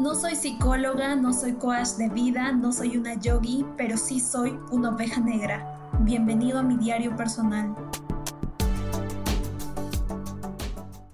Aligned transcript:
No 0.00 0.14
soy 0.14 0.34
psicóloga, 0.34 1.14
no 1.14 1.34
soy 1.34 1.56
coach 1.56 1.88
de 1.98 2.08
vida, 2.08 2.52
no 2.52 2.72
soy 2.72 2.96
una 2.96 3.20
yogi, 3.20 3.66
pero 3.76 3.98
sí 3.98 4.18
soy 4.18 4.58
una 4.70 4.88
oveja 4.88 5.20
negra. 5.20 5.90
Bienvenido 6.00 6.58
a 6.58 6.62
mi 6.62 6.78
diario 6.78 7.14
personal. 7.16 7.76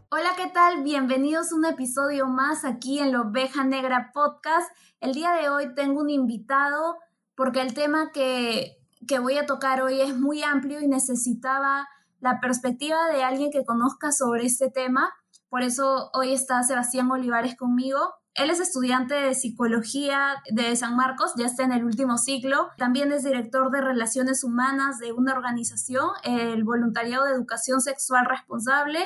Hola, 0.08 0.30
¿qué 0.36 0.46
tal? 0.54 0.84
Bienvenidos 0.84 1.50
a 1.50 1.56
un 1.56 1.64
episodio 1.64 2.28
más 2.28 2.64
aquí 2.64 3.00
en 3.00 3.10
la 3.10 3.22
Oveja 3.22 3.64
Negra 3.64 4.12
Podcast. 4.14 4.70
El 5.00 5.14
día 5.14 5.32
de 5.32 5.48
hoy 5.48 5.74
tengo 5.74 6.00
un 6.00 6.08
invitado 6.08 6.96
porque 7.34 7.62
el 7.62 7.74
tema 7.74 8.12
que, 8.12 8.78
que 9.08 9.18
voy 9.18 9.36
a 9.36 9.46
tocar 9.46 9.82
hoy 9.82 10.00
es 10.00 10.16
muy 10.16 10.44
amplio 10.44 10.80
y 10.80 10.86
necesitaba 10.86 11.88
la 12.20 12.38
perspectiva 12.40 13.08
de 13.12 13.24
alguien 13.24 13.50
que 13.50 13.64
conozca 13.64 14.12
sobre 14.12 14.46
este 14.46 14.70
tema. 14.70 15.12
Por 15.48 15.62
eso 15.62 16.08
hoy 16.14 16.32
está 16.32 16.62
Sebastián 16.62 17.10
Olivares 17.10 17.56
conmigo. 17.56 17.98
Él 18.36 18.50
es 18.50 18.60
estudiante 18.60 19.14
de 19.14 19.34
psicología 19.34 20.42
de 20.50 20.76
San 20.76 20.94
Marcos, 20.94 21.32
ya 21.38 21.46
está 21.46 21.64
en 21.64 21.72
el 21.72 21.84
último 21.84 22.18
ciclo. 22.18 22.68
También 22.76 23.10
es 23.10 23.24
director 23.24 23.70
de 23.70 23.80
relaciones 23.80 24.44
humanas 24.44 24.98
de 24.98 25.12
una 25.12 25.32
organización, 25.32 26.10
el 26.22 26.62
Voluntariado 26.62 27.24
de 27.24 27.32
Educación 27.32 27.80
Sexual 27.80 28.26
Responsable, 28.26 29.00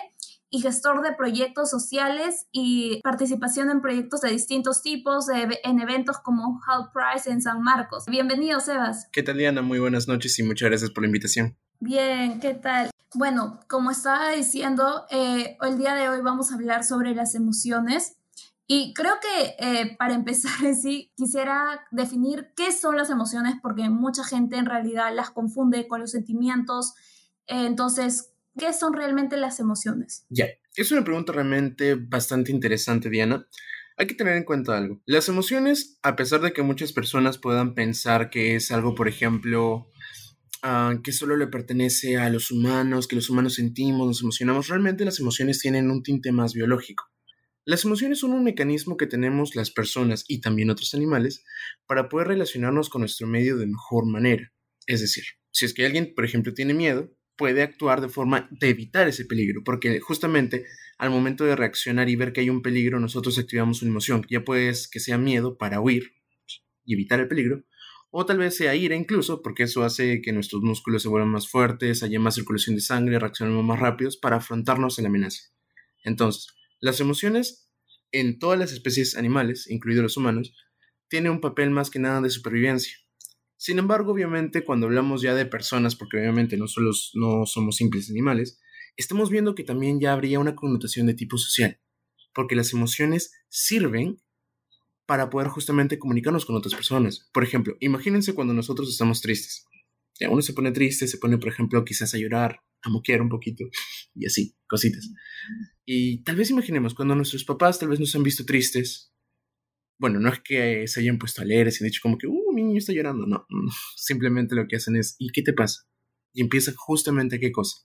y 0.53 0.63
gestor 0.63 1.03
de 1.03 1.13
proyectos 1.13 1.71
sociales 1.71 2.49
y 2.51 3.01
participación 3.03 3.71
en 3.71 3.81
proyectos 3.81 4.21
de 4.21 4.31
distintos 4.31 4.83
tipos 4.83 5.27
en 5.29 5.79
eventos 5.79 6.19
como 6.19 6.61
Hall 6.67 6.91
Prize 6.93 7.31
en 7.31 7.41
San 7.41 7.63
Marcos. 7.63 8.07
Bienvenido, 8.07 8.59
Sebas. 8.59 9.07
¿Qué 9.13 9.23
tal, 9.23 9.39
Diana? 9.39 9.63
Muy 9.63 9.79
buenas 9.79 10.09
noches 10.09 10.37
y 10.41 10.43
muchas 10.43 10.69
gracias 10.69 10.91
por 10.91 11.05
la 11.05 11.07
invitación. 11.07 11.57
Bien, 11.79 12.41
¿qué 12.41 12.55
tal? 12.55 12.91
Bueno, 13.15 13.61
como 13.69 13.93
estaba 13.93 14.31
diciendo, 14.31 15.07
eh, 15.11 15.57
el 15.63 15.79
día 15.79 15.95
de 15.95 16.09
hoy 16.09 16.21
vamos 16.21 16.51
a 16.51 16.57
hablar 16.57 16.83
sobre 16.83 17.15
las 17.15 17.37
emociones 17.37 18.17
y 18.73 18.95
creo 18.95 19.15
que 19.21 19.57
eh, 19.59 19.97
para 19.99 20.15
empezar 20.15 20.53
sí, 20.81 21.11
quisiera 21.17 21.85
definir 21.91 22.53
qué 22.55 22.71
son 22.71 22.97
las 22.97 23.11
emociones 23.11 23.57
porque 23.61 23.91
mucha 23.91 24.23
gente 24.23 24.59
en 24.59 24.67
realidad 24.67 25.13
las 25.13 25.31
confunde 25.31 25.89
con 25.89 26.01
los 26.01 26.13
sentimientos. 26.13 26.95
Entonces, 27.49 28.31
¿qué 28.57 28.73
son 28.73 28.93
realmente 28.93 29.37
las 29.37 29.59
emociones? 29.59 30.25
Ya, 30.29 30.47
es 30.77 30.93
una 30.93 31.03
pregunta 31.03 31.33
realmente 31.33 31.97
bastante 31.97 32.53
interesante, 32.53 33.11
Diana. 33.11 33.45
Hay 33.97 34.07
que 34.07 34.15
tener 34.15 34.37
en 34.37 34.45
cuenta 34.45 34.79
algo. 34.79 35.01
Las 35.05 35.29
emociones, 35.29 35.99
a 36.05 36.15
pesar 36.15 36.41
de 36.41 36.53
que 36.53 36.63
muchas 36.63 36.93
personas 36.93 37.39
puedan 37.39 37.75
pensar 37.75 38.31
que 38.31 38.55
es 38.55 38.71
algo, 38.71 38.95
por 38.95 39.09
ejemplo, 39.09 39.89
ah, 40.63 40.95
que 41.03 41.11
solo 41.11 41.37
le 41.37 41.49
pertenece 41.49 42.19
a 42.19 42.31
los 42.31 42.53
humanos, 42.53 43.09
que 43.09 43.17
los 43.17 43.31
humanos 43.31 43.55
sentimos, 43.55 44.07
nos 44.07 44.23
emocionamos, 44.23 44.69
realmente 44.69 45.05
las 45.05 45.19
emociones 45.19 45.59
tienen 45.59 45.91
un 45.91 46.05
tinte 46.05 46.31
más 46.31 46.55
biológico. 46.55 47.10
Las 47.71 47.85
emociones 47.85 48.19
son 48.19 48.33
un 48.33 48.43
mecanismo 48.43 48.97
que 48.97 49.07
tenemos 49.07 49.55
las 49.55 49.71
personas 49.71 50.25
y 50.27 50.41
también 50.41 50.71
otros 50.71 50.93
animales 50.93 51.45
para 51.87 52.09
poder 52.09 52.27
relacionarnos 52.27 52.91
con 52.91 53.03
nuestro 53.03 53.29
medio 53.29 53.57
de 53.59 53.69
mejor 53.69 54.07
manera. 54.07 54.53
Es 54.89 55.01
decir, 55.01 55.23
si 55.53 55.67
es 55.67 55.73
que 55.73 55.87
alguien, 55.87 56.13
por 56.17 56.25
ejemplo, 56.25 56.53
tiene 56.53 56.75
miedo, 56.75 57.17
puede 57.37 57.63
actuar 57.63 58.01
de 58.01 58.09
forma 58.09 58.49
de 58.51 58.71
evitar 58.71 59.07
ese 59.07 59.25
peligro, 59.25 59.63
porque 59.65 60.01
justamente 60.01 60.67
al 60.99 61.11
momento 61.11 61.45
de 61.45 61.55
reaccionar 61.55 62.09
y 62.09 62.17
ver 62.17 62.33
que 62.33 62.41
hay 62.41 62.51
un 62.51 62.61
peligro, 62.61 62.99
nosotros 62.99 63.39
activamos 63.39 63.83
una 63.83 63.93
emoción, 63.93 64.27
ya 64.29 64.45
puede 64.45 64.73
que 64.91 64.99
sea 64.99 65.17
miedo 65.17 65.57
para 65.57 65.81
huir 65.81 66.15
y 66.85 66.95
evitar 66.95 67.21
el 67.21 67.29
peligro, 67.29 67.63
o 68.11 68.27
tal 68.27 68.39
vez 68.39 68.57
sea 68.57 68.75
ira 68.75 68.97
incluso, 68.97 69.43
porque 69.43 69.63
eso 69.63 69.85
hace 69.85 70.21
que 70.23 70.33
nuestros 70.33 70.61
músculos 70.63 71.03
se 71.03 71.09
vuelvan 71.09 71.31
más 71.31 71.49
fuertes, 71.49 72.03
haya 72.03 72.19
más 72.19 72.35
circulación 72.35 72.75
de 72.75 72.83
sangre, 72.83 73.21
reaccionemos 73.21 73.65
más 73.65 73.79
rápidos 73.79 74.17
para 74.17 74.39
afrontarnos 74.39 74.99
a 74.99 75.03
la 75.03 75.09
amenaza. 75.09 75.53
Entonces, 76.03 76.49
las 76.81 77.01
emociones 77.01 77.71
en 78.13 78.39
todas 78.39 78.59
las 78.59 78.73
especies 78.73 79.17
animales, 79.17 79.71
incluidos 79.71 80.03
los 80.03 80.17
humanos, 80.17 80.55
tienen 81.09 81.33
un 81.33 81.41
papel 81.41 81.71
más 81.71 81.91
que 81.91 81.99
nada 81.99 82.21
de 82.21 82.31
supervivencia. 82.31 82.97
Sin 83.57 83.79
embargo, 83.79 84.13
obviamente, 84.13 84.65
cuando 84.65 84.87
hablamos 84.87 85.21
ya 85.23 85.35
de 85.35 85.45
personas, 85.45 85.95
porque 85.95 86.17
obviamente 86.17 86.57
no, 86.57 86.67
solo, 86.67 86.93
no 87.15 87.45
somos 87.45 87.77
simples 87.77 88.09
animales, 88.11 88.59
estamos 88.97 89.31
viendo 89.31 89.55
que 89.55 89.65
también 89.65 90.01
ya 90.01 90.13
habría 90.13 90.39
una 90.39 90.57
connotación 90.57 91.07
de 91.07 91.15
tipo 91.15 91.37
social, 91.37 91.79
porque 92.35 92.57
las 92.57 92.73
emociones 92.73 93.33
sirven 93.49 94.23
para 95.05 95.29
poder 95.29 95.49
justamente 95.49 95.99
comunicarnos 95.99 96.47
con 96.47 96.57
otras 96.57 96.75
personas. 96.75 97.29
Por 97.33 97.43
ejemplo, 97.43 97.77
imagínense 97.81 98.33
cuando 98.33 98.55
nosotros 98.55 98.89
estamos 98.89 99.21
tristes. 99.21 99.67
Uno 100.29 100.43
se 100.43 100.53
pone 100.53 100.71
triste, 100.73 101.07
se 101.07 101.19
pone, 101.19 101.39
por 101.39 101.49
ejemplo, 101.49 101.85
quizás 101.85 102.15
a 102.15 102.19
llorar, 102.19 102.61
a 102.83 102.91
moquear 102.91 103.21
un 103.23 103.29
poquito 103.29 103.65
y 104.15 104.27
así, 104.27 104.55
cositas. 104.69 105.11
Y 105.93 106.23
tal 106.23 106.37
vez 106.37 106.49
imaginemos 106.51 106.95
cuando 106.95 107.17
nuestros 107.17 107.43
papás 107.43 107.81
tal 107.81 107.89
vez 107.89 107.99
nos 107.99 108.15
han 108.15 108.23
visto 108.23 108.45
tristes. 108.45 109.13
Bueno, 109.99 110.21
no 110.21 110.29
es 110.29 110.39
que 110.39 110.87
se 110.87 111.01
hayan 111.01 111.19
puesto 111.19 111.43
a 111.43 111.45
leer 111.45 111.67
y 111.67 111.85
dicho 111.85 111.99
como 112.01 112.17
que, 112.17 112.29
uh, 112.29 112.53
mi 112.53 112.63
niño 112.63 112.79
está 112.79 112.93
llorando. 112.93 113.27
No, 113.27 113.45
simplemente 113.97 114.55
lo 114.55 114.69
que 114.69 114.77
hacen 114.77 114.95
es, 114.95 115.17
¿y 115.19 115.31
qué 115.31 115.43
te 115.43 115.53
pasa? 115.53 115.81
Y 116.33 116.43
empiezan 116.43 116.77
justamente 116.77 117.41
qué 117.41 117.51
cosa? 117.51 117.79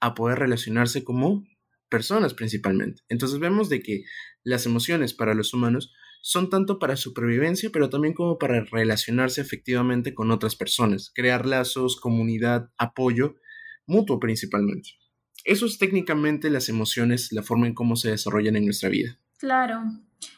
A 0.00 0.14
poder 0.14 0.38
relacionarse 0.38 1.02
como 1.02 1.44
personas 1.88 2.34
principalmente. 2.34 3.02
Entonces 3.08 3.40
vemos 3.40 3.68
de 3.68 3.82
que 3.82 4.04
las 4.44 4.64
emociones 4.66 5.12
para 5.12 5.34
los 5.34 5.52
humanos 5.52 5.92
son 6.22 6.50
tanto 6.50 6.78
para 6.78 6.94
supervivencia, 6.94 7.70
pero 7.72 7.90
también 7.90 8.14
como 8.14 8.38
para 8.38 8.62
relacionarse 8.62 9.40
efectivamente 9.40 10.14
con 10.14 10.30
otras 10.30 10.54
personas, 10.54 11.10
crear 11.12 11.46
lazos, 11.46 11.96
comunidad, 11.96 12.70
apoyo 12.78 13.34
mutuo 13.86 14.20
principalmente. 14.20 14.99
Eso 15.44 15.66
es 15.66 15.78
técnicamente 15.78 16.50
las 16.50 16.68
emociones, 16.68 17.32
la 17.32 17.42
forma 17.42 17.66
en 17.66 17.74
cómo 17.74 17.96
se 17.96 18.10
desarrollan 18.10 18.56
en 18.56 18.64
nuestra 18.64 18.88
vida. 18.88 19.18
Claro. 19.38 19.82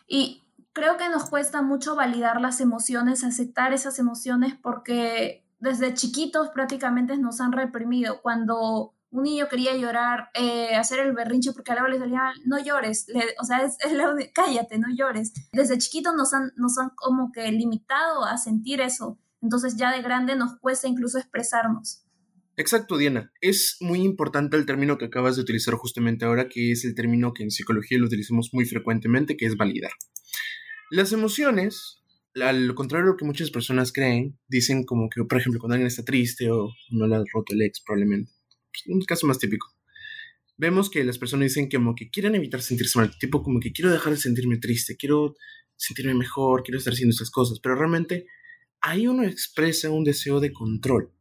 Y 0.07 0.43
creo 0.73 0.97
que 0.97 1.09
nos 1.09 1.29
cuesta 1.29 1.63
mucho 1.63 1.97
validar 1.97 2.41
las 2.41 2.61
emociones, 2.61 3.25
aceptar 3.25 3.73
esas 3.73 3.99
emociones 3.99 4.55
porque 4.61 5.45
desde 5.59 5.95
chiquitos 5.95 6.49
prácticamente 6.49 7.17
nos 7.17 7.41
han 7.41 7.53
reprimido. 7.53 8.21
Cuando 8.23 8.95
un 9.11 9.23
niño 9.25 9.49
quería 9.49 9.77
llorar, 9.77 10.31
eh, 10.35 10.75
hacer 10.75 11.01
el 11.01 11.13
berrinche 11.13 11.53
porque 11.53 11.73
al 11.73 11.91
le 11.91 11.99
salía, 11.99 12.33
no 12.47 12.59
llores, 12.59 13.07
o 13.41 13.45
sea, 13.45 13.63
es, 13.63 13.77
cállate, 14.35 14.79
no 14.79 14.89
llores. 14.95 15.33
Desde 15.53 15.79
chiquitos 15.79 16.15
nos 16.15 16.33
han, 16.33 16.53
nos 16.57 16.79
han 16.79 16.91
como 16.91 17.31
que 17.31 17.51
limitado 17.53 18.25
a 18.25 18.39
sentir 18.39 18.81
eso. 18.81 19.19
Entonces 19.43 19.77
ya 19.77 19.91
de 19.91 20.03
grande 20.03 20.37
nos 20.37 20.59
cuesta 20.59 20.89
incluso 20.89 21.19
expresarnos. 21.19 22.02
Exacto, 22.63 22.97
Diana. 22.97 23.33
Es 23.41 23.77
muy 23.81 24.03
importante 24.03 24.57
el 24.57 24.67
término 24.67 24.97
que 24.97 25.07
acabas 25.07 25.35
de 25.35 25.43
utilizar 25.43 25.75
justamente 25.75 26.25
ahora, 26.25 26.49
que 26.49 26.71
es 26.71 26.85
el 26.85 26.95
término 26.95 27.33
que 27.33 27.43
en 27.43 27.51
psicología 27.51 27.99
lo 27.99 28.07
utilizamos 28.07 28.51
muy 28.53 28.65
frecuentemente, 28.67 29.37
que 29.37 29.47
es 29.47 29.57
validar. 29.57 29.91
Las 30.89 31.13
emociones, 31.13 32.05
al 32.41 32.73
contrario 32.77 33.07
de 33.07 33.11
lo 33.11 33.17
que 33.17 33.25
muchas 33.25 33.51
personas 33.51 33.93
creen, 33.93 34.39
dicen 34.47 34.85
como 34.85 35.09
que, 35.11 35.25
por 35.25 35.39
ejemplo, 35.39 35.59
cuando 35.59 35.75
alguien 35.75 35.89
está 35.89 36.05
triste 36.05 36.53
o 36.53 36.73
no 36.91 37.09
le 37.09 37.17
ha 37.17 37.25
roto 37.35 37.53
el 37.53 37.63
ex, 37.63 37.83
probablemente. 37.85 38.31
Pues, 38.71 38.85
un 38.87 39.01
caso 39.03 39.27
más 39.27 39.41
típico. 39.41 39.67
Vemos 40.57 40.89
que 40.89 41.03
las 41.03 41.19
personas 41.19 41.49
dicen 41.49 41.69
como 41.69 41.97
que 41.97 42.11
quieren 42.11 42.37
evitar 42.37 42.63
sentirse 42.63 42.97
mal, 42.97 43.11
tipo 43.19 43.43
como 43.43 43.59
que 43.59 43.73
quiero 43.73 43.91
dejar 43.91 44.13
de 44.13 44.21
sentirme 44.21 44.59
triste, 44.59 44.97
quiero 44.97 45.35
sentirme 45.75 46.15
mejor, 46.15 46.63
quiero 46.63 46.79
estar 46.79 46.93
haciendo 46.93 47.11
estas 47.11 47.33
cosas, 47.33 47.59
pero 47.59 47.75
realmente 47.75 48.27
ahí 48.81 49.09
uno 49.09 49.25
expresa 49.25 49.91
un 49.91 50.05
deseo 50.05 50.39
de 50.39 50.53
control 50.53 51.13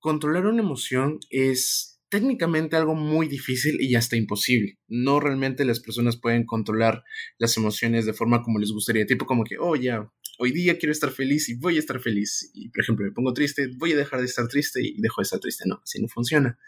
controlar 0.00 0.46
una 0.46 0.62
emoción 0.62 1.20
es 1.28 2.00
técnicamente 2.08 2.74
algo 2.74 2.94
muy 2.94 3.28
difícil 3.28 3.80
y 3.80 3.94
hasta 3.94 4.16
imposible. 4.16 4.78
No 4.88 5.20
realmente 5.20 5.64
las 5.64 5.78
personas 5.78 6.16
pueden 6.16 6.44
controlar 6.44 7.04
las 7.38 7.56
emociones 7.56 8.04
de 8.04 8.12
forma 8.12 8.42
como 8.42 8.58
les 8.58 8.72
gustaría, 8.72 9.06
tipo 9.06 9.26
como 9.26 9.44
que, 9.44 9.56
oh 9.58 9.76
ya, 9.76 10.10
hoy 10.38 10.50
día 10.50 10.76
quiero 10.78 10.92
estar 10.92 11.10
feliz 11.10 11.48
y 11.48 11.54
voy 11.54 11.76
a 11.76 11.78
estar 11.78 12.00
feliz. 12.00 12.50
Y 12.52 12.70
por 12.70 12.82
ejemplo, 12.82 13.06
me 13.06 13.12
pongo 13.12 13.32
triste, 13.32 13.68
voy 13.76 13.92
a 13.92 13.96
dejar 13.96 14.20
de 14.20 14.26
estar 14.26 14.48
triste 14.48 14.80
y 14.82 15.00
dejo 15.00 15.20
de 15.20 15.24
estar 15.24 15.38
triste. 15.38 15.64
No, 15.66 15.80
así 15.84 16.02
no 16.02 16.08
funciona. 16.08 16.58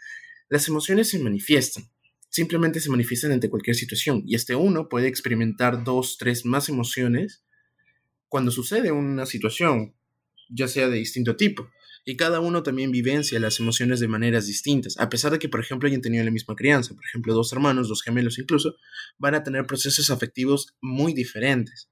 Las 0.47 0.67
emociones 0.67 1.09
se 1.09 1.19
manifiestan. 1.19 1.83
Simplemente 2.29 2.79
se 2.79 2.89
manifiestan 2.89 3.31
ante 3.31 3.49
cualquier 3.49 3.75
situación 3.75 4.23
y 4.25 4.35
este 4.35 4.55
uno 4.55 4.89
puede 4.89 5.07
experimentar 5.07 5.83
dos, 5.83 6.17
tres 6.17 6.45
más 6.45 6.69
emociones 6.69 7.43
cuando 8.27 8.49
sucede 8.49 8.91
una 8.91 9.27
situación, 9.27 9.93
ya 10.49 10.67
sea 10.67 10.89
de 10.89 10.97
distinto 10.97 11.35
tipo 11.35 11.69
y 12.05 12.17
cada 12.17 12.39
uno 12.39 12.63
también 12.63 12.91
vivencia 12.91 13.39
las 13.39 13.59
emociones 13.59 13.99
de 13.99 14.07
maneras 14.07 14.45
distintas, 14.45 14.97
a 14.97 15.09
pesar 15.09 15.31
de 15.31 15.39
que, 15.39 15.49
por 15.49 15.61
ejemplo, 15.61 15.87
hayan 15.87 16.01
tenido 16.01 16.23
la 16.23 16.31
misma 16.31 16.55
crianza, 16.55 16.93
por 16.93 17.05
ejemplo, 17.05 17.33
dos 17.33 17.51
hermanos, 17.53 17.87
dos 17.87 18.01
gemelos 18.01 18.39
incluso, 18.39 18.75
van 19.17 19.35
a 19.35 19.43
tener 19.43 19.65
procesos 19.65 20.09
afectivos 20.09 20.75
muy 20.81 21.13
diferentes. 21.13 21.89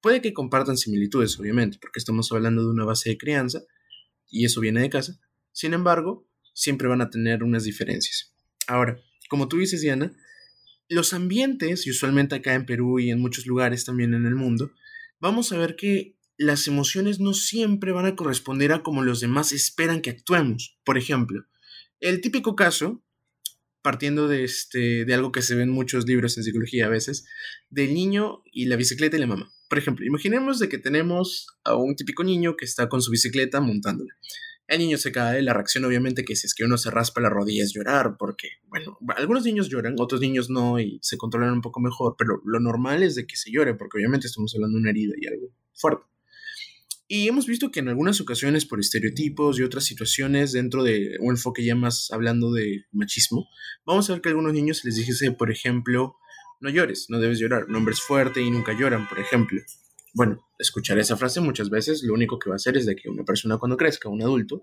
Puede 0.00 0.20
que 0.20 0.34
compartan 0.34 0.76
similitudes, 0.76 1.38
obviamente, 1.38 1.78
porque 1.80 1.98
estamos 1.98 2.30
hablando 2.30 2.62
de 2.62 2.70
una 2.70 2.84
base 2.84 3.10
de 3.10 3.18
crianza 3.18 3.62
y 4.28 4.44
eso 4.44 4.60
viene 4.60 4.82
de 4.82 4.90
casa. 4.90 5.18
Sin 5.52 5.72
embargo, 5.72 6.28
siempre 6.52 6.88
van 6.88 7.00
a 7.00 7.08
tener 7.08 7.42
unas 7.42 7.64
diferencias. 7.64 8.34
Ahora, 8.66 8.98
como 9.30 9.48
tú 9.48 9.58
dices, 9.58 9.80
Diana, 9.80 10.12
los 10.88 11.14
ambientes, 11.14 11.86
y 11.86 11.90
usualmente 11.90 12.34
acá 12.34 12.54
en 12.54 12.66
Perú 12.66 12.98
y 13.00 13.10
en 13.10 13.20
muchos 13.20 13.46
lugares 13.46 13.86
también 13.86 14.12
en 14.12 14.26
el 14.26 14.34
mundo, 14.34 14.72
vamos 15.20 15.52
a 15.52 15.58
ver 15.58 15.76
que 15.76 16.16
las 16.36 16.66
emociones 16.66 17.20
no 17.20 17.32
siempre 17.32 17.92
van 17.92 18.06
a 18.06 18.16
corresponder 18.16 18.72
a 18.72 18.82
como 18.82 19.02
los 19.02 19.20
demás 19.20 19.52
esperan 19.52 20.00
que 20.00 20.10
actuemos. 20.10 20.78
Por 20.84 20.98
ejemplo, 20.98 21.44
el 22.00 22.20
típico 22.20 22.56
caso, 22.56 23.02
partiendo 23.82 24.28
de, 24.28 24.44
este, 24.44 25.04
de 25.04 25.14
algo 25.14 25.32
que 25.32 25.42
se 25.42 25.54
ve 25.54 25.62
en 25.62 25.70
muchos 25.70 26.06
libros 26.06 26.36
en 26.36 26.44
psicología 26.44 26.86
a 26.86 26.90
veces, 26.90 27.26
del 27.70 27.94
niño 27.94 28.42
y 28.52 28.66
la 28.66 28.76
bicicleta 28.76 29.16
y 29.16 29.20
la 29.20 29.26
mamá. 29.26 29.52
Por 29.68 29.78
ejemplo, 29.78 30.04
imaginemos 30.04 30.58
de 30.58 30.68
que 30.68 30.78
tenemos 30.78 31.46
a 31.64 31.76
un 31.76 31.96
típico 31.96 32.24
niño 32.24 32.56
que 32.56 32.64
está 32.64 32.88
con 32.88 33.02
su 33.02 33.10
bicicleta 33.10 33.60
montándola. 33.60 34.14
El 34.66 34.78
niño 34.78 34.96
se 34.96 35.12
cae, 35.12 35.42
la 35.42 35.52
reacción 35.52 35.84
obviamente 35.84 36.24
que 36.24 36.36
si 36.36 36.46
es 36.46 36.54
que 36.54 36.64
uno 36.64 36.78
se 36.78 36.90
raspa 36.90 37.20
la 37.20 37.28
rodilla 37.28 37.64
es 37.64 37.74
llorar, 37.74 38.16
porque, 38.18 38.48
bueno, 38.66 38.98
algunos 39.16 39.44
niños 39.44 39.68
lloran, 39.68 39.96
otros 39.98 40.22
niños 40.22 40.48
no 40.48 40.80
y 40.80 40.98
se 41.02 41.18
controlan 41.18 41.52
un 41.52 41.60
poco 41.60 41.80
mejor, 41.80 42.16
pero 42.16 42.40
lo 42.46 42.60
normal 42.60 43.02
es 43.02 43.14
de 43.14 43.26
que 43.26 43.36
se 43.36 43.52
llore, 43.52 43.74
porque 43.74 43.98
obviamente 43.98 44.26
estamos 44.26 44.54
hablando 44.54 44.76
de 44.76 44.80
una 44.80 44.90
herida 44.90 45.12
y 45.20 45.26
algo 45.26 45.48
fuerte. 45.74 46.13
Y 47.06 47.28
hemos 47.28 47.46
visto 47.46 47.70
que 47.70 47.80
en 47.80 47.88
algunas 47.88 48.20
ocasiones 48.20 48.64
por 48.64 48.80
estereotipos 48.80 49.58
y 49.58 49.62
otras 49.62 49.84
situaciones 49.84 50.52
dentro 50.52 50.82
de 50.82 51.16
un 51.20 51.34
enfoque 51.34 51.64
ya 51.64 51.74
más 51.74 52.10
hablando 52.10 52.52
de 52.52 52.86
machismo, 52.92 53.46
vamos 53.84 54.08
a 54.08 54.14
ver 54.14 54.22
que 54.22 54.28
a 54.28 54.32
algunos 54.32 54.54
niños 54.54 54.82
les 54.84 54.96
dijese, 54.96 55.30
por 55.32 55.50
ejemplo, 55.50 56.16
no 56.60 56.70
llores, 56.70 57.06
no 57.10 57.18
debes 57.18 57.38
llorar, 57.38 57.66
un 57.66 57.76
hombre 57.76 57.92
es 57.92 58.00
fuerte 58.00 58.40
y 58.40 58.50
nunca 58.50 58.72
lloran, 58.72 59.06
por 59.06 59.18
ejemplo. 59.18 59.60
Bueno, 60.14 60.46
escuchar 60.58 60.98
esa 60.98 61.16
frase 61.16 61.40
muchas 61.40 61.68
veces 61.68 62.02
lo 62.02 62.14
único 62.14 62.38
que 62.38 62.48
va 62.48 62.54
a 62.54 62.56
hacer 62.56 62.76
es 62.76 62.86
de 62.86 62.96
que 62.96 63.10
una 63.10 63.24
persona 63.24 63.58
cuando 63.58 63.76
crezca, 63.76 64.08
un 64.08 64.22
adulto, 64.22 64.62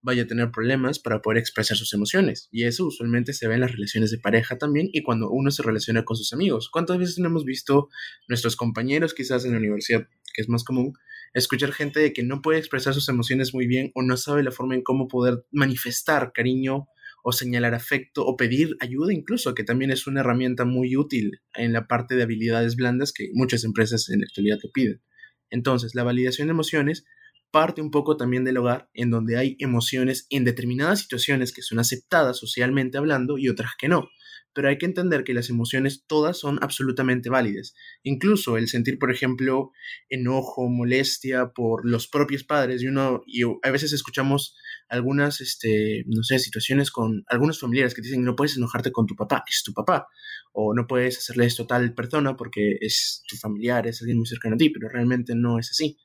vaya 0.00 0.22
a 0.22 0.26
tener 0.26 0.50
problemas 0.50 0.98
para 0.98 1.20
poder 1.20 1.38
expresar 1.38 1.76
sus 1.76 1.92
emociones. 1.92 2.48
Y 2.52 2.64
eso 2.64 2.86
usualmente 2.86 3.32
se 3.32 3.48
ve 3.48 3.54
en 3.54 3.60
las 3.60 3.72
relaciones 3.72 4.10
de 4.12 4.18
pareja 4.18 4.56
también 4.56 4.88
y 4.92 5.02
cuando 5.02 5.28
uno 5.30 5.50
se 5.50 5.62
relaciona 5.62 6.04
con 6.04 6.16
sus 6.16 6.32
amigos. 6.32 6.70
¿Cuántas 6.70 6.98
veces 6.98 7.18
no 7.18 7.26
hemos 7.26 7.44
visto 7.44 7.88
nuestros 8.28 8.56
compañeros 8.56 9.12
quizás 9.12 9.44
en 9.44 9.52
la 9.52 9.58
universidad, 9.58 10.06
que 10.32 10.42
es 10.42 10.48
más 10.48 10.64
común, 10.64 10.94
escuchar 11.38 11.72
gente 11.72 12.00
de 12.00 12.12
que 12.12 12.22
no 12.22 12.40
puede 12.40 12.58
expresar 12.58 12.94
sus 12.94 13.08
emociones 13.08 13.52
muy 13.52 13.66
bien 13.66 13.92
o 13.94 14.02
no 14.02 14.16
sabe 14.16 14.42
la 14.42 14.50
forma 14.50 14.74
en 14.74 14.82
cómo 14.82 15.06
poder 15.06 15.44
manifestar 15.52 16.32
cariño 16.32 16.88
o 17.22 17.32
señalar 17.32 17.74
afecto 17.74 18.24
o 18.24 18.36
pedir 18.36 18.76
ayuda 18.80 19.12
incluso, 19.12 19.54
que 19.54 19.64
también 19.64 19.90
es 19.90 20.06
una 20.06 20.20
herramienta 20.20 20.64
muy 20.64 20.96
útil 20.96 21.40
en 21.54 21.72
la 21.72 21.86
parte 21.86 22.16
de 22.16 22.22
habilidades 22.22 22.76
blandas 22.76 23.12
que 23.12 23.28
muchas 23.34 23.64
empresas 23.64 24.08
en 24.08 24.20
la 24.20 24.26
actualidad 24.26 24.58
te 24.58 24.68
piden. 24.68 25.02
Entonces, 25.50 25.94
la 25.94 26.04
validación 26.04 26.48
de 26.48 26.52
emociones 26.52 27.04
parte 27.50 27.82
un 27.82 27.90
poco 27.90 28.16
también 28.16 28.44
del 28.44 28.56
hogar, 28.56 28.88
en 28.94 29.10
donde 29.10 29.36
hay 29.36 29.56
emociones 29.58 30.26
en 30.30 30.44
determinadas 30.44 31.00
situaciones 31.00 31.52
que 31.52 31.62
son 31.62 31.78
aceptadas 31.78 32.38
socialmente 32.38 32.96
hablando 32.96 33.38
y 33.38 33.48
otras 33.48 33.72
que 33.78 33.88
no. 33.88 34.08
Pero 34.56 34.70
hay 34.70 34.78
que 34.78 34.86
entender 34.86 35.22
que 35.22 35.34
las 35.34 35.50
emociones 35.50 36.06
todas 36.06 36.38
son 36.38 36.58
absolutamente 36.62 37.28
válidas. 37.28 37.74
Incluso 38.02 38.56
el 38.56 38.68
sentir, 38.68 38.98
por 38.98 39.12
ejemplo, 39.12 39.70
enojo, 40.08 40.70
molestia 40.70 41.52
por 41.54 41.84
los 41.84 42.08
propios 42.08 42.42
padres 42.42 42.82
y 42.82 42.86
uno 42.86 43.22
y 43.26 43.42
a 43.44 43.70
veces 43.70 43.92
escuchamos 43.92 44.56
algunas, 44.88 45.42
este, 45.42 46.04
no 46.06 46.22
sé, 46.22 46.38
situaciones 46.38 46.90
con 46.90 47.24
algunos 47.28 47.60
familiares 47.60 47.92
que 47.92 48.00
dicen 48.00 48.24
no 48.24 48.34
puedes 48.34 48.56
enojarte 48.56 48.92
con 48.92 49.04
tu 49.06 49.14
papá, 49.14 49.44
es 49.46 49.62
tu 49.62 49.74
papá, 49.74 50.08
o 50.52 50.72
no 50.72 50.86
puedes 50.86 51.18
hacerle 51.18 51.44
esto 51.44 51.64
a 51.64 51.66
tal 51.66 51.92
persona 51.92 52.34
porque 52.34 52.78
es 52.80 53.22
tu 53.28 53.36
familiar, 53.36 53.86
es 53.86 54.00
alguien 54.00 54.16
muy 54.16 54.26
cercano 54.26 54.54
a 54.54 54.58
ti, 54.58 54.70
pero 54.70 54.88
realmente 54.88 55.34
no 55.34 55.58
es 55.58 55.70
así 55.70 55.98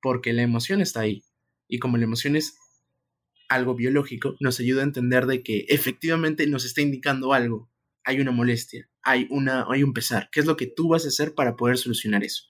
porque 0.00 0.32
la 0.32 0.42
emoción 0.42 0.80
está 0.80 1.02
ahí. 1.02 1.22
Y 1.68 1.78
como 1.78 1.96
la 1.98 2.04
emoción 2.04 2.34
es 2.34 2.56
algo 3.48 3.74
biológico, 3.74 4.34
nos 4.40 4.58
ayuda 4.60 4.82
a 4.82 4.84
entender 4.84 5.26
de 5.26 5.42
que 5.42 5.66
efectivamente 5.68 6.46
nos 6.46 6.64
está 6.64 6.80
indicando 6.80 7.32
algo. 7.32 7.70
Hay 8.04 8.20
una 8.20 8.32
molestia, 8.32 8.88
hay, 9.02 9.26
una, 9.30 9.66
hay 9.68 9.82
un 9.82 9.92
pesar. 9.92 10.28
¿Qué 10.32 10.40
es 10.40 10.46
lo 10.46 10.56
que 10.56 10.66
tú 10.66 10.88
vas 10.88 11.04
a 11.04 11.08
hacer 11.08 11.34
para 11.34 11.56
poder 11.56 11.78
solucionar 11.78 12.24
eso? 12.24 12.44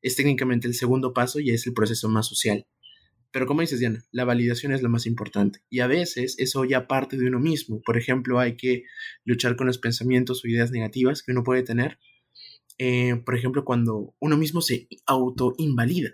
Es 0.00 0.16
técnicamente 0.16 0.68
el 0.68 0.74
segundo 0.74 1.12
paso 1.12 1.40
y 1.40 1.50
es 1.50 1.66
el 1.66 1.74
proceso 1.74 2.08
más 2.08 2.26
social. 2.26 2.66
Pero 3.32 3.46
como 3.46 3.62
dices, 3.62 3.80
Diana, 3.80 4.04
la 4.12 4.24
validación 4.24 4.72
es 4.72 4.82
lo 4.82 4.90
más 4.90 5.06
importante. 5.06 5.60
Y 5.70 5.80
a 5.80 5.86
veces 5.86 6.34
eso 6.38 6.64
ya 6.64 6.86
parte 6.86 7.16
de 7.16 7.26
uno 7.26 7.40
mismo. 7.40 7.80
Por 7.80 7.96
ejemplo, 7.96 8.38
hay 8.38 8.56
que 8.56 8.84
luchar 9.24 9.56
con 9.56 9.66
los 9.66 9.78
pensamientos 9.78 10.44
o 10.44 10.48
ideas 10.48 10.70
negativas 10.70 11.22
que 11.22 11.32
uno 11.32 11.42
puede 11.42 11.62
tener. 11.62 11.98
Eh, 12.76 13.16
por 13.24 13.34
ejemplo, 13.34 13.64
cuando 13.64 14.14
uno 14.20 14.36
mismo 14.36 14.60
se 14.60 14.86
autoinvalida. 15.06 16.10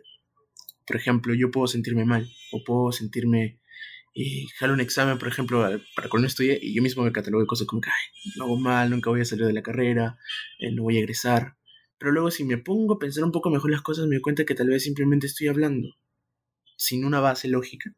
Por 0.86 0.96
ejemplo, 0.96 1.34
yo 1.34 1.50
puedo 1.50 1.66
sentirme 1.66 2.04
mal 2.04 2.30
o 2.52 2.62
puedo 2.64 2.92
sentirme, 2.92 3.60
eh, 4.22 4.46
jalo 4.58 4.74
un 4.74 4.80
examen, 4.80 5.18
por 5.18 5.28
ejemplo, 5.28 5.64
para 5.94 6.08
cuando 6.08 6.26
estudie 6.26 6.58
y 6.60 6.74
yo 6.74 6.82
mismo 6.82 7.02
me 7.02 7.12
catalogo 7.12 7.42
de 7.42 7.46
cosas 7.46 7.66
como 7.66 7.80
que, 7.80 7.90
ay, 7.90 8.32
lo 8.36 8.44
hago 8.44 8.58
mal, 8.58 8.90
nunca 8.90 9.10
voy 9.10 9.20
a 9.20 9.24
salir 9.24 9.46
de 9.46 9.52
la 9.52 9.62
carrera, 9.62 10.18
eh, 10.58 10.72
no 10.72 10.82
voy 10.82 10.96
a 10.96 11.00
egresar. 11.00 11.56
Pero 11.98 12.12
luego 12.12 12.30
si 12.30 12.44
me 12.44 12.58
pongo 12.58 12.94
a 12.94 12.98
pensar 12.98 13.24
un 13.24 13.32
poco 13.32 13.50
mejor 13.50 13.70
las 13.70 13.82
cosas, 13.82 14.06
me 14.06 14.16
doy 14.16 14.22
cuenta 14.22 14.44
que 14.44 14.54
tal 14.54 14.68
vez 14.68 14.84
simplemente 14.84 15.26
estoy 15.26 15.48
hablando 15.48 15.88
sin 16.76 17.04
una 17.04 17.20
base 17.20 17.48
lógica, 17.48 17.92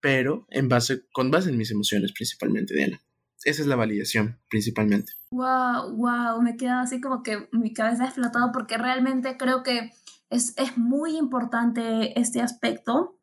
pero 0.00 0.46
en 0.50 0.68
base, 0.68 1.02
con 1.12 1.30
base 1.30 1.50
en 1.50 1.58
mis 1.58 1.70
emociones 1.70 2.12
principalmente, 2.12 2.74
Diana. 2.74 3.02
Esa 3.44 3.62
es 3.62 3.68
la 3.68 3.76
validación, 3.76 4.38
principalmente. 4.48 5.12
Wow, 5.30 5.96
wow, 5.96 6.40
me 6.42 6.52
he 6.52 6.56
quedado 6.56 6.80
así 6.80 7.00
como 7.00 7.22
que 7.22 7.48
mi 7.52 7.72
cabeza 7.72 8.04
ha 8.04 8.06
explotado 8.06 8.52
porque 8.52 8.78
realmente 8.78 9.36
creo 9.36 9.62
que 9.62 9.90
es, 10.30 10.54
muy 10.76 11.16
importante 11.16 12.18
este 12.18 12.40
aspecto, 12.40 13.18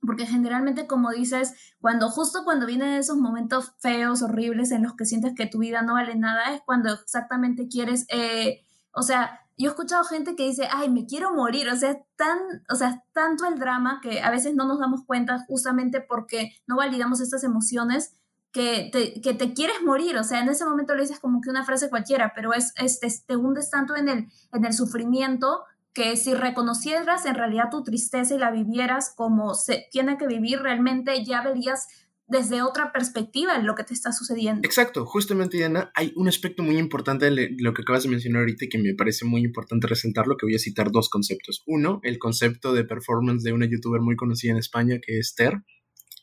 porque 0.00 0.26
generalmente, 0.26 0.86
como 0.86 1.10
dices, 1.10 1.54
cuando 1.80 2.08
justo 2.08 2.44
cuando 2.44 2.66
vienen 2.66 2.94
esos 2.94 3.16
momentos 3.16 3.72
feos, 3.78 4.22
horribles, 4.22 4.70
en 4.70 4.82
los 4.82 4.94
que 4.94 5.04
sientes 5.04 5.34
que 5.34 5.46
tu 5.46 5.58
vida 5.58 5.82
no 5.82 5.94
vale 5.94 6.14
nada, 6.14 6.54
es 6.54 6.62
cuando 6.64 6.92
exactamente 6.92 7.68
quieres, 7.68 8.06
eh, 8.08 8.64
o 8.92 9.02
sea, 9.02 9.40
yo 9.58 9.66
he 9.66 9.70
escuchado 9.70 10.04
gente 10.04 10.36
que 10.36 10.46
dice, 10.46 10.68
ay, 10.70 10.88
me 10.88 11.04
quiero 11.04 11.34
morir, 11.34 11.68
o 11.68 11.76
sea, 11.76 11.98
tan, 12.16 12.38
o 12.70 12.76
sea, 12.76 13.04
tanto 13.12 13.44
el 13.46 13.58
drama 13.58 14.00
que 14.00 14.20
a 14.22 14.30
veces 14.30 14.54
no 14.54 14.66
nos 14.66 14.78
damos 14.78 15.04
cuenta 15.04 15.44
justamente 15.48 16.00
porque 16.00 16.52
no 16.66 16.76
validamos 16.76 17.20
estas 17.20 17.44
emociones. 17.44 18.14
Que 18.50 18.88
te, 18.90 19.20
que 19.20 19.34
te 19.34 19.52
quieres 19.52 19.82
morir, 19.84 20.16
o 20.16 20.24
sea, 20.24 20.40
en 20.40 20.48
ese 20.48 20.64
momento 20.64 20.94
lo 20.94 21.02
dices 21.02 21.20
como 21.20 21.42
que 21.42 21.50
una 21.50 21.66
frase 21.66 21.90
cualquiera, 21.90 22.32
pero 22.34 22.54
es, 22.54 22.72
es 22.76 23.26
te, 23.26 23.36
hundes 23.36 23.68
tanto 23.68 23.94
en 23.94 24.08
el, 24.08 24.28
en 24.52 24.64
el 24.64 24.72
sufrimiento 24.72 25.64
que 25.98 26.16
si 26.16 26.32
reconocieras 26.32 27.26
en 27.26 27.34
realidad 27.34 27.70
tu 27.72 27.82
tristeza 27.82 28.32
y 28.32 28.38
la 28.38 28.52
vivieras 28.52 29.12
como 29.16 29.54
se 29.54 29.88
tiene 29.90 30.16
que 30.16 30.28
vivir, 30.28 30.60
realmente 30.60 31.24
ya 31.24 31.42
verías 31.42 31.88
desde 32.28 32.62
otra 32.62 32.92
perspectiva 32.92 33.58
lo 33.58 33.74
que 33.74 33.82
te 33.82 33.94
está 33.94 34.12
sucediendo. 34.12 34.60
Exacto, 34.64 35.04
justamente 35.04 35.56
Diana, 35.56 35.90
hay 35.96 36.12
un 36.14 36.28
aspecto 36.28 36.62
muy 36.62 36.78
importante 36.78 37.28
de 37.28 37.50
lo 37.58 37.74
que 37.74 37.82
acabas 37.82 38.04
de 38.04 38.10
mencionar 38.10 38.42
ahorita 38.42 38.66
que 38.70 38.78
me 38.78 38.94
parece 38.94 39.24
muy 39.24 39.40
importante 39.40 39.88
resaltarlo, 39.88 40.36
que 40.36 40.46
voy 40.46 40.54
a 40.54 40.60
citar 40.60 40.92
dos 40.92 41.08
conceptos. 41.08 41.64
Uno, 41.66 41.98
el 42.04 42.20
concepto 42.20 42.72
de 42.74 42.84
performance 42.84 43.42
de 43.42 43.52
una 43.52 43.66
youtuber 43.66 44.00
muy 44.00 44.14
conocida 44.14 44.52
en 44.52 44.58
España 44.58 45.00
que 45.04 45.18
es 45.18 45.34
Ter, 45.34 45.64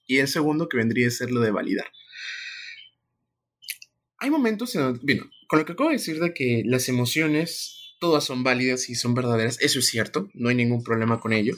y 0.07 0.19
el 0.19 0.30
segundo 0.30 0.69
que 0.69 0.78
vendría 0.78 1.10
a 1.10 1.12
ser 1.12 1.31
lo 1.31 1.42
de 1.42 1.51
validar. 1.51 1.88
Hay 4.19 4.30
momentos 4.30 4.74
en 4.75 5.01
bueno, 5.04 5.30
con 5.50 5.60
lo 5.60 5.66
que 5.66 5.74
acabo 5.74 5.89
de 5.89 5.98
decir 5.98 6.21
de 6.21 6.33
que 6.33 6.63
las 6.66 6.88
emociones 6.88 7.85
todas 8.06 8.24
son 8.24 8.44
válidas 8.44 8.88
y 8.88 8.94
son 8.94 9.16
verdaderas, 9.16 9.57
eso 9.62 9.80
es 9.80 9.88
cierto, 9.88 10.30
no 10.35 10.50
hay 10.50 10.56
ningún 10.56 10.83
problema 10.83 11.19
con 11.19 11.33
ello. 11.33 11.56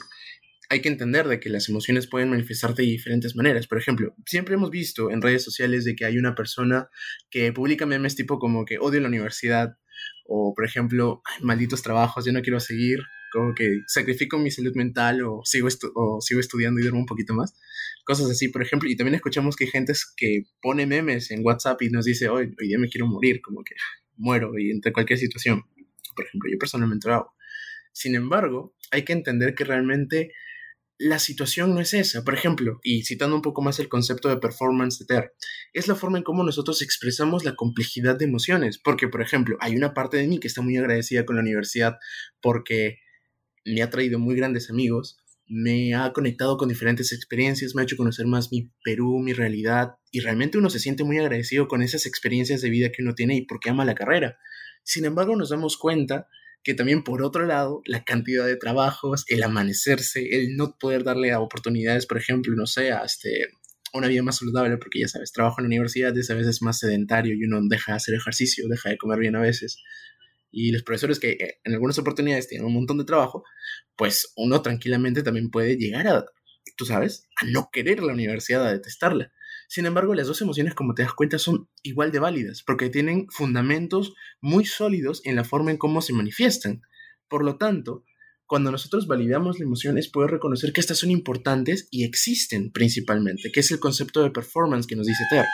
Hay 0.70 0.80
que 0.80 0.88
entender 0.88 1.28
de 1.28 1.40
que 1.40 1.50
las 1.50 1.68
emociones 1.68 2.06
pueden 2.06 2.30
manifestarse 2.30 2.80
de 2.80 2.88
diferentes 2.88 3.36
maneras. 3.36 3.66
Por 3.66 3.76
ejemplo, 3.76 4.14
siempre 4.24 4.54
hemos 4.54 4.70
visto 4.70 5.10
en 5.10 5.20
redes 5.20 5.44
sociales 5.44 5.84
de 5.84 5.94
que 5.94 6.06
hay 6.06 6.16
una 6.16 6.34
persona 6.34 6.88
que 7.30 7.52
publica 7.52 7.84
memes 7.84 8.16
tipo 8.16 8.38
como 8.38 8.64
que 8.64 8.78
odio 8.78 8.98
la 9.02 9.08
universidad 9.08 9.76
o, 10.26 10.54
por 10.54 10.64
ejemplo, 10.64 11.20
malditos 11.42 11.82
trabajos, 11.82 12.24
yo 12.24 12.32
no 12.32 12.40
quiero 12.40 12.60
seguir, 12.60 13.00
como 13.30 13.54
que 13.54 13.80
sacrifico 13.86 14.38
mi 14.38 14.50
salud 14.50 14.72
mental 14.74 15.22
o 15.24 15.42
sigo, 15.44 15.68
o 15.94 16.22
sigo 16.22 16.40
estudiando 16.40 16.80
y 16.80 16.84
duermo 16.84 17.00
un 17.00 17.06
poquito 17.06 17.34
más. 17.34 17.52
Cosas 18.04 18.30
así, 18.30 18.48
por 18.48 18.62
ejemplo. 18.62 18.88
Y 18.88 18.96
también 18.96 19.16
escuchamos 19.16 19.54
que 19.54 19.64
hay 19.64 19.70
gente 19.70 19.92
que 20.16 20.44
pone 20.62 20.86
memes 20.86 21.30
en 21.30 21.44
WhatsApp 21.44 21.82
y 21.82 21.90
nos 21.90 22.06
dice, 22.06 22.30
hoy, 22.30 22.54
hoy 22.58 22.68
día 22.68 22.78
me 22.78 22.88
quiero 22.88 23.06
morir, 23.06 23.42
como 23.42 23.62
que 23.62 23.74
muero 24.16 24.58
y 24.58 24.70
entre 24.70 24.94
cualquier 24.94 25.18
situación 25.18 25.62
por 26.18 26.26
ejemplo, 26.26 26.50
yo 26.50 26.58
personalmente 26.58 27.06
lo 27.06 27.14
hago. 27.14 27.34
Sin 27.92 28.16
embargo, 28.16 28.74
hay 28.90 29.04
que 29.04 29.12
entender 29.12 29.54
que 29.54 29.62
realmente 29.62 30.32
la 30.98 31.20
situación 31.20 31.74
no 31.74 31.80
es 31.80 31.94
esa. 31.94 32.24
Por 32.24 32.34
ejemplo, 32.34 32.80
y 32.82 33.04
citando 33.04 33.36
un 33.36 33.42
poco 33.42 33.62
más 33.62 33.78
el 33.78 33.88
concepto 33.88 34.28
de 34.28 34.38
performance 34.38 34.98
de 34.98 35.06
TER, 35.06 35.32
es 35.72 35.86
la 35.86 35.94
forma 35.94 36.18
en 36.18 36.24
cómo 36.24 36.42
nosotros 36.42 36.82
expresamos 36.82 37.44
la 37.44 37.54
complejidad 37.54 38.18
de 38.18 38.24
emociones. 38.24 38.78
Porque, 38.78 39.06
por 39.06 39.22
ejemplo, 39.22 39.56
hay 39.60 39.76
una 39.76 39.94
parte 39.94 40.16
de 40.16 40.26
mí 40.26 40.40
que 40.40 40.48
está 40.48 40.60
muy 40.60 40.76
agradecida 40.76 41.24
con 41.24 41.36
la 41.36 41.42
universidad 41.42 41.98
porque 42.42 42.98
me 43.64 43.82
ha 43.82 43.90
traído 43.90 44.18
muy 44.18 44.34
grandes 44.34 44.70
amigos, 44.70 45.18
me 45.46 45.94
ha 45.94 46.12
conectado 46.12 46.56
con 46.56 46.68
diferentes 46.68 47.12
experiencias, 47.12 47.74
me 47.74 47.82
ha 47.82 47.84
hecho 47.84 47.96
conocer 47.96 48.26
más 48.26 48.50
mi 48.50 48.72
Perú, 48.82 49.20
mi 49.20 49.32
realidad, 49.32 49.94
y 50.10 50.20
realmente 50.20 50.58
uno 50.58 50.68
se 50.68 50.80
siente 50.80 51.04
muy 51.04 51.18
agradecido 51.18 51.68
con 51.68 51.82
esas 51.82 52.06
experiencias 52.06 52.60
de 52.60 52.70
vida 52.70 52.90
que 52.90 53.02
uno 53.02 53.14
tiene 53.14 53.36
y 53.36 53.46
porque 53.46 53.70
ama 53.70 53.84
la 53.84 53.94
carrera. 53.94 54.38
Sin 54.88 55.04
embargo, 55.04 55.36
nos 55.36 55.50
damos 55.50 55.76
cuenta 55.76 56.28
que 56.62 56.72
también 56.72 57.04
por 57.04 57.22
otro 57.22 57.44
lado, 57.44 57.82
la 57.84 58.04
cantidad 58.04 58.46
de 58.46 58.56
trabajos, 58.56 59.26
el 59.28 59.42
amanecerse, 59.42 60.26
el 60.30 60.56
no 60.56 60.78
poder 60.80 61.04
darle 61.04 61.36
oportunidades, 61.36 62.06
por 62.06 62.16
ejemplo, 62.16 62.54
no 62.56 62.64
sé, 62.64 62.90
a 62.90 63.00
este, 63.00 63.48
una 63.92 64.08
vida 64.08 64.22
más 64.22 64.38
saludable, 64.38 64.78
porque 64.78 65.00
ya 65.00 65.08
sabes, 65.08 65.30
trabajo 65.32 65.56
en 65.58 65.64
la 65.64 65.68
universidad 65.68 66.16
es 66.16 66.30
a 66.30 66.34
veces 66.34 66.62
más 66.62 66.78
sedentario 66.78 67.34
y 67.34 67.44
uno 67.44 67.60
deja 67.68 67.92
de 67.92 67.96
hacer 67.96 68.14
ejercicio, 68.14 68.66
deja 68.66 68.88
de 68.88 68.96
comer 68.96 69.18
bien 69.18 69.36
a 69.36 69.42
veces. 69.42 69.76
Y 70.50 70.72
los 70.72 70.82
profesores 70.84 71.20
que 71.20 71.32
eh, 71.32 71.60
en 71.64 71.74
algunas 71.74 71.98
oportunidades 71.98 72.48
tienen 72.48 72.66
un 72.66 72.72
montón 72.72 72.96
de 72.96 73.04
trabajo, 73.04 73.44
pues 73.94 74.32
uno 74.36 74.62
tranquilamente 74.62 75.22
también 75.22 75.50
puede 75.50 75.76
llegar 75.76 76.08
a, 76.08 76.24
tú 76.78 76.86
sabes, 76.86 77.28
a 77.42 77.44
no 77.44 77.68
querer 77.70 78.02
la 78.02 78.14
universidad, 78.14 78.66
a 78.66 78.72
detestarla. 78.72 79.32
Sin 79.68 79.84
embargo, 79.84 80.14
las 80.14 80.26
dos 80.26 80.40
emociones, 80.40 80.74
como 80.74 80.94
te 80.94 81.02
das 81.02 81.12
cuenta, 81.12 81.38
son 81.38 81.68
igual 81.82 82.10
de 82.10 82.18
válidas, 82.18 82.62
porque 82.66 82.88
tienen 82.88 83.26
fundamentos 83.28 84.14
muy 84.40 84.64
sólidos 84.64 85.20
en 85.24 85.36
la 85.36 85.44
forma 85.44 85.70
en 85.70 85.76
cómo 85.76 86.00
se 86.00 86.14
manifiestan. 86.14 86.80
Por 87.28 87.44
lo 87.44 87.58
tanto, 87.58 88.04
cuando 88.46 88.70
nosotros 88.72 89.06
validamos 89.06 89.58
la 89.58 89.66
emoción 89.66 89.98
es 89.98 90.08
poder 90.08 90.30
reconocer 90.30 90.72
que 90.72 90.80
estas 90.80 90.96
son 90.96 91.10
importantes 91.10 91.86
y 91.90 92.04
existen 92.04 92.72
principalmente, 92.72 93.52
que 93.52 93.60
es 93.60 93.70
el 93.70 93.78
concepto 93.78 94.22
de 94.22 94.30
performance 94.30 94.86
que 94.86 94.96
nos 94.96 95.06
dice 95.06 95.24
Ter, 95.28 95.44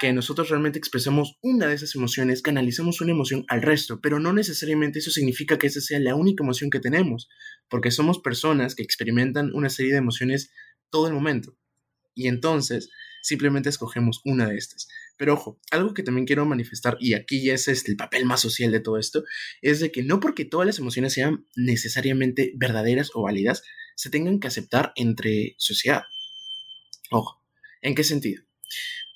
que 0.00 0.12
nosotros 0.12 0.48
realmente 0.48 0.80
expresamos 0.80 1.38
una 1.40 1.68
de 1.68 1.76
esas 1.76 1.94
emociones, 1.94 2.42
canalizamos 2.42 3.00
una 3.00 3.12
emoción 3.12 3.44
al 3.46 3.62
resto, 3.62 4.00
pero 4.00 4.18
no 4.18 4.32
necesariamente 4.32 4.98
eso 4.98 5.12
significa 5.12 5.58
que 5.58 5.68
esa 5.68 5.80
sea 5.80 6.00
la 6.00 6.16
única 6.16 6.42
emoción 6.42 6.70
que 6.70 6.80
tenemos, 6.80 7.28
porque 7.68 7.92
somos 7.92 8.18
personas 8.18 8.74
que 8.74 8.82
experimentan 8.82 9.52
una 9.54 9.70
serie 9.70 9.92
de 9.92 9.98
emociones 9.98 10.50
todo 10.90 11.06
el 11.06 11.14
momento. 11.14 11.56
Y 12.16 12.26
entonces 12.26 12.90
simplemente 13.24 13.70
escogemos 13.70 14.20
una 14.24 14.46
de 14.48 14.56
estas. 14.56 14.86
Pero 15.16 15.34
ojo, 15.34 15.58
algo 15.70 15.94
que 15.94 16.02
también 16.02 16.26
quiero 16.26 16.44
manifestar, 16.44 16.96
y 17.00 17.14
aquí 17.14 17.42
ya 17.42 17.54
es 17.54 17.68
este, 17.68 17.90
el 17.90 17.96
papel 17.96 18.26
más 18.26 18.42
social 18.42 18.70
de 18.70 18.80
todo 18.80 18.98
esto, 18.98 19.24
es 19.62 19.80
de 19.80 19.90
que 19.90 20.02
no 20.02 20.20
porque 20.20 20.44
todas 20.44 20.66
las 20.66 20.78
emociones 20.78 21.14
sean 21.14 21.46
necesariamente 21.56 22.52
verdaderas 22.56 23.10
o 23.14 23.22
válidas, 23.22 23.62
se 23.96 24.10
tengan 24.10 24.40
que 24.40 24.48
aceptar 24.48 24.92
entre 24.96 25.54
sociedad. 25.56 26.02
Ojo, 27.10 27.42
¿en 27.80 27.94
qué 27.94 28.04
sentido? 28.04 28.42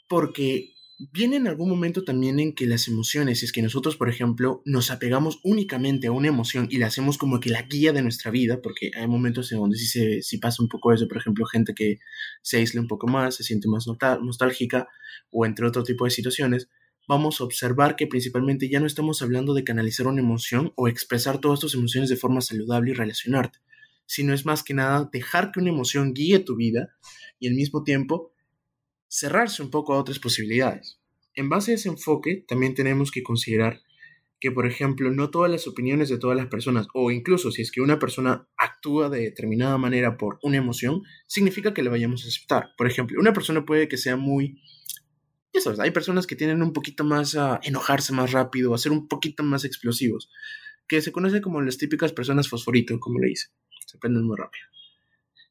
Porque 0.08 0.72
viene 0.98 1.36
en 1.36 1.46
algún 1.46 1.68
momento 1.68 2.02
también 2.02 2.40
en 2.40 2.54
que 2.54 2.66
las 2.66 2.88
emociones, 2.88 3.38
si 3.38 3.46
es 3.46 3.52
que 3.52 3.62
nosotros, 3.62 3.96
por 3.96 4.08
ejemplo, 4.08 4.62
nos 4.64 4.90
apegamos 4.90 5.38
únicamente 5.44 6.08
a 6.08 6.12
una 6.12 6.28
emoción 6.28 6.66
y 6.70 6.78
la 6.78 6.86
hacemos 6.86 7.18
como 7.18 7.38
que 7.38 7.50
la 7.50 7.62
guía 7.62 7.92
de 7.92 8.02
nuestra 8.02 8.32
vida, 8.32 8.60
porque 8.60 8.90
hay 8.96 9.06
momentos 9.06 9.52
en 9.52 9.58
donde 9.58 9.78
sí, 9.78 10.22
se, 10.22 10.38
pasa 10.38 10.62
un 10.62 10.68
poco 10.68 10.92
eso, 10.92 11.06
por 11.06 11.18
ejemplo, 11.18 11.46
gente 11.46 11.72
que 11.74 11.98
se 12.42 12.56
aísla 12.56 12.80
un 12.80 12.88
poco 12.88 13.06
más, 13.06 13.36
se 13.36 13.44
siente 13.44 13.68
más 13.68 13.86
nostálgica 13.86 14.88
o 15.30 15.46
entre 15.46 15.66
otro 15.66 15.84
tipo 15.84 16.04
de 16.04 16.10
situaciones, 16.10 16.68
vamos 17.06 17.40
a 17.40 17.44
observar 17.44 17.94
que 17.94 18.08
principalmente 18.08 18.68
ya 18.68 18.80
no 18.80 18.86
estamos 18.86 19.22
hablando 19.22 19.54
de 19.54 19.64
canalizar 19.64 20.08
una 20.08 20.20
emoción 20.20 20.72
o 20.74 20.88
expresar 20.88 21.38
todas 21.38 21.60
tus 21.60 21.74
emociones 21.74 22.10
de 22.10 22.16
forma 22.16 22.40
saludable 22.40 22.90
y 22.90 22.94
relacionarte, 22.94 23.60
sino 24.04 24.34
es 24.34 24.44
más 24.44 24.64
que 24.64 24.74
nada 24.74 25.08
dejar 25.12 25.52
que 25.52 25.60
una 25.60 25.70
emoción 25.70 26.12
guíe 26.12 26.40
tu 26.40 26.56
vida 26.56 26.96
y 27.38 27.46
al 27.46 27.54
mismo 27.54 27.84
tiempo 27.84 28.32
cerrarse 29.08 29.62
un 29.62 29.70
poco 29.70 29.94
a 29.94 29.98
otras 29.98 30.18
posibilidades. 30.18 31.00
En 31.34 31.48
base 31.48 31.72
a 31.72 31.74
ese 31.74 31.88
enfoque, 31.88 32.44
también 32.46 32.74
tenemos 32.74 33.10
que 33.10 33.22
considerar 33.22 33.80
que, 34.40 34.52
por 34.52 34.66
ejemplo, 34.66 35.10
no 35.10 35.30
todas 35.30 35.50
las 35.50 35.66
opiniones 35.66 36.08
de 36.08 36.18
todas 36.18 36.36
las 36.36 36.46
personas, 36.46 36.86
o 36.94 37.10
incluso 37.10 37.50
si 37.50 37.62
es 37.62 37.72
que 37.72 37.80
una 37.80 37.98
persona 37.98 38.48
actúa 38.56 39.08
de 39.08 39.20
determinada 39.20 39.78
manera 39.78 40.16
por 40.16 40.38
una 40.42 40.58
emoción, 40.58 41.02
significa 41.26 41.74
que 41.74 41.82
le 41.82 41.90
vayamos 41.90 42.24
a 42.24 42.28
aceptar. 42.28 42.68
Por 42.76 42.86
ejemplo, 42.86 43.18
una 43.20 43.32
persona 43.32 43.64
puede 43.64 43.88
que 43.88 43.96
sea 43.96 44.16
muy... 44.16 44.60
Hay 45.80 45.90
personas 45.90 46.28
que 46.28 46.36
tienen 46.36 46.62
un 46.62 46.72
poquito 46.72 47.02
más 47.02 47.34
a 47.34 47.58
enojarse 47.64 48.12
más 48.12 48.30
rápido, 48.30 48.74
a 48.74 48.78
ser 48.78 48.92
un 48.92 49.08
poquito 49.08 49.42
más 49.42 49.64
explosivos, 49.64 50.30
que 50.86 51.02
se 51.02 51.10
conoce 51.10 51.40
como 51.40 51.60
las 51.60 51.78
típicas 51.78 52.12
personas 52.12 52.48
fosforito, 52.48 53.00
como 53.00 53.18
le 53.18 53.28
dice. 53.28 53.48
Se 53.86 53.98
prenden 53.98 54.24
muy 54.24 54.36
rápido. 54.36 54.66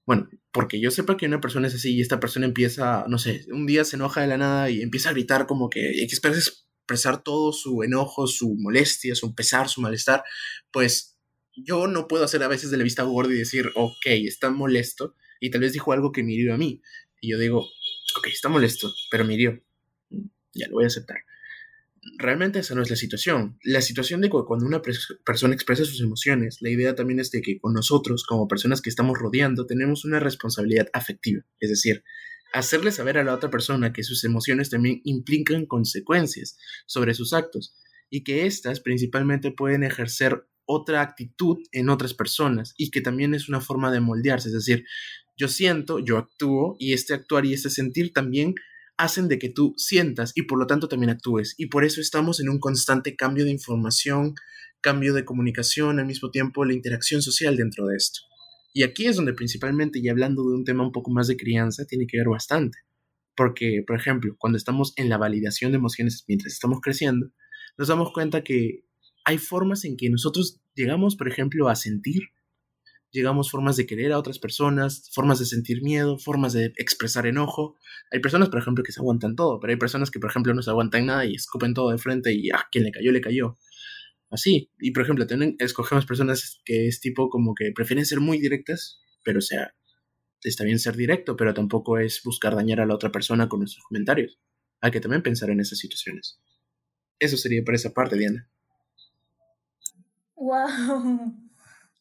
Bueno, 0.07 0.29
porque 0.53 0.79
yo 0.79 0.89
sepa 0.89 1.17
que 1.17 1.25
una 1.25 1.41
persona 1.41 1.67
es 1.67 1.75
así 1.75 1.93
y 1.93 2.01
esta 2.01 2.21
persona 2.21 2.45
empieza, 2.45 3.05
no 3.09 3.19
sé, 3.19 3.45
un 3.51 3.67
día 3.67 3.83
se 3.83 3.97
enoja 3.97 4.21
de 4.21 4.27
la 4.27 4.37
nada 4.37 4.69
y 4.69 4.81
empieza 4.81 5.09
a 5.09 5.11
gritar 5.11 5.45
como 5.47 5.69
que 5.69 6.01
expresar 6.01 7.23
todo 7.23 7.51
su 7.51 7.83
enojo, 7.83 8.25
su 8.25 8.55
molestia, 8.57 9.15
su 9.15 9.35
pesar, 9.35 9.67
su 9.67 9.81
malestar, 9.81 10.23
pues 10.71 11.19
yo 11.57 11.87
no 11.87 12.07
puedo 12.07 12.23
hacer 12.23 12.41
a 12.41 12.47
veces 12.47 12.71
de 12.71 12.77
la 12.77 12.85
vista 12.85 13.03
gorda 13.03 13.33
y 13.33 13.37
decir, 13.37 13.69
ok, 13.75 14.05
está 14.05 14.49
molesto 14.49 15.13
y 15.41 15.49
tal 15.51 15.59
vez 15.61 15.73
dijo 15.73 15.91
algo 15.91 16.13
que 16.13 16.23
me 16.23 16.33
hirió 16.33 16.53
a 16.53 16.57
mí. 16.57 16.81
Y 17.19 17.31
yo 17.31 17.37
digo, 17.37 17.59
ok, 18.17 18.27
está 18.27 18.47
molesto, 18.47 18.93
pero 19.11 19.25
me 19.25 19.33
hirió. 19.33 19.61
Ya 20.53 20.67
lo 20.67 20.75
voy 20.75 20.85
a 20.85 20.87
aceptar 20.87 21.26
realmente 22.17 22.59
esa 22.59 22.75
no 22.75 22.81
es 22.81 22.89
la 22.89 22.95
situación. 22.95 23.57
La 23.63 23.81
situación 23.81 24.21
de 24.21 24.29
cuando 24.29 24.65
una 24.65 24.81
persona 24.81 25.53
expresa 25.53 25.85
sus 25.85 26.01
emociones, 26.01 26.57
la 26.61 26.69
idea 26.69 26.95
también 26.95 27.19
es 27.19 27.31
de 27.31 27.41
que 27.41 27.59
con 27.59 27.73
nosotros, 27.73 28.23
como 28.25 28.47
personas 28.47 28.81
que 28.81 28.89
estamos 28.89 29.17
rodeando, 29.17 29.65
tenemos 29.65 30.05
una 30.05 30.19
responsabilidad 30.19 30.87
afectiva. 30.93 31.43
Es 31.59 31.69
decir, 31.69 32.03
hacerle 32.53 32.91
saber 32.91 33.17
a 33.17 33.23
la 33.23 33.33
otra 33.33 33.49
persona 33.49 33.93
que 33.93 34.03
sus 34.03 34.23
emociones 34.23 34.69
también 34.69 35.01
implican 35.03 35.65
consecuencias 35.65 36.57
sobre 36.85 37.13
sus 37.13 37.33
actos 37.33 37.75
y 38.09 38.23
que 38.23 38.45
éstas 38.45 38.79
principalmente 38.79 39.51
pueden 39.51 39.83
ejercer 39.83 40.47
otra 40.65 41.01
actitud 41.01 41.57
en 41.71 41.89
otras 41.89 42.13
personas 42.13 42.73
y 42.77 42.91
que 42.91 43.01
también 43.01 43.33
es 43.33 43.49
una 43.49 43.61
forma 43.61 43.91
de 43.91 44.01
moldearse. 44.01 44.49
Es 44.49 44.53
decir, 44.53 44.85
yo 45.37 45.47
siento, 45.47 45.99
yo 45.99 46.17
actúo 46.17 46.75
y 46.79 46.93
este 46.93 47.13
actuar 47.13 47.45
y 47.45 47.53
este 47.53 47.69
sentir 47.69 48.11
también 48.11 48.55
hacen 48.97 49.27
de 49.27 49.39
que 49.39 49.49
tú 49.49 49.73
sientas 49.77 50.31
y 50.35 50.43
por 50.43 50.59
lo 50.59 50.67
tanto 50.67 50.87
también 50.87 51.11
actúes. 51.11 51.55
Y 51.57 51.67
por 51.67 51.85
eso 51.85 52.01
estamos 52.01 52.39
en 52.39 52.49
un 52.49 52.59
constante 52.59 53.15
cambio 53.15 53.45
de 53.45 53.51
información, 53.51 54.35
cambio 54.81 55.13
de 55.13 55.25
comunicación, 55.25 55.99
al 55.99 56.05
mismo 56.05 56.31
tiempo 56.31 56.65
la 56.65 56.73
interacción 56.73 57.21
social 57.21 57.55
dentro 57.55 57.85
de 57.85 57.95
esto. 57.95 58.21
Y 58.73 58.83
aquí 58.83 59.05
es 59.07 59.15
donde 59.15 59.33
principalmente, 59.33 59.99
y 59.99 60.09
hablando 60.09 60.43
de 60.47 60.55
un 60.55 60.63
tema 60.63 60.83
un 60.83 60.91
poco 60.91 61.11
más 61.11 61.27
de 61.27 61.37
crianza, 61.37 61.85
tiene 61.85 62.05
que 62.05 62.17
ver 62.17 62.27
bastante. 62.27 62.77
Porque, 63.35 63.83
por 63.85 63.95
ejemplo, 63.95 64.35
cuando 64.37 64.57
estamos 64.57 64.93
en 64.97 65.09
la 65.09 65.17
validación 65.17 65.71
de 65.71 65.77
emociones 65.77 66.23
mientras 66.27 66.53
estamos 66.53 66.79
creciendo, 66.81 67.31
nos 67.77 67.87
damos 67.87 68.11
cuenta 68.11 68.43
que 68.43 68.83
hay 69.25 69.37
formas 69.37 69.85
en 69.85 69.97
que 69.97 70.09
nosotros 70.09 70.59
llegamos, 70.75 71.15
por 71.15 71.27
ejemplo, 71.27 71.69
a 71.69 71.75
sentir 71.75 72.23
llegamos 73.11 73.49
formas 73.49 73.77
de 73.77 73.85
querer 73.85 74.11
a 74.11 74.19
otras 74.19 74.39
personas, 74.39 75.09
formas 75.13 75.39
de 75.39 75.45
sentir 75.45 75.81
miedo, 75.81 76.17
formas 76.17 76.53
de 76.53 76.73
expresar 76.77 77.25
enojo. 77.25 77.75
Hay 78.11 78.19
personas, 78.19 78.49
por 78.49 78.59
ejemplo, 78.59 78.83
que 78.83 78.91
se 78.91 78.99
aguantan 78.99 79.35
todo, 79.35 79.59
pero 79.59 79.71
hay 79.71 79.79
personas 79.79 80.11
que, 80.11 80.19
por 80.19 80.29
ejemplo, 80.29 80.53
no 80.53 80.61
se 80.61 80.69
aguantan 80.69 81.05
nada 81.05 81.25
y 81.25 81.35
escupen 81.35 81.73
todo 81.73 81.91
de 81.91 81.97
frente 81.97 82.33
y, 82.33 82.49
ah, 82.51 82.65
quien 82.71 82.83
le 82.83 82.91
cayó, 82.91 83.11
le 83.11 83.21
cayó. 83.21 83.57
Así. 84.29 84.71
Y, 84.79 84.91
por 84.91 85.03
ejemplo, 85.03 85.25
escogemos 85.59 86.05
personas 86.05 86.61
que 86.65 86.87
es 86.87 86.99
tipo 86.99 87.29
como 87.29 87.55
que 87.55 87.71
prefieren 87.73 88.05
ser 88.05 88.19
muy 88.19 88.39
directas, 88.39 89.01
pero 89.23 89.39
o 89.39 89.41
sea, 89.41 89.73
está 90.43 90.63
bien 90.63 90.79
ser 90.79 90.95
directo, 90.95 91.35
pero 91.35 91.53
tampoco 91.53 91.97
es 91.97 92.21
buscar 92.23 92.55
dañar 92.55 92.81
a 92.81 92.85
la 92.85 92.95
otra 92.95 93.11
persona 93.11 93.47
con 93.47 93.59
nuestros 93.59 93.83
comentarios. 93.85 94.39
Hay 94.81 94.91
que 94.91 94.99
también 94.99 95.23
pensar 95.23 95.49
en 95.49 95.59
esas 95.59 95.79
situaciones. 95.79 96.39
Eso 97.19 97.37
sería 97.37 97.63
por 97.63 97.73
esa 97.73 97.93
parte, 97.93 98.15
Diana. 98.15 98.49
Wow. 100.35 101.46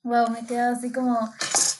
Wow, 0.06 0.30
me 0.30 0.46
quedo 0.46 0.70
así 0.70 0.92
como 0.92 1.18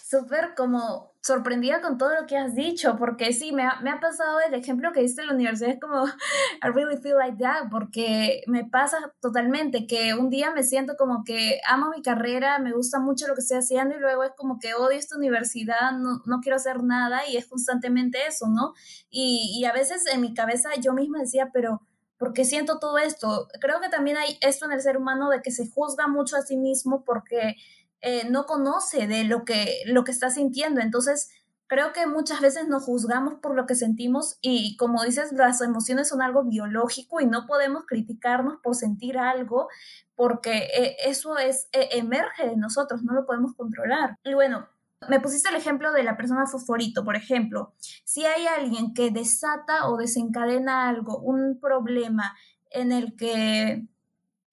súper 0.04 0.56
como 0.56 1.12
sorprendida 1.22 1.80
con 1.80 1.96
todo 1.96 2.12
lo 2.12 2.26
que 2.26 2.36
has 2.36 2.56
dicho, 2.56 2.96
porque 2.98 3.32
sí, 3.32 3.52
me 3.52 3.62
ha, 3.62 3.80
me 3.82 3.90
ha 3.90 4.00
pasado 4.00 4.40
el 4.40 4.52
ejemplo 4.54 4.92
que 4.92 5.00
diste 5.00 5.20
en 5.20 5.28
la 5.28 5.34
universidad, 5.34 5.70
es 5.70 5.78
como, 5.80 6.04
I 6.60 6.68
really 6.74 6.96
feel 6.96 7.18
like 7.18 7.38
that, 7.38 7.68
porque 7.70 8.42
me 8.48 8.64
pasa 8.64 8.96
totalmente 9.20 9.86
que 9.86 10.14
un 10.14 10.28
día 10.28 10.50
me 10.50 10.64
siento 10.64 10.96
como 10.96 11.22
que 11.22 11.60
amo 11.68 11.90
mi 11.90 12.02
carrera, 12.02 12.58
me 12.58 12.72
gusta 12.72 12.98
mucho 12.98 13.28
lo 13.28 13.34
que 13.34 13.42
estoy 13.42 13.58
haciendo 13.58 13.94
y 13.94 14.00
luego 14.00 14.24
es 14.24 14.32
como 14.36 14.58
que 14.58 14.74
odio 14.74 14.98
esta 14.98 15.16
universidad, 15.16 15.92
no, 15.92 16.20
no 16.26 16.40
quiero 16.40 16.56
hacer 16.56 16.82
nada 16.82 17.28
y 17.28 17.36
es 17.36 17.46
constantemente 17.46 18.26
eso, 18.26 18.48
¿no? 18.48 18.74
Y, 19.08 19.56
y 19.56 19.66
a 19.66 19.72
veces 19.72 20.04
en 20.12 20.20
mi 20.20 20.34
cabeza 20.34 20.70
yo 20.80 20.92
misma 20.92 21.20
decía, 21.20 21.50
pero... 21.52 21.80
¿Por 22.18 22.32
qué 22.32 22.46
siento 22.46 22.78
todo 22.78 22.96
esto? 22.96 23.46
Creo 23.60 23.78
que 23.78 23.90
también 23.90 24.16
hay 24.16 24.38
esto 24.40 24.64
en 24.64 24.72
el 24.72 24.80
ser 24.80 24.96
humano 24.96 25.28
de 25.28 25.42
que 25.42 25.50
se 25.50 25.68
juzga 25.68 26.08
mucho 26.08 26.38
a 26.38 26.40
sí 26.40 26.56
mismo 26.56 27.04
porque 27.04 27.56
eh, 28.00 28.28
no 28.28 28.46
conoce 28.46 29.06
de 29.06 29.24
lo 29.24 29.44
que, 29.44 29.82
lo 29.86 30.04
que 30.04 30.12
está 30.12 30.30
sintiendo. 30.30 30.80
Entonces, 30.80 31.30
creo 31.66 31.92
que 31.92 32.06
muchas 32.06 32.40
veces 32.40 32.68
nos 32.68 32.84
juzgamos 32.84 33.34
por 33.40 33.54
lo 33.54 33.66
que 33.66 33.74
sentimos 33.74 34.38
y 34.40 34.76
como 34.76 35.02
dices, 35.02 35.32
las 35.32 35.60
emociones 35.60 36.08
son 36.08 36.22
algo 36.22 36.44
biológico 36.44 37.20
y 37.20 37.26
no 37.26 37.46
podemos 37.46 37.84
criticarnos 37.86 38.58
por 38.62 38.74
sentir 38.74 39.18
algo 39.18 39.68
porque 40.14 40.68
eh, 40.76 40.96
eso 41.06 41.38
es, 41.38 41.68
eh, 41.72 41.88
emerge 41.92 42.46
de 42.46 42.56
nosotros, 42.56 43.02
no 43.02 43.14
lo 43.14 43.26
podemos 43.26 43.54
controlar. 43.54 44.18
Y 44.24 44.34
bueno, 44.34 44.68
me 45.08 45.20
pusiste 45.20 45.48
el 45.48 45.56
ejemplo 45.56 45.92
de 45.92 46.02
la 46.02 46.16
persona 46.16 46.46
fosforito, 46.46 47.04
por 47.04 47.16
ejemplo. 47.16 47.74
Si 48.04 48.24
hay 48.24 48.46
alguien 48.46 48.94
que 48.94 49.10
desata 49.10 49.88
o 49.88 49.96
desencadena 49.96 50.88
algo, 50.88 51.18
un 51.18 51.58
problema 51.60 52.34
en 52.70 52.92
el 52.92 53.14
que 53.16 53.86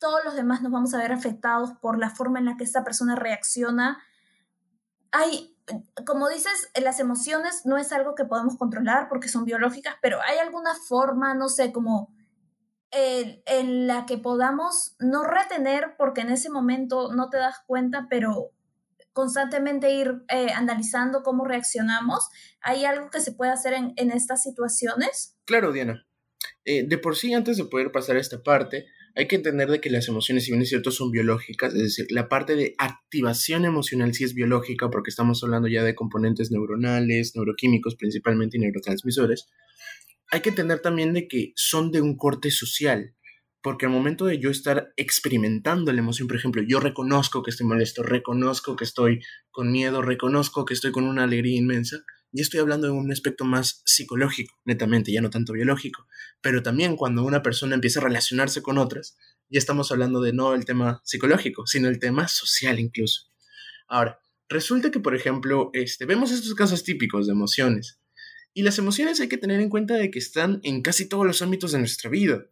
todos 0.04 0.20
los 0.26 0.36
demás 0.36 0.62
nos 0.62 0.74
vamos 0.74 0.94
a 0.94 0.98
ver 0.98 1.14
afectados 1.14 1.72
por 1.82 1.98
la 1.98 2.10
forma 2.10 2.38
en 2.38 2.44
la 2.44 2.58
que 2.58 2.66
esta 2.66 2.84
persona 2.84 3.16
reacciona. 3.16 4.04
Hay, 5.14 5.58
como 6.06 6.28
dices, 6.28 6.70
las 6.76 7.00
emociones 7.00 7.62
no 7.64 7.78
es 7.78 7.94
algo 7.94 8.14
que 8.14 8.26
podemos 8.26 8.58
controlar 8.58 9.08
porque 9.08 9.30
son 9.30 9.46
biológicas, 9.46 9.96
pero 10.02 10.20
hay 10.22 10.40
alguna 10.40 10.76
forma, 10.76 11.34
no 11.36 11.48
sé, 11.48 11.72
como 11.72 12.14
en 12.92 13.88
la 13.88 14.06
que 14.06 14.18
podamos 14.18 14.98
no 15.00 15.24
retener 15.24 15.96
porque 15.98 16.20
en 16.20 16.32
ese 16.32 16.50
momento 16.50 17.14
no 17.14 17.30
te 17.30 17.38
das 17.38 17.62
cuenta, 17.66 18.08
pero 18.10 18.52
constantemente 19.14 19.94
ir 19.94 20.26
eh, 20.28 20.52
analizando 20.54 21.24
cómo 21.24 21.46
reaccionamos. 21.46 22.28
¿Hay 22.60 22.84
algo 22.84 23.10
que 23.10 23.22
se 23.22 23.32
puede 23.32 23.54
hacer 23.54 23.74
en, 23.74 24.12
estas 24.12 24.44
situaciones? 24.44 25.38
Claro, 25.46 25.72
Diana. 25.72 26.06
Eh, 26.66 26.86
de 26.86 26.98
por 26.98 27.16
sí, 27.16 27.34
antes 27.34 27.56
de 27.56 27.64
poder 27.64 27.94
pasar 27.94 28.18
a 28.18 28.20
esta 28.20 28.44
parte, 28.44 28.86
hay 29.16 29.28
que 29.28 29.36
entender 29.36 29.70
de 29.70 29.80
que 29.80 29.92
las 29.92 30.08
emociones, 30.08 30.46
si 30.46 30.52
bien 30.52 30.64
es 30.64 30.70
cierto, 30.70 30.90
son 30.90 31.12
biológicas, 31.12 31.74
es 31.76 31.82
decir, 31.82 32.08
la 32.10 32.30
parte 32.30 32.56
de 32.56 32.74
activación 32.80 33.64
emocional 33.64 34.14
sí 34.14 34.24
es 34.24 34.34
biológica 34.34 34.90
porque 34.90 35.12
estamos 35.12 35.44
hablando 35.44 35.68
ya 35.68 35.84
de 35.84 35.94
componentes 35.94 36.52
neuronales, 36.52 37.36
neuroquímicos 37.36 37.96
principalmente 37.96 38.58
y 38.58 38.62
neurotransmisores. 38.62 39.48
Hay 40.32 40.42
que 40.42 40.50
entender 40.50 40.80
también 40.80 41.14
de 41.14 41.28
que 41.28 41.54
son 41.56 41.92
de 41.92 42.02
un 42.02 42.18
corte 42.18 42.50
social, 42.52 43.16
Porque 43.62 43.86
al 43.86 43.94
momento 43.94 44.26
de 44.26 44.40
yo 44.40 44.50
estar 44.50 44.92
experimentando 44.98 45.94
la 45.94 46.00
emoción, 46.00 46.28
por 46.28 46.36
ejemplo, 46.38 46.62
yo 46.68 46.82
reconozco 46.82 47.44
que 47.44 47.52
estoy 47.52 47.66
molesto, 47.66 48.04
reconozco 48.04 48.76
que 48.76 48.84
estoy 48.84 49.22
con 49.52 49.72
miedo, 49.72 50.02
reconozco 50.02 50.66
que 50.66 50.74
estoy 50.74 50.92
con 50.92 51.06
una 51.06 51.24
alegría 51.24 51.58
inmensa, 51.58 52.04
ya 52.34 52.42
estoy 52.42 52.60
hablando 52.60 52.88
de 52.88 52.94
un 52.94 53.12
aspecto 53.12 53.46
más 53.46 53.84
psicológico, 53.86 54.60
netamente, 54.66 55.12
ya 55.12 55.22
no 55.22 55.30
tanto 55.30 55.54
biológico. 55.54 56.08
Pero 56.42 56.64
también 56.64 56.96
cuando 56.96 57.24
una 57.24 57.44
persona 57.44 57.76
empieza 57.76 58.00
a 58.00 58.04
relacionarse 58.04 58.64
con 58.64 58.80
otras, 58.80 59.16
ya 59.50 59.60
estamos 59.60 59.92
hablando 59.92 60.20
de 60.20 60.34
no 60.34 60.56
el 60.56 60.66
tema 60.66 61.00
psicológico, 61.06 61.68
sino 61.68 61.88
el 61.88 62.00
tema 62.00 62.28
social 62.28 62.80
incluso. 62.80 63.32
Ahora, 63.88 64.20
resulta 64.50 64.90
que, 64.90 65.00
por 65.00 65.16
ejemplo, 65.16 65.70
este, 65.74 66.06
vemos 66.06 66.32
estos 66.32 66.56
casos 66.56 66.84
típicos 66.84 67.28
de 67.28 67.34
emociones. 67.34 68.00
Y 68.56 68.64
las 68.64 68.80
emociones 68.80 69.22
hay 69.22 69.28
que 69.28 69.38
tener 69.38 69.60
en 69.60 69.70
cuenta 69.70 69.94
de 69.96 70.10
que 70.10 70.20
están 70.20 70.60
en 70.64 70.82
casi 70.82 71.08
todos 71.08 71.26
los 71.28 71.44
ámbitos 71.44 71.72
de 71.72 71.80
nuestra 71.80 72.10
vida. 72.10 72.46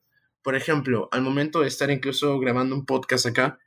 Por 0.44 0.56
ejemplo, 0.56 1.10
al 1.12 1.24
momento 1.24 1.62
de 1.62 1.68
estar 1.68 1.90
incluso 1.90 2.40
grabando 2.40 2.76
un 2.76 2.86
podcast 2.86 3.26
acá, 3.26 3.60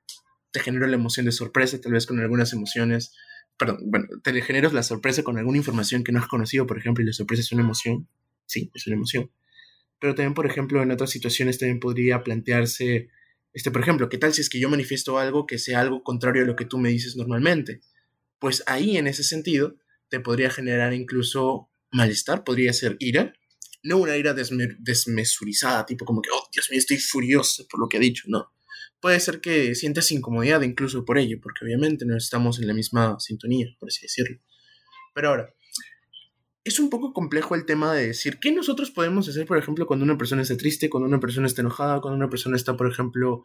te 0.52 0.61
genera 0.61 0.87
la 0.87 0.94
emoción 0.94 1.26
de 1.26 1.33
sorpresa, 1.33 1.80
tal 1.80 1.92
vez 1.92 2.06
con 2.06 2.21
algunas 2.21 2.52
emociones 2.52 3.12
perdón, 3.56 3.78
bueno, 3.84 4.06
te 4.23 4.40
generas 4.42 4.73
la 4.73 4.82
sorpresa 4.82 5.23
con 5.23 5.38
alguna 5.38 5.58
información 5.58 6.04
que 6.04 6.12
no 6.12 6.18
has 6.18 6.26
conocido, 6.26 6.66
por 6.66 6.78
ejemplo, 6.78 7.02
y 7.02 7.06
la 7.06 7.12
sorpresa 7.12 7.42
es 7.42 7.52
una 7.52 7.62
emoción, 7.62 8.08
sí, 8.46 8.70
es 8.75 8.87
una 8.87 8.96
emoción. 8.96 9.30
Pero 10.00 10.14
también, 10.14 10.34
por 10.34 10.46
ejemplo, 10.46 10.82
en 10.82 10.90
otras 10.90 11.11
situaciones 11.11 11.58
también 11.58 11.80
podría 11.80 12.23
plantearse, 12.23 13.08
este, 13.52 13.70
por 13.70 13.82
ejemplo, 13.82 14.08
¿qué 14.08 14.18
tal 14.18 14.34
si 14.34 14.40
es 14.40 14.50
que 14.50 14.61
yo 14.61 14.68
manifiesto 14.68 15.18
algo 15.18 15.46
que 15.46 15.58
sea 15.58 15.80
algo 15.80 16.02
contrario 16.02 16.42
a 16.42 16.46
lo 16.46 16.56
que 16.56 16.64
tú 16.64 16.78
me 16.78 16.90
dices 16.90 17.16
normalmente? 17.16 17.80
Pues 18.38 18.62
ahí, 18.66 18.96
en 18.96 19.06
ese 19.06 19.23
sentido, 19.23 19.76
te 20.08 20.20
podría 20.20 20.50
generar 20.50 20.92
incluso 20.92 21.70
malestar, 21.90 22.44
podría 22.44 22.73
ser 22.73 22.96
ira, 22.99 23.32
no 23.82 23.99
una 23.99 24.16
ira 24.16 24.34
desmesurizada, 24.34 25.87
tipo 25.87 26.04
como 26.04 26.23
que, 26.23 26.30
oh, 26.32 26.49
Dios 26.52 26.68
mío, 26.70 26.78
estoy 26.78 26.99
furioso 26.99 27.66
por 27.68 27.80
lo 27.80 27.88
que 27.88 27.99
ha 27.99 28.00
dicho, 28.00 28.25
no, 28.28 28.52
puede 29.04 29.20
ser 29.20 29.42
que 29.42 29.75
sientas 29.75 30.11
incomodidad 30.12 30.62
incluso 30.62 31.04
por 31.04 31.18
ello, 31.18 31.38
porque 31.42 31.62
obviamente 31.62 32.06
no 32.06 32.16
estamos 32.16 32.58
en 32.58 32.66
la 32.66 32.73
misma 32.73 33.20
sintonía, 33.20 33.66
por 33.78 33.90
así 33.90 34.00
decirlo. 34.00 34.38
Pero 35.12 35.28
ahora, 35.28 35.54
es 36.64 36.78
un 36.78 36.88
poco 36.88 37.12
complejo 37.12 37.54
el 37.54 37.66
tema 37.66 37.92
de 37.92 38.06
decir 38.06 38.38
qué 38.40 38.50
nosotros 38.50 38.90
podemos 38.90 39.28
hacer, 39.28 39.44
por 39.44 39.58
ejemplo, 39.58 39.87
cuando 39.87 40.06
una 40.06 40.16
persona 40.16 40.40
está 40.40 40.56
triste, 40.56 40.88
cuando 40.88 41.06
una 41.06 41.20
persona 41.20 41.46
está 41.46 41.61
enojada, 41.61 42.00
cuando 42.00 42.16
una 42.16 42.30
persona 42.30 42.56
está, 42.56 42.78
por 42.78 42.90
ejemplo, 42.90 43.44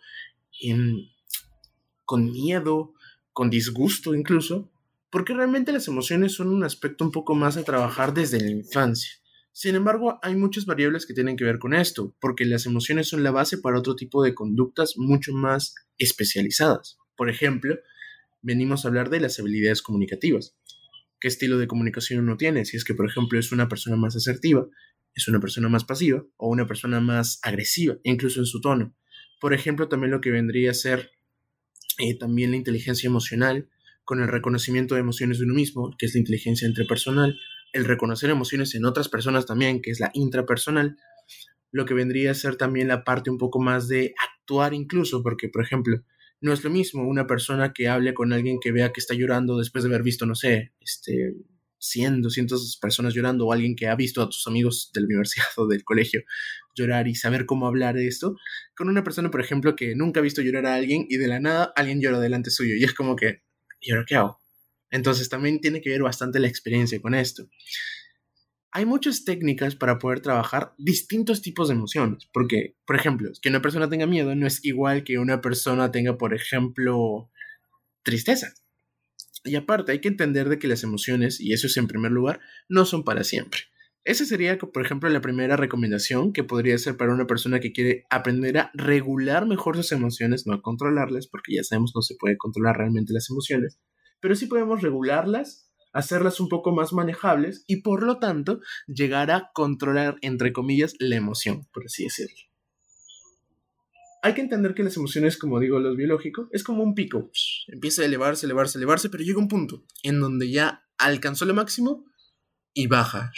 con 2.06 2.32
miedo, 2.32 2.94
con 3.34 3.50
disgusto 3.50 4.16
incluso, 4.16 4.72
porque 5.10 5.34
realmente 5.34 5.74
las 5.74 5.90
emociones 5.90 6.36
son 6.36 6.54
un 6.54 6.64
aspecto 6.64 7.04
un 7.04 7.12
poco 7.12 7.36
más 7.36 7.58
a 7.58 7.66
trabajar 7.66 8.14
desde 8.14 8.40
la 8.40 8.50
infancia. 8.50 9.12
Sin 9.60 9.76
embargo, 9.76 10.20
hay 10.22 10.38
muchas 10.38 10.66
variables 10.66 11.06
que 11.06 11.14
tienen 11.14 11.36
que 11.36 11.44
ver 11.44 11.60
con 11.60 11.74
esto, 11.74 12.16
porque 12.22 12.46
las 12.46 12.66
emociones 12.66 13.10
son 13.10 13.24
la 13.24 13.32
base 13.32 13.58
para 13.58 13.78
otro 13.78 13.94
tipo 13.94 14.24
de 14.24 14.34
conductas 14.34 14.94
mucho 14.96 15.34
más 15.34 15.76
especializadas. 15.98 16.98
Por 17.18 17.30
ejemplo, 17.30 17.78
venimos 18.42 18.86
a 18.86 18.88
hablar 18.88 19.10
de 19.10 19.20
las 19.20 19.38
habilidades 19.38 19.82
comunicativas. 19.82 20.56
¿Qué 21.20 21.28
estilo 21.28 21.58
de 21.58 21.68
comunicación 21.68 22.22
uno 22.22 22.38
tiene? 22.38 22.64
Si 22.64 22.78
es 22.78 22.86
que, 22.86 22.94
por 22.94 23.06
ejemplo, 23.06 23.38
es 23.38 23.52
una 23.52 23.68
persona 23.68 23.98
más 23.98 24.16
asertiva, 24.16 24.66
es 25.14 25.28
una 25.28 25.42
persona 25.42 25.68
más 25.68 25.84
pasiva 25.84 26.24
o 26.38 26.48
una 26.48 26.66
persona 26.66 27.02
más 27.02 27.42
agresiva, 27.44 27.98
incluso 28.04 28.40
en 28.40 28.46
su 28.46 28.62
tono. 28.62 28.96
Por 29.42 29.54
ejemplo, 29.54 29.90
también 29.90 30.12
lo 30.12 30.22
que 30.22 30.32
vendría 30.32 30.72
a 30.72 30.74
ser 30.74 31.12
eh, 31.98 32.18
también 32.18 32.52
la 32.52 32.56
inteligencia 32.56 33.08
emocional, 33.08 33.68
con 34.06 34.22
el 34.22 34.30
reconocimiento 34.30 34.96
de 34.96 35.02
emociones 35.02 35.38
de 35.38 35.44
uno 35.44 35.54
mismo, 35.54 35.94
que 35.98 36.06
es 36.06 36.14
la 36.14 36.20
inteligencia 36.20 36.66
interpersonal, 36.66 37.38
el 37.74 37.86
reconocer 37.86 38.30
emociones 38.30 38.76
en 38.76 38.86
otras 38.86 39.10
personas 39.10 39.46
también, 39.46 39.82
que 39.82 39.92
es 39.92 40.00
la 40.00 40.12
intrapersonal, 40.14 40.98
lo 41.72 41.86
que 41.86 41.94
vendría 41.94 42.32
a 42.32 42.36
ser 42.36 42.56
también 42.56 42.88
la 42.88 43.04
parte 43.04 43.30
un 43.30 43.38
poco 43.38 43.60
más 43.60 43.88
de 43.88 44.14
actuar 44.18 44.74
incluso, 44.74 45.22
porque 45.22 45.50
por 45.50 45.64
ejemplo, 45.64 46.04
no 46.42 46.54
es 46.54 46.64
lo 46.64 46.70
mismo 46.70 47.04
una 47.08 47.28
persona 47.28 47.74
que 47.74 47.88
hable 47.88 48.14
con 48.14 48.34
alguien 48.34 48.60
que 48.62 48.72
vea 48.72 48.92
que 48.92 49.00
está 49.02 49.14
llorando 49.14 49.58
después 49.58 49.84
de 49.84 49.90
haber 49.90 50.04
visto, 50.04 50.26
no 50.26 50.36
sé, 50.36 50.74
este, 50.80 51.36
100, 51.80 52.22
200 52.22 52.78
personas 52.82 53.14
llorando 53.14 53.48
o 53.48 53.54
alguien 53.54 53.76
que 53.76 53.88
ha 53.88 53.96
visto 53.96 54.22
a 54.22 54.30
tus 54.30 54.46
amigos 54.48 54.92
de 54.94 55.02
la 55.02 55.06
universidad 55.06 55.46
o 55.58 55.68
del 55.68 55.84
colegio 55.84 56.22
llorar 56.76 57.08
y 57.08 57.16
saber 57.16 57.46
cómo 57.46 57.68
hablar 57.68 57.96
de 57.96 58.08
esto, 58.08 58.36
con 58.76 58.90
una 58.90 59.04
persona, 59.04 59.32
por 59.32 59.42
ejemplo, 59.42 59.76
que 59.76 59.96
nunca 59.96 60.20
ha 60.20 60.24
visto 60.24 60.42
llorar 60.42 60.66
a 60.66 60.76
alguien 60.76 61.06
y 61.10 61.18
de 61.18 61.28
la 61.28 61.40
nada 61.40 61.74
alguien 61.76 62.02
llora 62.02 62.20
delante 62.20 62.52
suyo 62.52 62.76
y 62.76 62.84
es 62.84 62.94
como 62.94 63.16
que, 63.16 63.42
¿y 63.82 63.92
ahora 63.92 64.06
qué 64.08 64.16
hago? 64.16 64.40
Entonces 64.92 65.30
también 65.30 65.60
tiene 65.60 65.82
que 65.82 65.90
ver 65.90 66.02
bastante 66.02 66.40
la 66.40 66.48
experiencia 66.48 67.02
con 67.02 67.16
esto. 67.16 67.48
Hay 68.72 68.86
muchas 68.86 69.24
técnicas 69.24 69.76
para 69.76 69.98
poder 69.98 70.20
trabajar 70.20 70.74
distintos 70.78 71.42
tipos 71.42 71.68
de 71.68 71.74
emociones, 71.74 72.30
porque, 72.32 72.76
por 72.86 72.96
ejemplo, 72.96 73.30
que 73.42 73.50
una 73.50 73.62
persona 73.62 73.90
tenga 73.90 74.06
miedo 74.06 74.36
no 74.36 74.46
es 74.46 74.64
igual 74.64 75.04
que 75.04 75.18
una 75.18 75.42
persona 75.42 75.92
tenga, 75.92 76.18
por 76.18 76.36
ejemplo, 76.36 77.32
tristeza. 78.04 78.54
Y 79.44 79.56
aparte, 79.56 79.92
hay 79.92 80.02
que 80.02 80.10
entender 80.10 80.50
de 80.50 80.60
que 80.60 80.68
las 80.68 80.84
emociones, 80.84 81.40
y 81.40 81.54
eso 81.54 81.68
es 81.68 81.78
en 81.78 81.88
primer 81.88 82.12
lugar, 82.12 82.42
no 82.68 82.86
son 82.86 83.04
para 83.04 83.24
siempre. 83.24 83.62
Esa 84.04 84.26
sería, 84.26 84.58
por 84.58 84.86
ejemplo, 84.86 85.10
la 85.10 85.22
primera 85.22 85.56
recomendación 85.56 86.32
que 86.32 86.44
podría 86.44 86.78
ser 86.78 86.96
para 86.96 87.14
una 87.14 87.28
persona 87.28 87.60
que 87.60 87.72
quiere 87.72 88.06
aprender 88.10 88.58
a 88.58 88.72
regular 88.74 89.46
mejor 89.46 89.76
sus 89.78 89.92
emociones, 89.92 90.46
no 90.46 90.54
a 90.54 90.62
controlarlas, 90.62 91.28
porque 91.28 91.56
ya 91.56 91.64
sabemos 91.64 91.94
no 91.96 92.02
se 92.02 92.16
puede 92.16 92.38
controlar 92.38 92.78
realmente 92.78 93.14
las 93.14 93.30
emociones, 93.30 93.80
pero 94.20 94.36
sí 94.36 94.48
podemos 94.48 94.82
regularlas, 94.82 95.72
hacerlas 95.94 96.40
un 96.40 96.50
poco 96.50 96.72
más 96.72 96.94
manejables 96.94 97.64
y 97.68 97.82
por 97.82 98.04
lo 98.04 98.20
tanto 98.20 98.60
llegar 98.88 99.32
a 99.32 99.52
controlar, 99.54 100.18
entre 100.22 100.54
comillas, 100.54 100.96
la 101.00 101.16
emoción, 101.16 101.68
por 101.74 101.86
así 101.86 102.04
decirlo. 102.04 102.38
Hay 104.22 104.34
que 104.34 104.42
entender 104.42 104.74
que 104.74 104.84
las 104.84 104.98
emociones, 104.98 105.38
como 105.38 105.60
digo, 105.60 105.80
los 105.80 105.96
biológicos, 105.96 106.50
es 106.52 106.64
como 106.64 106.84
un 106.84 106.94
pico. 106.94 107.32
Empieza 107.68 108.02
a 108.02 108.06
elevarse, 108.06 108.46
elevarse, 108.46 108.78
elevarse, 108.78 109.10
pero 109.10 109.24
llega 109.24 109.40
un 109.40 109.48
punto 109.48 109.86
en 110.04 110.20
donde 110.20 110.52
ya 110.52 110.84
alcanzó 110.98 111.46
lo 111.46 111.54
máximo 111.54 112.06
y 112.74 112.88
baja. 112.88 113.32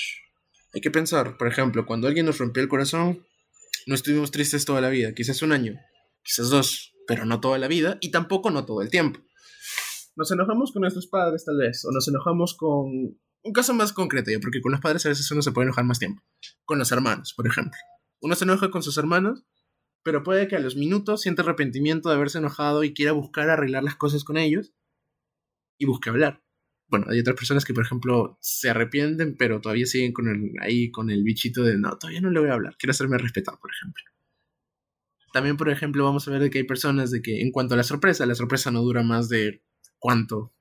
Hay 0.74 0.82
que 0.82 0.90
pensar, 0.90 1.38
por 1.38 1.48
ejemplo, 1.48 1.86
cuando 1.86 2.08
alguien 2.08 2.26
nos 2.26 2.40
rompió 2.40 2.64
el 2.64 2.70
corazón, 2.70 3.26
no 3.86 3.96
estuvimos 3.96 4.32
tristes 4.32 4.66
toda 4.66 4.82
la 4.82 4.90
vida, 4.90 5.14
quizás 5.14 5.42
un 5.42 5.52
año, 5.52 5.76
quizás 6.24 6.50
dos, 6.50 6.94
pero 7.08 7.26
no 7.26 7.40
toda 7.40 7.58
la 7.58 7.68
vida 7.68 7.98
y 8.02 8.10
tampoco 8.10 8.50
no 8.50 8.66
todo 8.66 8.82
el 8.82 8.90
tiempo. 8.90 9.20
Nos 10.16 10.32
enojamos 10.32 10.72
con 10.72 10.82
nuestros 10.82 11.08
padres 11.08 11.46
tal 11.46 11.58
vez, 11.58 11.86
o 11.86 11.92
nos 11.92 12.08
enojamos 12.08 12.56
con 12.56 13.18
un 13.44 13.54
caso 13.54 13.74
más 13.74 13.92
concreto, 13.94 14.30
ya, 14.30 14.40
porque 14.40 14.62
con 14.62 14.72
los 14.72 14.82
padres 14.82 15.06
a 15.06 15.10
veces 15.10 15.30
uno 15.32 15.42
se 15.42 15.52
puede 15.52 15.66
enojar 15.66 15.86
más 15.86 16.00
tiempo. 16.00 16.22
Con 16.66 16.78
los 16.78 16.92
hermanos, 16.92 17.34
por 17.36 17.48
ejemplo. 17.48 17.78
Uno 18.22 18.36
se 18.36 18.44
enoja 18.44 18.70
con 18.70 18.84
sus 18.84 18.98
hermanos, 18.98 19.44
pero 20.04 20.24
puede 20.24 20.48
que 20.48 20.56
a 20.56 20.60
los 20.60 20.76
minutos 20.76 21.22
siente 21.22 21.42
arrepentimiento 21.42 22.10
de 22.10 22.16
haberse 22.16 22.38
enojado 22.38 22.84
y 22.84 22.94
quiera 22.94 23.14
buscar 23.14 23.50
arreglar 23.50 23.84
las 23.84 23.96
cosas 23.96 24.24
con 24.24 24.38
ellos 24.38 24.74
y 25.80 25.86
busque 25.86 26.10
hablar. 26.10 26.44
Bueno, 26.88 27.08
hay 27.10 27.20
otras 27.20 27.36
personas 27.36 27.66
que, 27.66 27.74
por 27.74 27.86
ejemplo, 27.86 28.38
se 28.42 28.70
arrepienten, 28.70 29.38
pero 29.38 29.62
todavía 29.62 29.86
siguen 29.86 30.14
con 30.14 30.28
el, 30.28 30.52
ahí 30.62 30.92
con 30.92 31.10
el 31.10 31.24
bichito 31.24 31.64
de 31.64 31.78
no, 31.78 31.98
todavía 31.98 32.22
no 32.22 32.30
le 32.30 32.40
voy 32.40 32.50
a 32.50 32.54
hablar, 32.54 32.76
quiero 32.78 32.92
hacerme 32.92 33.18
respetar, 33.18 33.58
por 33.60 33.72
ejemplo. 33.72 34.04
También, 35.34 35.56
por 35.56 35.70
ejemplo, 35.70 36.04
vamos 36.04 36.28
a 36.28 36.32
ver 36.32 36.42
de 36.42 36.50
que 36.50 36.60
hay 36.60 36.66
personas 36.66 37.10
de 37.10 37.22
que 37.22 37.42
en 37.42 37.52
cuanto 37.52 37.74
a 37.74 37.78
la 37.78 37.84
sorpresa, 37.84 38.26
la 38.26 38.36
sorpresa 38.36 38.70
no 38.70 38.82
dura 38.82 39.02
más 39.02 39.30
de 39.30 39.64
¿cuánto? 40.02 40.52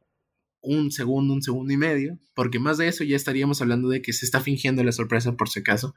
Un 0.60 0.92
segundo, 0.92 1.32
un 1.34 1.42
segundo 1.42 1.72
y 1.72 1.78
medio, 1.78 2.20
porque 2.34 2.60
más 2.60 2.78
de 2.78 2.86
eso 2.86 3.02
ya 3.02 3.16
estaríamos 3.16 3.60
hablando 3.62 3.88
de 3.88 4.02
que 4.02 4.12
se 4.12 4.26
está 4.26 4.40
fingiendo 4.40 4.84
la 4.84 4.92
sorpresa 4.92 5.36
por 5.36 5.48
si 5.48 5.60
acaso. 5.60 5.94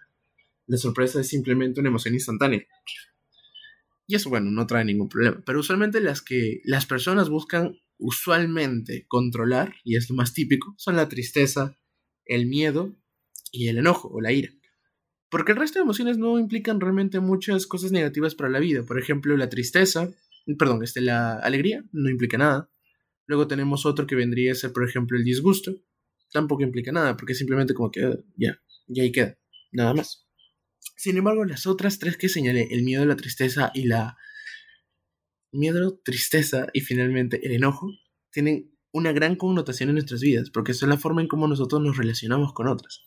La 0.65 0.77
sorpresa 0.77 1.19
es 1.19 1.27
simplemente 1.27 1.82
una 1.82 1.89
emoción 1.89 2.13
instantánea. 2.13 2.65
Y 4.08 4.15
eso, 4.15 4.29
bueno, 4.29 4.49
no 4.49 4.65
trae 4.65 4.86
ningún 4.86 5.10
problema. 5.10 5.43
Pero 5.45 5.60
usualmente 5.60 5.99
las 5.99 6.21
que 6.21 6.62
las 6.63 6.86
personas 6.86 7.29
buscan 7.29 7.77
usualmente 7.97 9.06
controlar, 9.08 9.75
y 9.84 9.97
es 9.97 10.10
lo 10.10 10.15
más 10.15 10.34
típico, 10.34 10.73
son 10.77 10.95
la 10.95 11.10
tristeza, 11.10 11.77
el 12.25 12.47
miedo 12.47 12.95
y 13.51 13.67
el 13.67 13.77
enojo 13.77 14.08
o 14.08 14.21
la 14.21 14.32
ira. 14.32 14.51
Porque 15.29 15.51
el 15.51 15.58
resto 15.58 15.79
de 15.79 15.84
emociones 15.84 16.17
no 16.17 16.39
implican 16.39 16.79
realmente 16.79 17.19
muchas 17.19 17.67
cosas 17.67 17.91
negativas 17.91 18.36
para 18.36 18.49
la 18.49 18.60
vida. 18.60 18.84
Por 18.84 18.99
ejemplo, 18.99 19.36
la 19.36 19.49
tristeza, 19.49 20.10
perdón, 20.58 20.82
este, 20.84 21.01
la 21.01 21.36
alegría 21.39 21.84
no 21.91 22.10
implica 22.10 22.38
nada. 22.38 22.69
Luego 23.25 23.47
tenemos 23.47 23.86
otro 23.86 24.05
que 24.05 24.15
vendría 24.15 24.51
a 24.51 24.55
ser, 24.55 24.73
por 24.73 24.88
ejemplo, 24.88 25.17
el 25.17 25.23
disgusto. 25.23 25.75
Tampoco 26.31 26.63
implica 26.63 26.91
nada, 26.91 27.15
porque 27.15 27.36
simplemente 27.36 27.73
como 27.73 27.91
que 27.91 28.01
ya, 28.36 28.59
ya 28.88 29.03
ahí 29.03 29.12
queda, 29.12 29.38
nada 29.71 29.93
más. 29.93 30.27
Sin 30.97 31.17
embargo, 31.17 31.45
las 31.45 31.67
otras 31.67 31.99
tres 31.99 32.17
que 32.17 32.29
señalé, 32.29 32.67
el 32.71 32.83
miedo, 32.83 33.05
la 33.05 33.15
tristeza 33.15 33.71
y 33.73 33.86
la... 33.86 34.17
Miedo, 35.51 35.99
tristeza 36.03 36.67
y 36.73 36.81
finalmente 36.81 37.45
el 37.45 37.51
enojo, 37.51 37.91
tienen 38.31 38.73
una 38.91 39.12
gran 39.12 39.36
connotación 39.36 39.89
en 39.89 39.95
nuestras 39.95 40.21
vidas, 40.21 40.49
porque 40.49 40.71
es 40.71 40.81
la 40.81 40.97
forma 40.97 41.21
en 41.21 41.27
cómo 41.27 41.47
nosotros 41.47 41.81
nos 41.81 41.97
relacionamos 41.97 42.53
con 42.53 42.67
otras. 42.67 43.03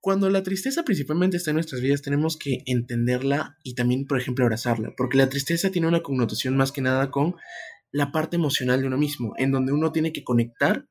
Cuando 0.00 0.30
la 0.30 0.42
tristeza 0.42 0.84
principalmente 0.84 1.36
está 1.36 1.50
en 1.50 1.56
nuestras 1.56 1.80
vidas, 1.80 2.02
tenemos 2.02 2.36
que 2.36 2.62
entenderla 2.66 3.58
y 3.62 3.74
también, 3.74 4.06
por 4.06 4.18
ejemplo, 4.18 4.44
abrazarla, 4.44 4.94
porque 4.96 5.18
la 5.18 5.28
tristeza 5.28 5.70
tiene 5.70 5.88
una 5.88 6.02
connotación 6.02 6.56
más 6.56 6.72
que 6.72 6.80
nada 6.80 7.10
con 7.10 7.34
la 7.90 8.12
parte 8.12 8.36
emocional 8.36 8.80
de 8.80 8.86
uno 8.86 8.98
mismo, 8.98 9.34
en 9.38 9.52
donde 9.52 9.72
uno 9.72 9.92
tiene 9.92 10.12
que 10.12 10.24
conectar 10.24 10.86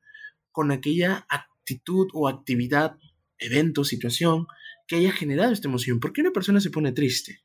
con 0.50 0.72
aquella 0.72 1.26
actitud 1.28 2.08
o 2.12 2.28
actividad, 2.28 2.96
evento, 3.38 3.84
situación 3.84 4.46
que 4.86 4.96
haya 4.96 5.12
generado 5.12 5.52
esta 5.52 5.68
emoción. 5.68 6.00
¿Por 6.00 6.12
qué 6.12 6.22
una 6.22 6.32
persona 6.32 6.60
se 6.60 6.70
pone 6.70 6.92
triste? 6.92 7.40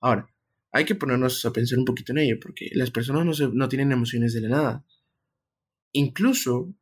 Ahora, 0.00 0.26
hay 0.72 0.84
que 0.84 0.96
ponernos 0.96 1.44
a 1.44 1.52
pensar 1.52 1.78
un 1.78 1.84
poquito 1.84 2.12
en 2.12 2.18
ello, 2.18 2.36
porque 2.42 2.68
las 2.72 2.90
personas 2.90 3.40
no, 3.40 3.48
no 3.52 3.68
tienen 3.68 3.92
emociones 3.92 4.34
de 4.34 4.40
la 4.42 4.48
nada. 4.48 4.84
Incluso 5.92 6.74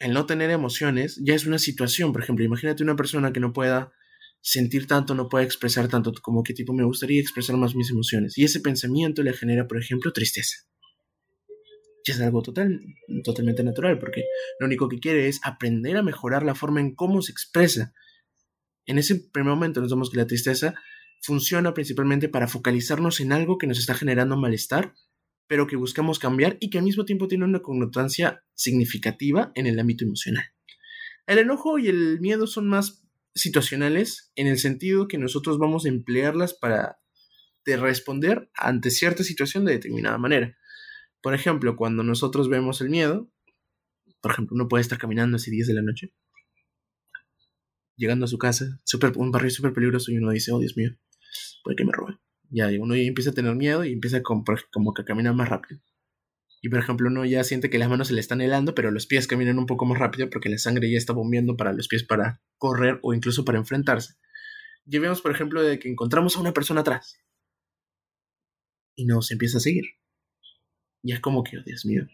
el 0.00 0.12
no 0.12 0.26
tener 0.26 0.50
emociones 0.50 1.20
ya 1.22 1.34
es 1.34 1.46
una 1.46 1.58
situación. 1.58 2.12
Por 2.12 2.22
ejemplo, 2.22 2.44
imagínate 2.44 2.82
una 2.82 2.96
persona 2.96 3.32
que 3.32 3.40
no 3.40 3.52
pueda 3.52 3.92
sentir 4.40 4.86
tanto, 4.86 5.14
no 5.14 5.28
pueda 5.28 5.44
expresar 5.44 5.88
tanto, 5.88 6.12
como 6.22 6.42
que 6.42 6.54
tipo 6.54 6.72
me 6.72 6.84
gustaría 6.84 7.20
expresar 7.20 7.56
más 7.56 7.74
mis 7.74 7.90
emociones. 7.90 8.36
Y 8.38 8.44
ese 8.44 8.60
pensamiento 8.60 9.22
le 9.22 9.32
genera, 9.32 9.66
por 9.66 9.78
ejemplo, 9.78 10.12
tristeza. 10.12 10.56
Es 12.12 12.20
algo 12.20 12.42
total, 12.42 12.80
totalmente 13.24 13.62
natural, 13.62 13.98
porque 13.98 14.24
lo 14.58 14.66
único 14.66 14.88
que 14.88 14.98
quiere 14.98 15.28
es 15.28 15.40
aprender 15.44 15.96
a 15.96 16.02
mejorar 16.02 16.42
la 16.42 16.54
forma 16.54 16.80
en 16.80 16.94
cómo 16.94 17.22
se 17.22 17.32
expresa. 17.32 17.92
En 18.86 18.98
ese 18.98 19.16
primer 19.16 19.52
momento 19.52 19.80
nos 19.80 19.90
damos 19.90 20.10
que 20.10 20.16
la 20.16 20.26
tristeza 20.26 20.74
funciona 21.20 21.74
principalmente 21.74 22.28
para 22.28 22.48
focalizarnos 22.48 23.20
en 23.20 23.32
algo 23.32 23.58
que 23.58 23.66
nos 23.66 23.78
está 23.78 23.94
generando 23.94 24.36
malestar 24.36 24.94
pero 25.48 25.66
que 25.66 25.76
buscamos 25.76 26.18
cambiar 26.18 26.58
y 26.60 26.70
que 26.70 26.78
al 26.78 26.84
mismo 26.84 27.04
tiempo 27.04 27.26
tiene 27.26 27.46
una 27.46 27.60
connotancia 27.60 28.44
significativa 28.54 29.50
en 29.54 29.66
el 29.66 29.80
ámbito 29.80 30.04
emocional. 30.04 30.44
El 31.26 31.38
enojo 31.38 31.78
y 31.78 31.88
el 31.88 32.20
miedo 32.20 32.46
son 32.46 32.68
más 32.68 33.02
situacionales 33.34 34.30
en 34.36 34.46
el 34.46 34.58
sentido 34.58 35.08
que 35.08 35.18
nosotros 35.18 35.58
vamos 35.58 35.84
a 35.84 35.88
emplearlas 35.88 36.54
para 36.54 36.98
responder 37.66 38.50
ante 38.54 38.90
cierta 38.90 39.22
situación 39.22 39.66
de 39.66 39.72
determinada 39.72 40.16
manera. 40.16 40.56
Por 41.22 41.34
ejemplo, 41.34 41.76
cuando 41.76 42.02
nosotros 42.02 42.48
vemos 42.48 42.80
el 42.80 42.90
miedo, 42.90 43.30
por 44.20 44.32
ejemplo, 44.32 44.54
uno 44.54 44.68
puede 44.68 44.82
estar 44.82 44.98
caminando 44.98 45.36
así 45.36 45.50
10 45.50 45.66
de 45.66 45.74
la 45.74 45.82
noche, 45.82 46.12
llegando 47.96 48.24
a 48.24 48.28
su 48.28 48.38
casa, 48.38 48.80
super, 48.84 49.12
un 49.16 49.30
barrio 49.30 49.50
súper 49.50 49.72
peligroso 49.72 50.12
y 50.12 50.18
uno 50.18 50.30
dice, 50.30 50.52
oh 50.52 50.58
Dios 50.58 50.76
mío, 50.76 50.90
puede 51.62 51.76
que 51.76 51.84
me 51.84 51.92
roben 51.92 52.18
ya 52.50 52.68
uno 52.80 52.96
ya 52.96 53.02
empieza 53.02 53.30
a 53.30 53.34
tener 53.34 53.54
miedo 53.54 53.84
y 53.84 53.92
empieza 53.92 54.22
como, 54.22 54.44
como 54.72 54.94
que 54.94 55.02
a 55.02 55.04
caminar 55.04 55.34
más 55.34 55.48
rápido. 55.48 55.80
Y 56.60 56.68
por 56.70 56.80
ejemplo, 56.80 57.08
uno 57.08 57.24
ya 57.24 57.44
siente 57.44 57.70
que 57.70 57.78
las 57.78 57.88
manos 57.88 58.08
se 58.08 58.14
le 58.14 58.20
están 58.20 58.40
helando, 58.40 58.74
pero 58.74 58.90
los 58.90 59.06
pies 59.06 59.28
caminan 59.28 59.58
un 59.58 59.66
poco 59.66 59.86
más 59.86 59.98
rápido 59.98 60.28
porque 60.28 60.48
la 60.48 60.58
sangre 60.58 60.90
ya 60.90 60.98
está 60.98 61.12
bombeando 61.12 61.56
para 61.56 61.72
los 61.72 61.86
pies 61.86 62.04
para 62.04 62.42
correr 62.56 62.98
o 63.02 63.14
incluso 63.14 63.44
para 63.44 63.58
enfrentarse. 63.58 64.14
Ya 64.84 65.00
vemos, 65.00 65.20
por 65.20 65.30
ejemplo, 65.30 65.62
de 65.62 65.78
que 65.78 65.88
encontramos 65.88 66.36
a 66.36 66.40
una 66.40 66.52
persona 66.52 66.80
atrás 66.80 67.20
y 68.96 69.04
nos 69.04 69.30
empieza 69.30 69.58
a 69.58 69.60
seguir. 69.60 69.84
Y 71.02 71.12
es 71.12 71.20
como 71.20 71.44
que, 71.44 71.58
oh, 71.58 71.62
Dios 71.64 71.86
mío, 71.86 72.06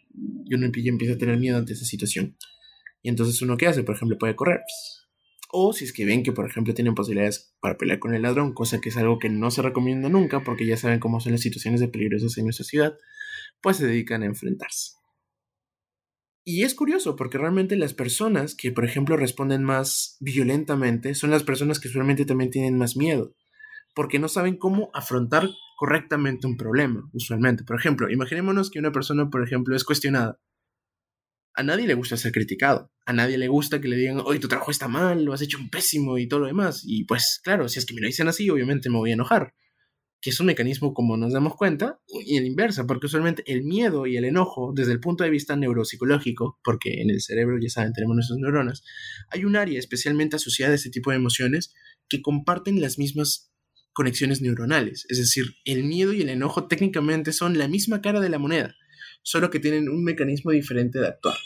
y 0.44 0.55
uno 0.55 0.66
empieza 0.66 1.14
a 1.14 1.18
tener 1.18 1.38
miedo 1.38 1.57
ante 1.57 1.73
esa 1.73 1.85
situación. 1.85 2.37
Y 3.03 3.09
entonces 3.09 3.40
uno, 3.42 3.57
¿qué 3.57 3.66
hace? 3.66 3.83
Por 3.83 3.94
ejemplo, 3.94 4.18
puede 4.18 4.37
correr. 4.37 4.61
O 5.51 5.73
si 5.73 5.85
es 5.85 5.92
que 5.92 6.05
ven 6.05 6.23
que, 6.23 6.33
por 6.33 6.49
ejemplo, 6.49 6.75
tienen 6.75 6.94
posibilidades 6.94 7.55
para 7.61 7.77
pelear 7.77 7.99
con 7.99 8.14
el 8.14 8.23
ladrón, 8.23 8.55
cosa 8.55 8.81
que 8.81 8.88
es 8.88 8.97
algo 8.97 9.18
que 9.18 9.29
no 9.29 9.51
se 9.51 9.62
recomienda 9.62 10.09
nunca 10.09 10.42
porque 10.42 10.66
ya 10.66 10.77
saben 10.77 10.99
cómo 10.99 11.20
son 11.20 11.33
las 11.33 11.42
situaciones 11.42 11.81
de 11.81 11.88
peligrosas 11.88 12.37
en 12.38 12.44
nuestra 12.44 12.64
ciudad, 12.64 12.99
pues 13.61 13.77
se 13.77 13.87
dedican 13.87 14.23
a 14.23 14.27
enfrentarse. 14.27 14.94
Y 16.47 16.64
es 16.64 16.75
curioso 16.75 17.16
porque 17.16 17.38
realmente 17.38 17.77
las 17.77 17.94
personas 17.94 18.55
que, 18.55 18.70
por 18.70 18.85
ejemplo, 18.85 19.16
responden 19.16 19.62
más 19.62 20.18
violentamente 20.20 21.14
son 21.14 21.31
las 21.31 21.42
personas 21.42 21.81
que 21.81 21.88
usualmente 21.88 22.27
también 22.27 22.51
tienen 22.51 22.77
más 22.77 22.97
miedo, 22.97 23.35
porque 23.94 24.18
no 24.18 24.29
saben 24.29 24.57
cómo 24.57 24.90
afrontar 24.92 25.49
correctamente 25.76 26.46
un 26.46 26.56
problema, 26.56 27.08
usualmente. 27.12 27.64
Por 27.64 27.76
ejemplo, 27.76 28.10
imaginémonos 28.10 28.70
que 28.70 28.78
una 28.78 28.92
persona, 28.92 29.30
por 29.30 29.42
ejemplo, 29.42 29.74
es 29.76 29.84
cuestionada 29.84 30.38
a 31.54 31.62
nadie 31.62 31.87
le 31.87 31.94
gusta 31.94 32.16
ser 32.16 32.32
criticado. 32.32 32.90
A 33.06 33.12
nadie 33.12 33.38
le 33.38 33.48
gusta 33.48 33.80
que 33.80 33.88
le 33.88 33.96
digan, 33.96 34.20
oye, 34.24 34.40
tu 34.40 34.48
trabajo 34.48 34.70
está 34.70 34.88
mal, 34.88 35.24
lo 35.24 35.32
has 35.32 35.42
hecho 35.42 35.58
un 35.58 35.70
pésimo 35.70 36.18
y 36.18 36.26
todo 36.26 36.40
lo 36.40 36.46
demás. 36.46 36.82
Y 36.84 37.04
pues 37.04 37.40
claro, 37.42 37.68
si 37.68 37.78
es 37.78 37.87
que 37.87 37.94
me 37.94 38.00
lo 38.00 38.08
dicen 38.08 38.28
así, 38.28 38.50
obviamente 38.50 38.90
me 38.90 38.98
voy 38.98 39.10
a 39.10 39.14
enojar. 39.14 39.54
Que 40.20 40.30
es 40.30 40.40
un 40.40 40.46
mecanismo 40.46 40.94
como 40.94 41.16
nos 41.16 41.32
damos 41.32 41.54
cuenta, 41.54 42.00
y 42.08 42.38
en 42.38 42.46
inversa, 42.46 42.87
porque 42.87 43.06
usualmente 43.06 43.44
el 43.46 43.62
miedo 43.62 44.06
y 44.06 44.16
el 44.16 44.24
enojo, 44.24 44.72
desde 44.74 44.92
el 44.92 45.00
punto 45.00 45.22
de 45.22 45.30
vista 45.30 45.54
neuropsicológico, 45.54 46.58
porque 46.64 47.02
en 47.02 47.10
el 47.10 47.20
cerebro, 47.20 47.58
ya 47.60 47.68
saben, 47.68 47.92
tenemos 47.92 48.16
nuestras 48.16 48.38
neuronas, 48.38 48.82
hay 49.28 49.44
un 49.44 49.54
área 49.54 49.78
especialmente 49.78 50.37
asociada 50.37 50.72
a 50.72 50.76
este 50.76 50.88
tipo 50.88 51.10
de 51.10 51.16
emociones 51.18 51.74
que 52.08 52.22
comparten 52.22 52.80
las 52.80 52.98
mismas 52.98 53.52
conexiones 53.94 54.42
neuronales. 54.42 55.07
Es 55.09 55.18
decir, 55.18 55.54
el 55.64 55.85
miedo 55.85 56.12
y 56.12 56.20
el 56.20 56.28
enojo 56.28 56.66
técnicamente 56.66 57.33
son 57.33 57.57
la 57.57 57.68
misma 57.68 58.02
cara 58.02 58.20
de 58.20 58.28
la 58.28 58.38
moneda 58.38 58.76
solo 59.24 59.50
que 59.50 59.59
tienen 59.59 59.88
un 59.88 60.04
mecanismo 60.04 60.52
diferente 60.52 61.00
de 61.00 61.09
actuar, 61.09 61.37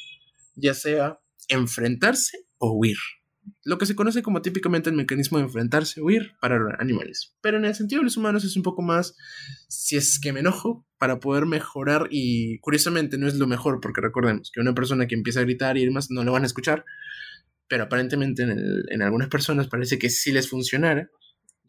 ya 0.56 0.74
sea 0.74 1.20
enfrentarse 1.48 2.46
o 2.58 2.72
huir. 2.72 2.98
Lo 3.64 3.78
que 3.78 3.86
se 3.86 3.94
conoce 3.94 4.22
como 4.22 4.42
típicamente 4.42 4.90
el 4.90 4.96
mecanismo 4.96 5.38
de 5.38 5.44
enfrentarse 5.44 6.00
o 6.00 6.04
huir 6.04 6.32
para 6.40 6.58
animales. 6.80 7.34
Pero 7.40 7.56
en 7.56 7.64
el 7.64 7.74
sentido 7.74 8.00
de 8.00 8.04
los 8.04 8.18
humanos 8.18 8.44
es 8.44 8.56
un 8.56 8.62
poco 8.62 8.82
más 8.82 9.16
si 9.68 9.96
es 9.96 10.20
que 10.20 10.34
me 10.34 10.40
enojo 10.40 10.86
para 10.98 11.18
poder 11.18 11.46
mejorar 11.46 12.08
y 12.10 12.58
curiosamente 12.58 13.16
no 13.16 13.26
es 13.26 13.36
lo 13.36 13.46
mejor 13.46 13.80
porque 13.80 14.02
recordemos 14.02 14.50
que 14.52 14.60
una 14.60 14.74
persona 14.74 15.06
que 15.06 15.14
empieza 15.14 15.40
a 15.40 15.44
gritar 15.44 15.78
y 15.78 15.86
demás 15.86 16.10
no 16.10 16.24
lo 16.24 16.32
van 16.32 16.42
a 16.42 16.46
escuchar, 16.46 16.84
pero 17.68 17.84
aparentemente 17.84 18.42
en, 18.42 18.82
en 18.88 19.02
algunas 19.02 19.28
personas 19.28 19.68
parece 19.68 19.98
que 19.98 20.10
sí 20.10 20.32
les 20.32 20.50
funcionara 20.50 21.08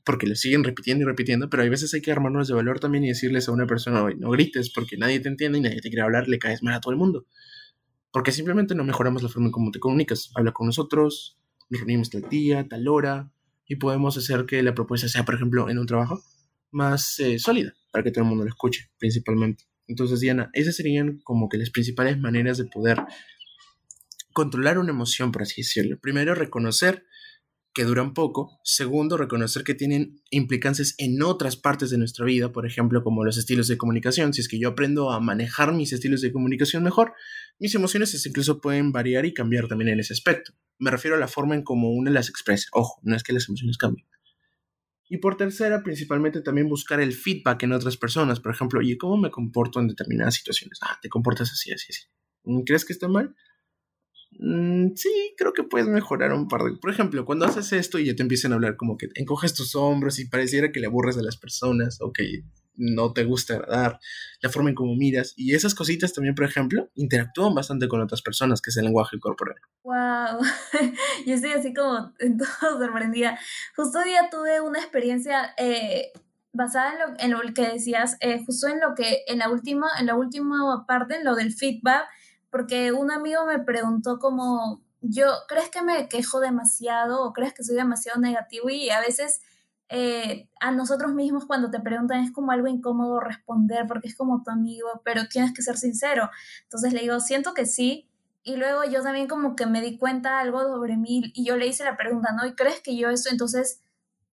porque 0.05 0.27
lo 0.27 0.35
siguen 0.35 0.63
repitiendo 0.63 1.03
y 1.03 1.07
repitiendo, 1.07 1.49
pero 1.49 1.63
hay 1.63 1.69
veces 1.69 1.93
hay 1.93 2.01
que 2.01 2.11
armarnos 2.11 2.47
de 2.47 2.53
valor 2.53 2.79
también 2.79 3.03
y 3.03 3.09
decirles 3.09 3.47
a 3.47 3.51
una 3.51 3.67
persona, 3.67 4.03
no 4.17 4.29
grites 4.31 4.71
porque 4.71 4.97
nadie 4.97 5.19
te 5.19 5.29
entiende 5.29 5.57
y 5.57 5.61
nadie 5.61 5.81
te 5.81 5.89
quiere 5.89 6.01
hablar, 6.01 6.27
le 6.27 6.39
caes 6.39 6.63
mal 6.63 6.73
a 6.73 6.81
todo 6.81 6.91
el 6.91 6.97
mundo. 6.97 7.25
Porque 8.11 8.31
simplemente 8.31 8.75
no 8.75 8.83
mejoramos 8.83 9.21
la 9.21 9.29
forma 9.29 9.47
en 9.47 9.51
cómo 9.51 9.71
te 9.71 9.79
comunicas. 9.79 10.31
Habla 10.35 10.51
con 10.51 10.65
nosotros, 10.65 11.37
nos 11.69 11.79
reunimos 11.79 12.09
tal 12.09 12.27
día, 12.27 12.67
tal 12.67 12.87
hora, 12.87 13.31
y 13.67 13.75
podemos 13.75 14.17
hacer 14.17 14.45
que 14.45 14.63
la 14.63 14.73
propuesta 14.73 15.07
sea, 15.07 15.23
por 15.25 15.35
ejemplo, 15.35 15.69
en 15.69 15.77
un 15.77 15.85
trabajo 15.85 16.23
más 16.71 17.19
eh, 17.19 17.37
sólida, 17.37 17.75
para 17.91 18.03
que 18.03 18.11
todo 18.11 18.23
el 18.23 18.29
mundo 18.29 18.43
lo 18.43 18.49
escuche, 18.49 18.89
principalmente. 18.97 19.65
Entonces, 19.87 20.19
Diana, 20.19 20.49
esas 20.53 20.75
serían 20.75 21.19
como 21.23 21.49
que 21.49 21.57
las 21.57 21.69
principales 21.69 22.17
maneras 22.19 22.57
de 22.57 22.65
poder 22.65 22.99
controlar 24.33 24.77
una 24.77 24.91
emoción, 24.91 25.31
por 25.31 25.43
así 25.43 25.61
decirlo. 25.61 25.99
Primero, 25.99 26.33
reconocer 26.33 27.05
que 27.79 27.85
duran 27.85 28.13
poco. 28.13 28.59
Segundo, 28.61 29.15
reconocer 29.15 29.63
que 29.63 29.73
tienen 29.73 30.21
implicancias 30.31 30.95
en 30.97 31.23
otras 31.23 31.55
partes 31.55 31.89
de 31.89 31.97
nuestra 31.97 32.25
vida, 32.25 32.51
por 32.51 32.65
ejemplo, 32.65 33.01
como 33.05 33.23
los 33.23 33.37
estilos 33.37 33.69
de 33.69 33.77
comunicación. 33.77 34.33
Si 34.33 34.41
es 34.41 34.49
que 34.49 34.59
yo 34.59 34.67
aprendo 34.67 35.11
a 35.11 35.21
manejar 35.21 35.71
mis 35.71 35.93
estilos 35.93 36.19
de 36.19 36.33
comunicación 36.33 36.83
mejor, 36.83 37.13
mis 37.57 37.73
emociones 37.75 38.25
incluso 38.25 38.59
pueden 38.59 38.91
variar 38.91 39.25
y 39.25 39.33
cambiar 39.33 39.69
también 39.69 39.91
en 39.91 40.01
ese 40.01 40.11
aspecto. 40.11 40.51
Me 40.77 40.91
refiero 40.91 41.15
a 41.15 41.19
la 41.21 41.29
forma 41.29 41.55
en 41.55 41.63
cómo 41.63 41.89
uno 41.89 42.11
las 42.11 42.27
expresa. 42.27 42.67
Ojo, 42.73 42.99
no 43.03 43.15
es 43.15 43.23
que 43.23 43.31
las 43.31 43.47
emociones 43.47 43.77
cambien. 43.77 44.05
Y 45.07 45.19
por 45.19 45.37
tercera, 45.37 45.81
principalmente 45.81 46.41
también 46.41 46.67
buscar 46.67 46.99
el 46.99 47.13
feedback 47.13 47.63
en 47.63 47.71
otras 47.71 47.95
personas. 47.95 48.41
Por 48.41 48.51
ejemplo, 48.51 48.81
oye, 48.81 48.97
¿cómo 48.97 49.15
me 49.15 49.31
comporto 49.31 49.79
en 49.79 49.87
determinadas 49.87 50.35
situaciones? 50.35 50.79
Ah, 50.81 50.99
te 51.01 51.07
comportas 51.07 51.49
así, 51.49 51.71
así, 51.71 51.93
así. 51.93 52.03
¿Crees 52.65 52.83
que 52.83 52.91
está 52.91 53.07
mal? 53.07 53.33
Mm, 54.31 54.95
sí, 54.95 55.33
creo 55.37 55.53
que 55.53 55.63
puedes 55.63 55.87
mejorar 55.87 56.33
un 56.33 56.47
par 56.47 56.63
de... 56.63 56.77
Por 56.77 56.91
ejemplo, 56.91 57.25
cuando 57.25 57.45
haces 57.45 57.73
esto 57.73 57.99
y 57.99 58.05
ya 58.05 58.15
te 58.15 58.21
empiezan 58.21 58.51
a 58.51 58.55
hablar 58.55 58.77
como 58.77 58.97
que 58.97 59.07
encoges 59.15 59.53
tus 59.53 59.75
hombros 59.75 60.19
y 60.19 60.25
pareciera 60.25 60.71
que 60.71 60.79
le 60.79 60.87
aburres 60.87 61.17
a 61.17 61.21
las 61.21 61.37
personas 61.37 61.99
o 62.01 62.13
que 62.13 62.43
no 62.79 63.13
te 63.13 63.25
gusta 63.25 63.55
agradar, 63.55 63.99
la 64.41 64.49
forma 64.49 64.69
en 64.69 64.75
cómo 64.75 64.95
miras 64.95 65.33
y 65.35 65.53
esas 65.53 65.75
cositas 65.75 66.13
también, 66.13 66.33
por 66.33 66.45
ejemplo, 66.45 66.89
interactúan 66.95 67.53
bastante 67.53 67.87
con 67.87 68.01
otras 68.01 68.21
personas, 68.21 68.61
que 68.61 68.69
es 68.69 68.77
el 68.77 68.85
lenguaje 68.85 69.19
corporal. 69.19 69.57
Wow, 69.83 70.39
yo 71.25 71.33
estoy 71.33 71.51
así 71.51 71.73
como 71.73 72.13
en 72.19 72.37
todo 72.37 72.79
sorprendida. 72.79 73.37
Justo 73.75 74.01
día 74.03 74.29
tuve 74.31 74.61
una 74.61 74.79
experiencia 74.79 75.53
eh, 75.57 76.13
basada 76.53 76.93
en 76.93 76.99
lo, 77.31 77.39
en 77.41 77.47
lo, 77.47 77.53
que 77.53 77.67
decías, 77.67 78.15
eh, 78.21 78.41
justo 78.45 78.67
en 78.67 78.79
lo 78.79 78.95
que 78.95 79.23
en 79.27 79.39
la 79.39 79.49
última 79.49 79.87
en 79.99 80.05
la 80.05 80.15
última 80.15 80.85
parte, 80.87 81.17
en 81.17 81.25
lo 81.25 81.35
del 81.35 81.53
feedback 81.53 82.05
porque 82.49 82.91
un 82.91 83.11
amigo 83.11 83.45
me 83.45 83.59
preguntó 83.59 84.19
como, 84.19 84.81
yo, 85.01 85.27
¿crees 85.47 85.69
que 85.69 85.81
me 85.81 86.07
quejo 86.09 86.39
demasiado 86.39 87.23
o 87.23 87.33
crees 87.33 87.53
que 87.53 87.63
soy 87.63 87.75
demasiado 87.75 88.19
negativo? 88.19 88.69
Y 88.69 88.89
a 88.89 88.99
veces 88.99 89.41
eh, 89.91 90.47
a 90.59 90.71
nosotros 90.71 91.13
mismos 91.13 91.45
cuando 91.45 91.71
te 91.71 91.79
preguntan 91.79 92.23
es 92.23 92.31
como 92.31 92.51
algo 92.51 92.67
incómodo 92.67 93.19
responder 93.19 93.87
porque 93.87 94.07
es 94.07 94.15
como 94.15 94.43
tu 94.43 94.51
amigo, 94.51 95.01
pero 95.03 95.27
tienes 95.27 95.53
que 95.53 95.63
ser 95.63 95.77
sincero. 95.77 96.29
Entonces 96.63 96.93
le 96.93 97.01
digo, 97.01 97.19
siento 97.19 97.53
que 97.53 97.65
sí. 97.65 98.07
Y 98.43 98.55
luego 98.55 98.83
yo 98.85 99.01
también 99.03 99.27
como 99.27 99.55
que 99.55 99.65
me 99.65 99.81
di 99.81 99.97
cuenta 99.97 100.39
algo 100.39 100.61
sobre 100.61 100.95
mí 100.95 101.31
y 101.33 101.43
yo 101.45 101.57
le 101.57 101.67
hice 101.67 101.83
la 101.83 101.97
pregunta, 101.97 102.31
¿no? 102.33 102.45
¿Y 102.45 102.53
crees 102.55 102.81
que 102.81 102.95
yo 102.95 103.09
eso? 103.09 103.29
Entonces 103.31 103.81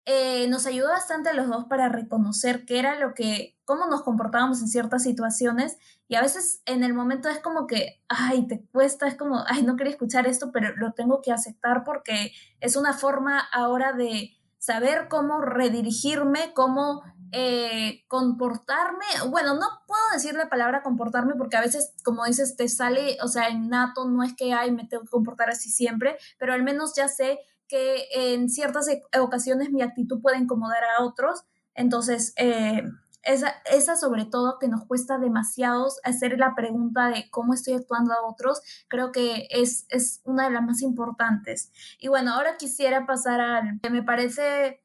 eh, 0.06 0.46
nos 0.48 0.66
ayudó 0.66 0.88
bastante 0.88 1.30
a 1.30 1.34
los 1.34 1.48
dos 1.48 1.64
para 1.64 1.88
reconocer 1.88 2.66
qué 2.66 2.78
era 2.78 2.98
lo 2.98 3.14
que, 3.14 3.56
cómo 3.64 3.86
nos 3.86 4.02
comportábamos 4.02 4.60
en 4.60 4.68
ciertas 4.68 5.02
situaciones 5.02 5.78
y 6.08 6.16
a 6.16 6.20
veces 6.20 6.60
en 6.66 6.84
el 6.84 6.92
momento 6.92 7.28
es 7.28 7.38
como 7.38 7.66
que, 7.66 8.02
ay, 8.08 8.46
te 8.46 8.66
cuesta, 8.66 9.06
es 9.06 9.16
como, 9.16 9.42
ay, 9.46 9.62
no 9.62 9.76
quería 9.76 9.92
escuchar 9.92 10.26
esto, 10.26 10.52
pero 10.52 10.76
lo 10.76 10.92
tengo 10.92 11.22
que 11.22 11.32
aceptar 11.32 11.84
porque 11.84 12.32
es 12.60 12.76
una 12.76 12.92
forma 12.92 13.38
ahora 13.52 13.92
de 13.92 14.32
saber 14.58 15.08
cómo 15.08 15.40
redirigirme, 15.40 16.52
cómo 16.54 17.02
eh, 17.32 18.04
comportarme, 18.06 19.04
bueno, 19.28 19.54
no 19.54 19.66
puedo 19.88 20.02
decir 20.12 20.34
la 20.34 20.48
palabra 20.48 20.82
comportarme 20.82 21.34
porque 21.34 21.56
a 21.56 21.60
veces, 21.60 21.92
como 22.04 22.24
dices, 22.24 22.56
te 22.56 22.68
sale, 22.68 23.16
o 23.22 23.28
sea, 23.28 23.50
innato, 23.50 24.08
no 24.08 24.22
es 24.22 24.36
que, 24.36 24.52
ay, 24.52 24.70
me 24.70 24.86
tengo 24.86 25.02
que 25.02 25.10
comportar 25.10 25.50
así 25.50 25.68
siempre, 25.70 26.16
pero 26.38 26.52
al 26.52 26.62
menos 26.62 26.94
ya 26.94 27.08
sé 27.08 27.40
que 27.68 28.06
en 28.12 28.48
ciertas 28.48 28.88
e, 28.88 29.02
ocasiones 29.18 29.70
mi 29.70 29.82
actitud 29.82 30.20
puede 30.20 30.38
incomodar 30.38 30.82
a 30.84 31.04
otros. 31.04 31.44
Entonces, 31.74 32.32
eh, 32.36 32.82
esa, 33.22 33.54
esa 33.70 33.96
sobre 33.96 34.26
todo 34.26 34.58
que 34.58 34.68
nos 34.68 34.84
cuesta 34.84 35.18
demasiado 35.18 35.88
hacer 36.04 36.38
la 36.38 36.54
pregunta 36.54 37.08
de 37.08 37.28
cómo 37.30 37.54
estoy 37.54 37.74
actuando 37.74 38.12
a 38.12 38.26
otros, 38.26 38.60
creo 38.88 39.12
que 39.12 39.48
es, 39.50 39.86
es 39.88 40.20
una 40.24 40.44
de 40.44 40.50
las 40.50 40.62
más 40.62 40.82
importantes. 40.82 41.72
Y 41.98 42.08
bueno, 42.08 42.34
ahora 42.34 42.56
quisiera 42.56 43.06
pasar 43.06 43.40
al 43.40 43.80
que 43.80 43.90
me 43.90 44.02
parece 44.02 44.82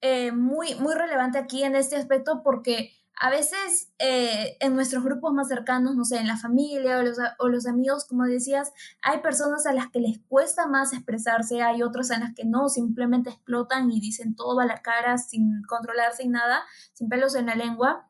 eh, 0.00 0.32
muy, 0.32 0.74
muy 0.76 0.94
relevante 0.94 1.38
aquí 1.38 1.64
en 1.64 1.74
este 1.74 1.96
aspecto 1.96 2.42
porque 2.44 2.92
a 3.20 3.30
veces 3.30 3.92
eh, 3.98 4.56
en 4.60 4.74
nuestros 4.74 5.02
grupos 5.02 5.32
más 5.32 5.48
cercanos, 5.48 5.96
no 5.96 6.04
sé, 6.04 6.18
en 6.18 6.28
la 6.28 6.36
familia 6.36 6.98
o 6.98 7.02
los, 7.02 7.18
o 7.38 7.48
los, 7.48 7.66
amigos, 7.66 8.04
como 8.06 8.24
decías, 8.24 8.72
hay 9.02 9.20
personas 9.20 9.66
a 9.66 9.72
las 9.72 9.88
que 9.88 9.98
les 9.98 10.20
cuesta 10.28 10.68
más 10.68 10.92
expresarse, 10.92 11.62
hay 11.62 11.82
otras 11.82 12.12
a 12.12 12.18
las 12.18 12.32
que 12.34 12.44
no, 12.44 12.68
simplemente 12.68 13.30
explotan 13.30 13.90
y 13.90 14.00
dicen 14.00 14.36
todo 14.36 14.60
a 14.60 14.66
la 14.66 14.82
cara 14.82 15.18
sin 15.18 15.62
controlarse 15.64 16.22
y 16.22 16.28
nada, 16.28 16.62
sin 16.92 17.08
pelos 17.08 17.34
en 17.34 17.46
la 17.46 17.56
lengua. 17.56 18.08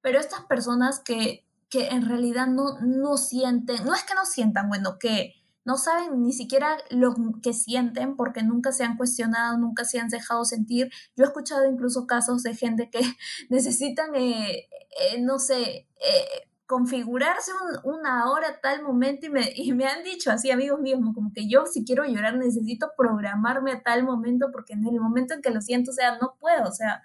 Pero 0.00 0.18
estas 0.18 0.44
personas 0.44 1.00
que, 1.00 1.46
que 1.68 1.88
en 1.88 2.06
realidad 2.08 2.46
no, 2.46 2.80
no 2.80 3.18
sienten, 3.18 3.84
no 3.84 3.94
es 3.94 4.04
que 4.04 4.14
no 4.14 4.24
sientan, 4.24 4.68
bueno, 4.68 4.98
que 4.98 5.34
no 5.66 5.76
saben 5.76 6.22
ni 6.22 6.32
siquiera 6.32 6.78
lo 6.90 7.12
que 7.42 7.52
sienten 7.52 8.14
porque 8.16 8.44
nunca 8.44 8.70
se 8.70 8.84
han 8.84 8.96
cuestionado, 8.96 9.58
nunca 9.58 9.84
se 9.84 9.98
han 9.98 10.08
dejado 10.08 10.44
sentir. 10.44 10.90
Yo 11.16 11.24
he 11.24 11.26
escuchado 11.26 11.68
incluso 11.68 12.06
casos 12.06 12.44
de 12.44 12.54
gente 12.54 12.88
que 12.88 13.00
necesitan, 13.50 14.14
eh, 14.14 14.68
eh, 15.00 15.20
no 15.20 15.40
sé, 15.40 15.88
eh, 15.96 16.48
configurarse 16.66 17.50
una 17.82 18.30
hora 18.30 18.60
tal 18.60 18.82
momento 18.84 19.26
y 19.26 19.30
me, 19.30 19.52
y 19.56 19.72
me 19.72 19.86
han 19.86 20.04
dicho 20.04 20.30
así 20.30 20.52
amigos 20.52 20.80
míos, 20.80 21.00
como 21.14 21.32
que 21.32 21.48
yo 21.48 21.66
si 21.66 21.84
quiero 21.84 22.04
llorar 22.04 22.36
necesito 22.36 22.92
programarme 22.96 23.72
a 23.72 23.82
tal 23.82 24.04
momento 24.04 24.50
porque 24.52 24.74
en 24.74 24.86
el 24.86 25.00
momento 25.00 25.34
en 25.34 25.42
que 25.42 25.50
lo 25.50 25.60
siento, 25.60 25.90
o 25.90 25.94
sea, 25.94 26.16
no 26.18 26.36
puedo, 26.38 26.68
o 26.68 26.72
sea, 26.72 27.02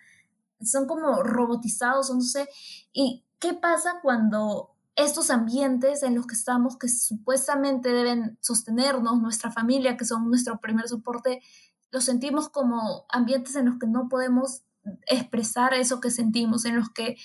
son 0.61 0.85
como 0.85 1.23
robotizados, 1.23 2.11
no 2.13 2.21
sé. 2.21 2.47
¿Y 2.93 3.25
qué 3.39 3.55
pasa 3.55 3.99
cuando 4.03 4.70
estos 4.95 5.29
ambientes 5.29 6.03
en 6.03 6.15
los 6.15 6.27
que 6.27 6.35
estamos, 6.35 6.77
que 6.77 6.89
supuestamente 6.89 7.89
deben 7.89 8.37
sostenernos, 8.41 9.21
nuestra 9.21 9.51
familia, 9.51 9.97
que 9.97 10.05
son 10.05 10.29
nuestro 10.29 10.59
primer 10.59 10.87
soporte, 10.87 11.41
los 11.91 12.05
sentimos 12.05 12.49
como 12.49 13.05
ambientes 13.09 13.55
en 13.55 13.65
los 13.65 13.77
que 13.79 13.87
no 13.87 14.07
podemos 14.09 14.63
expresar 15.07 15.73
eso 15.73 15.99
que 15.99 16.11
sentimos, 16.11 16.65
en 16.65 16.75
los 16.75 16.89
que 16.89 17.17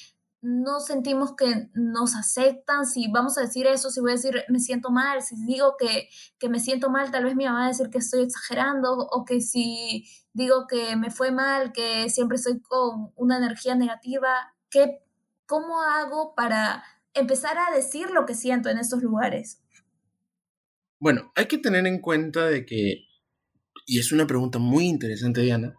no 0.43 0.81
sentimos 0.81 1.35
que 1.35 1.71
nos 1.75 2.15
aceptan, 2.15 2.87
si 2.87 3.09
vamos 3.11 3.37
a 3.37 3.41
decir 3.41 3.67
eso, 3.67 3.91
si 3.91 4.01
voy 4.01 4.11
a 4.11 4.15
decir 4.15 4.45
me 4.49 4.61
siento 4.61 4.91
mal, 4.91 5.23
si 5.23 5.35
digo 5.45 5.77
que, 5.79 6.09
que 6.39 6.49
me 6.49 6.61
siento 6.61 6.91
mal, 6.91 7.11
tal 7.11 7.25
vez 7.25 7.35
mi 7.35 7.47
mamá 7.47 7.61
va 7.61 7.65
a 7.65 7.69
decir 7.69 7.91
que 7.91 7.99
estoy 7.99 8.23
exagerando, 8.23 8.93
o 8.97 9.25
que 9.25 9.41
si 9.41 10.07
digo 10.35 10.67
que 10.69 10.95
me 10.97 11.11
fue 11.11 11.33
mal, 11.33 11.73
que 11.73 12.09
siempre 12.11 12.37
estoy 12.37 12.61
con 12.61 13.13
una 13.17 13.39
energía 13.39 13.75
negativa, 13.75 14.55
¿qué, 14.71 15.03
¿cómo 15.47 15.83
hago 15.83 16.35
para 16.35 16.85
empezar 17.17 17.57
a 17.59 17.75
decir 17.75 18.11
lo 18.11 18.27
que 18.27 18.35
siento 18.35 18.69
en 18.69 18.79
estos 18.79 19.03
lugares? 19.03 19.63
Bueno, 20.99 21.33
hay 21.35 21.47
que 21.47 21.59
tener 21.59 21.87
en 21.87 22.01
cuenta 22.01 22.47
de 22.47 22.65
que, 22.65 23.05
y 23.87 23.99
es 23.99 24.13
una 24.13 24.27
pregunta 24.27 24.59
muy 24.59 24.87
interesante, 24.87 25.43
Diana, 25.43 25.75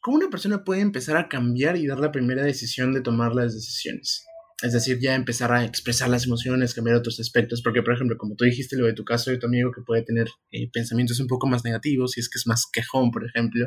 ¿cómo 0.00 0.16
una 0.16 0.30
persona 0.30 0.64
puede 0.64 0.80
empezar 0.80 1.16
a 1.16 1.28
cambiar 1.28 1.76
y 1.76 1.86
dar 1.86 1.98
la 1.98 2.12
primera 2.12 2.42
decisión 2.42 2.92
de 2.92 3.02
tomar 3.02 3.34
las 3.34 3.54
decisiones? 3.54 4.24
Es 4.62 4.72
decir, 4.72 4.98
ya 5.00 5.14
empezar 5.14 5.52
a 5.52 5.64
expresar 5.64 6.08
las 6.08 6.26
emociones, 6.26 6.74
cambiar 6.74 6.96
otros 6.96 7.20
aspectos, 7.20 7.60
porque 7.60 7.82
por 7.82 7.94
ejemplo, 7.94 8.16
como 8.16 8.36
tú 8.36 8.44
dijiste 8.44 8.76
lo 8.76 8.86
de 8.86 8.94
tu 8.94 9.04
caso 9.04 9.30
de 9.30 9.36
tu 9.36 9.46
amigo 9.46 9.70
que 9.72 9.82
puede 9.82 10.02
tener 10.02 10.28
eh, 10.52 10.70
pensamientos 10.72 11.20
un 11.20 11.26
poco 11.26 11.46
más 11.46 11.64
negativos, 11.64 12.16
y 12.16 12.20
es 12.20 12.30
que 12.30 12.38
es 12.38 12.46
más 12.46 12.64
quejón, 12.72 13.10
por 13.10 13.26
ejemplo, 13.26 13.66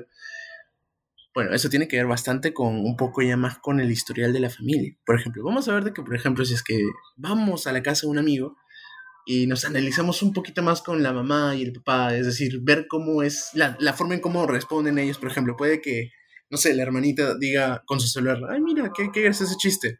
bueno, 1.37 1.53
eso 1.53 1.69
tiene 1.69 1.87
que 1.87 1.97
ver 1.97 2.07
bastante 2.07 2.51
con 2.51 2.79
un 2.79 2.97
poco 2.97 3.21
ya 3.21 3.37
más 3.37 3.59
con 3.59 3.79
el 3.79 3.91
historial 3.91 4.33
de 4.33 4.39
la 4.39 4.49
familia. 4.49 4.97
Por 5.05 5.19
ejemplo, 5.19 5.43
vamos 5.43 5.67
a 5.67 5.73
ver 5.75 5.83
de 5.83 5.93
que, 5.93 6.01
por 6.01 6.15
ejemplo, 6.15 6.43
si 6.43 6.55
es 6.55 6.63
que 6.63 6.81
vamos 7.15 7.67
a 7.67 7.71
la 7.71 7.83
casa 7.83 8.07
de 8.07 8.07
un 8.07 8.17
amigo 8.17 8.57
y 9.23 9.45
nos 9.45 9.63
analizamos 9.63 10.23
un 10.23 10.33
poquito 10.33 10.63
más 10.63 10.81
con 10.81 11.03
la 11.03 11.13
mamá 11.13 11.53
y 11.55 11.61
el 11.61 11.73
papá, 11.73 12.15
es 12.15 12.25
decir, 12.25 12.61
ver 12.63 12.87
cómo 12.87 13.21
es 13.21 13.51
la, 13.53 13.77
la 13.79 13.93
forma 13.93 14.15
en 14.15 14.19
cómo 14.19 14.47
responden 14.47 14.97
ellos, 14.97 15.19
por 15.19 15.29
ejemplo, 15.29 15.55
puede 15.55 15.79
que, 15.79 16.09
no 16.49 16.57
sé, 16.57 16.73
la 16.73 16.81
hermanita 16.81 17.37
diga 17.37 17.83
con 17.85 17.99
su 17.99 18.07
celular, 18.07 18.39
ay, 18.49 18.59
mira, 18.59 18.91
qué, 18.91 19.11
qué 19.13 19.27
es 19.27 19.39
ese 19.39 19.57
chiste. 19.57 19.99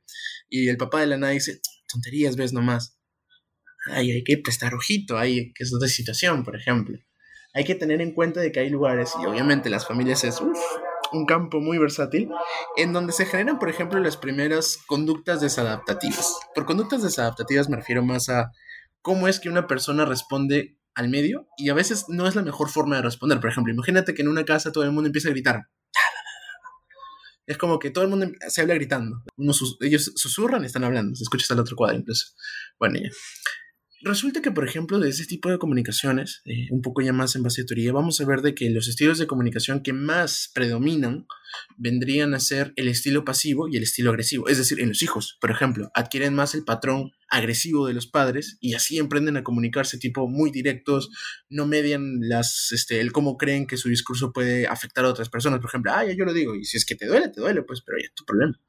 Y 0.49 0.69
el 0.69 0.77
papá 0.77 1.01
de 1.01 1.05
la 1.05 1.17
nada 1.17 1.33
dice, 1.33 1.61
tonterías, 1.87 2.35
ves 2.35 2.51
nomás. 2.51 2.97
Ay, 3.91 4.09
hay 4.09 4.23
que 4.23 4.39
prestar 4.39 4.73
ojito 4.73 5.19
ahí, 5.19 5.53
que 5.53 5.65
es 5.65 5.71
otra 5.71 5.87
situación, 5.87 6.43
por 6.43 6.55
ejemplo. 6.55 6.97
Hay 7.53 7.63
que 7.63 7.75
tener 7.75 8.01
en 8.01 8.13
cuenta 8.13 8.41
de 8.41 8.51
que 8.51 8.59
hay 8.59 8.71
lugares, 8.71 9.13
y 9.21 9.25
obviamente 9.27 9.69
las 9.69 9.85
familias 9.85 10.23
es, 10.23 10.41
uff, 10.41 10.57
un 11.11 11.25
campo 11.25 11.59
muy 11.59 11.77
versátil, 11.77 12.29
en 12.75 12.93
donde 12.93 13.13
se 13.13 13.25
generan, 13.25 13.59
por 13.59 13.69
ejemplo, 13.69 13.99
las 13.99 14.17
primeras 14.17 14.77
conductas 14.87 15.41
desadaptativas. 15.41 16.37
Por 16.53 16.65
conductas 16.65 17.03
desadaptativas 17.03 17.69
me 17.69 17.77
refiero 17.77 18.03
más 18.03 18.29
a 18.29 18.51
cómo 19.01 19.27
es 19.27 19.39
que 19.39 19.49
una 19.49 19.67
persona 19.67 20.05
responde 20.05 20.77
al 20.95 21.09
medio 21.09 21.47
y 21.57 21.69
a 21.69 21.73
veces 21.73 22.05
no 22.09 22.27
es 22.27 22.35
la 22.35 22.41
mejor 22.41 22.69
forma 22.69 22.97
de 22.97 23.03
responder. 23.03 23.39
Por 23.39 23.49
ejemplo, 23.49 23.73
imagínate 23.73 24.13
que 24.13 24.23
en 24.23 24.27
una 24.27 24.45
casa 24.45 24.71
todo 24.71 24.83
el 24.83 24.91
mundo 24.91 25.07
empieza 25.07 25.29
a 25.29 25.31
gritar. 25.31 25.67
Es 27.45 27.57
como 27.57 27.79
que 27.79 27.91
todo 27.91 28.03
el 28.03 28.09
mundo 28.09 28.27
se 28.49 28.61
habla 28.61 28.73
gritando. 28.73 29.23
ellos 29.79 30.11
susurran 30.15 30.63
y 30.63 30.65
están 30.65 30.83
hablando. 30.83 31.15
Se 31.15 31.23
escucha 31.23 31.43
hasta 31.43 31.53
el 31.53 31.61
otro 31.61 31.77
cuadro 31.77 31.97
incluso. 31.97 32.33
Bueno, 32.77 32.99
ya. 32.99 33.09
Resulta 34.01 34.43
que, 34.43 34.51
por 34.51 34.67
ejemplo, 34.67 34.99
de 34.99 35.09
ese 35.09 35.25
tipo 35.25 35.49
de 35.49 35.57
comunicaciones, 35.57 36.41
eh, 36.45 36.67
un 36.69 36.83
poco 36.83 37.01
ya 37.01 37.13
más 37.13 37.35
en 37.35 37.41
base 37.41 37.63
a 37.63 37.65
teoría, 37.65 37.91
vamos 37.91 38.21
a 38.21 38.25
ver 38.25 38.41
de 38.41 38.53
que 38.53 38.69
los 38.69 38.87
estilos 38.87 39.17
de 39.17 39.25
comunicación 39.25 39.81
que 39.81 39.91
más 39.91 40.51
predominan 40.53 41.25
vendrían 41.77 42.35
a 42.35 42.39
ser 42.39 42.73
el 42.75 42.89
estilo 42.89 43.25
pasivo 43.25 43.67
y 43.67 43.75
el 43.75 43.83
estilo 43.83 44.11
agresivo. 44.11 44.49
Es 44.49 44.59
decir, 44.59 44.79
en 44.81 44.89
los 44.89 45.01
hijos, 45.01 45.37
por 45.41 45.49
ejemplo, 45.49 45.89
adquieren 45.95 46.35
más 46.35 46.53
el 46.53 46.63
patrón 46.63 47.11
agresivo 47.27 47.87
de 47.87 47.93
los 47.93 48.05
padres 48.05 48.57
y 48.61 48.75
así 48.75 48.99
emprenden 48.99 49.35
a 49.35 49.43
comunicarse 49.43 49.97
tipo 49.97 50.27
muy 50.27 50.51
directos, 50.51 51.09
no 51.49 51.65
median 51.65 52.19
las, 52.21 52.71
este, 52.71 52.99
el 52.99 53.11
cómo 53.11 53.35
creen 53.35 53.65
que 53.65 53.77
su 53.77 53.89
discurso 53.89 54.31
puede 54.31 54.67
afectar 54.67 55.05
a 55.05 55.09
otras 55.09 55.29
personas. 55.29 55.59
Por 55.59 55.69
ejemplo, 55.71 55.91
ah, 55.91 56.05
ya 56.05 56.13
yo 56.13 56.23
lo 56.23 56.33
digo, 56.33 56.53
y 56.53 56.65
si 56.65 56.77
es 56.77 56.85
que 56.85 56.95
te 56.95 57.07
duele, 57.07 57.29
te 57.29 57.41
duele, 57.41 57.63
pues, 57.63 57.81
pero 57.81 57.97
ya 57.97 58.05
es 58.05 58.13
tu 58.13 58.25
problema 58.25 58.59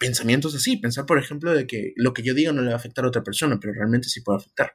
pensamientos 0.00 0.54
así, 0.56 0.78
pensar 0.78 1.06
por 1.06 1.18
ejemplo 1.18 1.52
de 1.52 1.66
que 1.66 1.92
lo 1.94 2.12
que 2.12 2.22
yo 2.22 2.34
diga 2.34 2.52
no 2.52 2.62
le 2.62 2.68
va 2.68 2.74
a 2.74 2.78
afectar 2.78 3.04
a 3.04 3.08
otra 3.08 3.22
persona, 3.22 3.58
pero 3.60 3.72
realmente 3.74 4.08
sí 4.08 4.22
puede 4.22 4.38
afectar. 4.38 4.74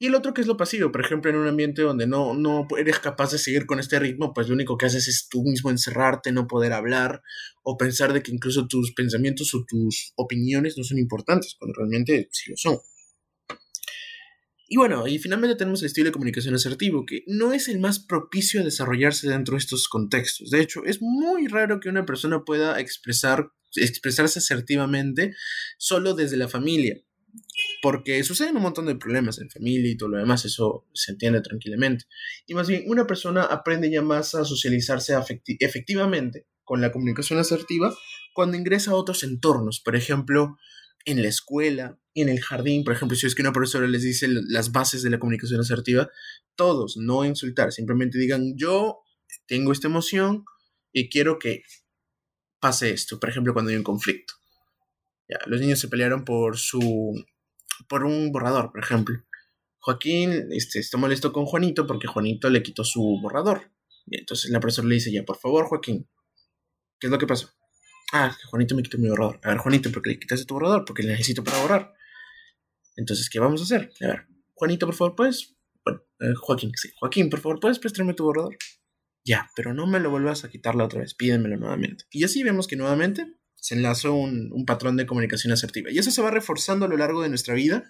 Y 0.00 0.06
el 0.06 0.14
otro 0.14 0.32
que 0.32 0.40
es 0.40 0.46
lo 0.46 0.56
pasivo, 0.56 0.92
por 0.92 1.00
ejemplo, 1.00 1.30
en 1.30 1.36
un 1.36 1.48
ambiente 1.48 1.82
donde 1.82 2.06
no, 2.06 2.32
no 2.32 2.66
eres 2.78 3.00
capaz 3.00 3.32
de 3.32 3.38
seguir 3.38 3.66
con 3.66 3.80
este 3.80 3.98
ritmo, 3.98 4.32
pues 4.32 4.48
lo 4.48 4.54
único 4.54 4.78
que 4.78 4.86
haces 4.86 5.08
es 5.08 5.28
tú 5.28 5.42
mismo 5.42 5.70
encerrarte, 5.70 6.30
no 6.30 6.46
poder 6.46 6.72
hablar 6.72 7.20
o 7.64 7.76
pensar 7.76 8.12
de 8.12 8.22
que 8.22 8.32
incluso 8.32 8.68
tus 8.68 8.92
pensamientos 8.94 9.52
o 9.54 9.64
tus 9.66 10.12
opiniones 10.16 10.78
no 10.78 10.84
son 10.84 10.98
importantes, 10.98 11.56
cuando 11.58 11.74
realmente 11.76 12.28
sí 12.30 12.50
lo 12.50 12.56
son. 12.56 12.78
Y 14.70 14.76
bueno, 14.76 15.08
y 15.08 15.18
finalmente 15.18 15.56
tenemos 15.56 15.80
el 15.80 15.86
estilo 15.86 16.06
de 16.06 16.12
comunicación 16.12 16.54
asertivo, 16.54 17.06
que 17.06 17.24
no 17.26 17.54
es 17.54 17.68
el 17.68 17.80
más 17.80 17.98
propicio 18.00 18.60
a 18.60 18.64
desarrollarse 18.64 19.28
dentro 19.28 19.54
de 19.54 19.60
estos 19.60 19.88
contextos. 19.88 20.50
De 20.50 20.60
hecho, 20.60 20.84
es 20.84 21.00
muy 21.00 21.48
raro 21.48 21.80
que 21.80 21.88
una 21.88 22.04
persona 22.04 22.44
pueda 22.44 22.78
expresar, 22.78 23.50
expresarse 23.76 24.38
asertivamente 24.38 25.34
solo 25.76 26.14
desde 26.14 26.36
la 26.36 26.48
familia, 26.48 27.00
porque 27.82 28.22
suceden 28.24 28.56
un 28.56 28.62
montón 28.62 28.86
de 28.86 28.96
problemas 28.96 29.38
en 29.38 29.50
familia 29.50 29.90
y 29.90 29.96
todo 29.96 30.10
lo 30.10 30.18
demás, 30.18 30.44
eso 30.44 30.86
se 30.94 31.12
entiende 31.12 31.40
tranquilamente. 31.40 32.06
Y 32.46 32.54
más 32.54 32.68
bien, 32.68 32.84
una 32.86 33.06
persona 33.06 33.44
aprende 33.44 33.90
ya 33.90 34.02
más 34.02 34.34
a 34.34 34.44
socializarse 34.44 35.14
efectivamente 35.60 36.46
con 36.64 36.80
la 36.80 36.92
comunicación 36.92 37.38
asertiva 37.38 37.94
cuando 38.34 38.56
ingresa 38.56 38.92
a 38.92 38.94
otros 38.94 39.22
entornos, 39.22 39.80
por 39.80 39.96
ejemplo, 39.96 40.56
en 41.04 41.22
la 41.22 41.28
escuela, 41.28 41.98
en 42.14 42.28
el 42.28 42.40
jardín, 42.40 42.84
por 42.84 42.94
ejemplo, 42.94 43.16
si 43.16 43.26
es 43.26 43.34
que 43.34 43.42
una 43.42 43.52
profesora 43.52 43.86
les 43.86 44.02
dice 44.02 44.28
las 44.28 44.72
bases 44.72 45.02
de 45.02 45.10
la 45.10 45.18
comunicación 45.18 45.60
asertiva, 45.60 46.10
todos, 46.54 46.96
no 46.96 47.24
insultar, 47.24 47.72
simplemente 47.72 48.18
digan, 48.18 48.54
yo 48.56 48.98
tengo 49.46 49.72
esta 49.72 49.86
emoción 49.86 50.44
y 50.92 51.08
quiero 51.08 51.38
que 51.38 51.62
pase 52.60 52.90
esto, 52.90 53.18
por 53.18 53.28
ejemplo, 53.30 53.52
cuando 53.52 53.70
hay 53.70 53.76
un 53.76 53.84
conflicto. 53.84 54.34
Los 55.46 55.60
niños 55.60 55.78
se 55.78 55.88
pelearon 55.88 56.24
por 56.24 56.56
su 56.56 57.14
por 57.88 58.04
un 58.04 58.32
borrador, 58.32 58.72
por 58.72 58.82
ejemplo. 58.82 59.16
Joaquín 59.78 60.48
este, 60.50 60.80
está 60.80 60.96
molesto 60.96 61.32
con 61.32 61.46
Juanito 61.46 61.86
porque 61.86 62.06
Juanito 62.06 62.50
le 62.50 62.62
quitó 62.62 62.84
su 62.84 63.18
borrador. 63.22 63.70
Entonces 64.10 64.50
la 64.50 64.60
profesora 64.60 64.88
le 64.88 64.96
dice, 64.96 65.12
ya, 65.12 65.24
por 65.24 65.38
favor, 65.38 65.66
Joaquín, 65.66 66.08
¿qué 66.98 67.06
es 67.06 67.10
lo 67.10 67.18
que 67.18 67.26
pasó? 67.26 67.50
Ah, 68.12 68.36
Juanito 68.50 68.74
me 68.74 68.82
quitó 68.82 68.98
mi 68.98 69.08
borrador. 69.08 69.38
A 69.44 69.50
ver, 69.50 69.58
Juanito, 69.58 69.92
¿por 69.92 70.02
qué 70.02 70.10
le 70.10 70.18
quitaste 70.18 70.46
tu 70.46 70.54
borrador? 70.54 70.84
Porque 70.84 71.02
le 71.02 71.12
necesito 71.12 71.44
para 71.44 71.60
borrar. 71.60 71.94
Entonces, 72.96 73.28
¿qué 73.30 73.38
vamos 73.38 73.60
a 73.60 73.64
hacer? 73.64 73.92
A 74.00 74.06
ver, 74.06 74.26
Juanito, 74.54 74.86
por 74.86 74.94
favor, 74.94 75.14
¿puedes? 75.14 75.54
Bueno, 75.84 76.02
eh, 76.20 76.34
Joaquín, 76.40 76.72
sí. 76.74 76.90
Joaquín, 76.98 77.30
por 77.30 77.40
favor, 77.40 77.60
¿puedes 77.60 77.78
prestarme 77.78 78.14
tu 78.14 78.24
borrador? 78.24 78.56
Ya, 79.28 79.50
pero 79.54 79.74
no 79.74 79.86
me 79.86 80.00
lo 80.00 80.08
vuelvas 80.08 80.44
a 80.44 80.48
quitar 80.48 80.74
la 80.74 80.84
otra 80.84 81.00
vez, 81.00 81.12
pídemelo 81.12 81.58
nuevamente. 81.58 82.06
Y 82.10 82.24
así 82.24 82.42
vemos 82.42 82.66
que 82.66 82.76
nuevamente 82.76 83.26
se 83.56 83.74
enlazó 83.74 84.14
un, 84.14 84.64
patrón 84.66 84.96
de 84.96 85.04
comunicación 85.04 85.52
asertiva. 85.52 85.90
Y 85.90 85.98
eso 85.98 86.10
se 86.10 86.22
va 86.22 86.30
reforzando 86.30 86.86
a 86.86 86.88
lo 86.88 86.96
largo 86.96 87.22
de 87.22 87.28
nuestra 87.28 87.52
vida 87.52 87.84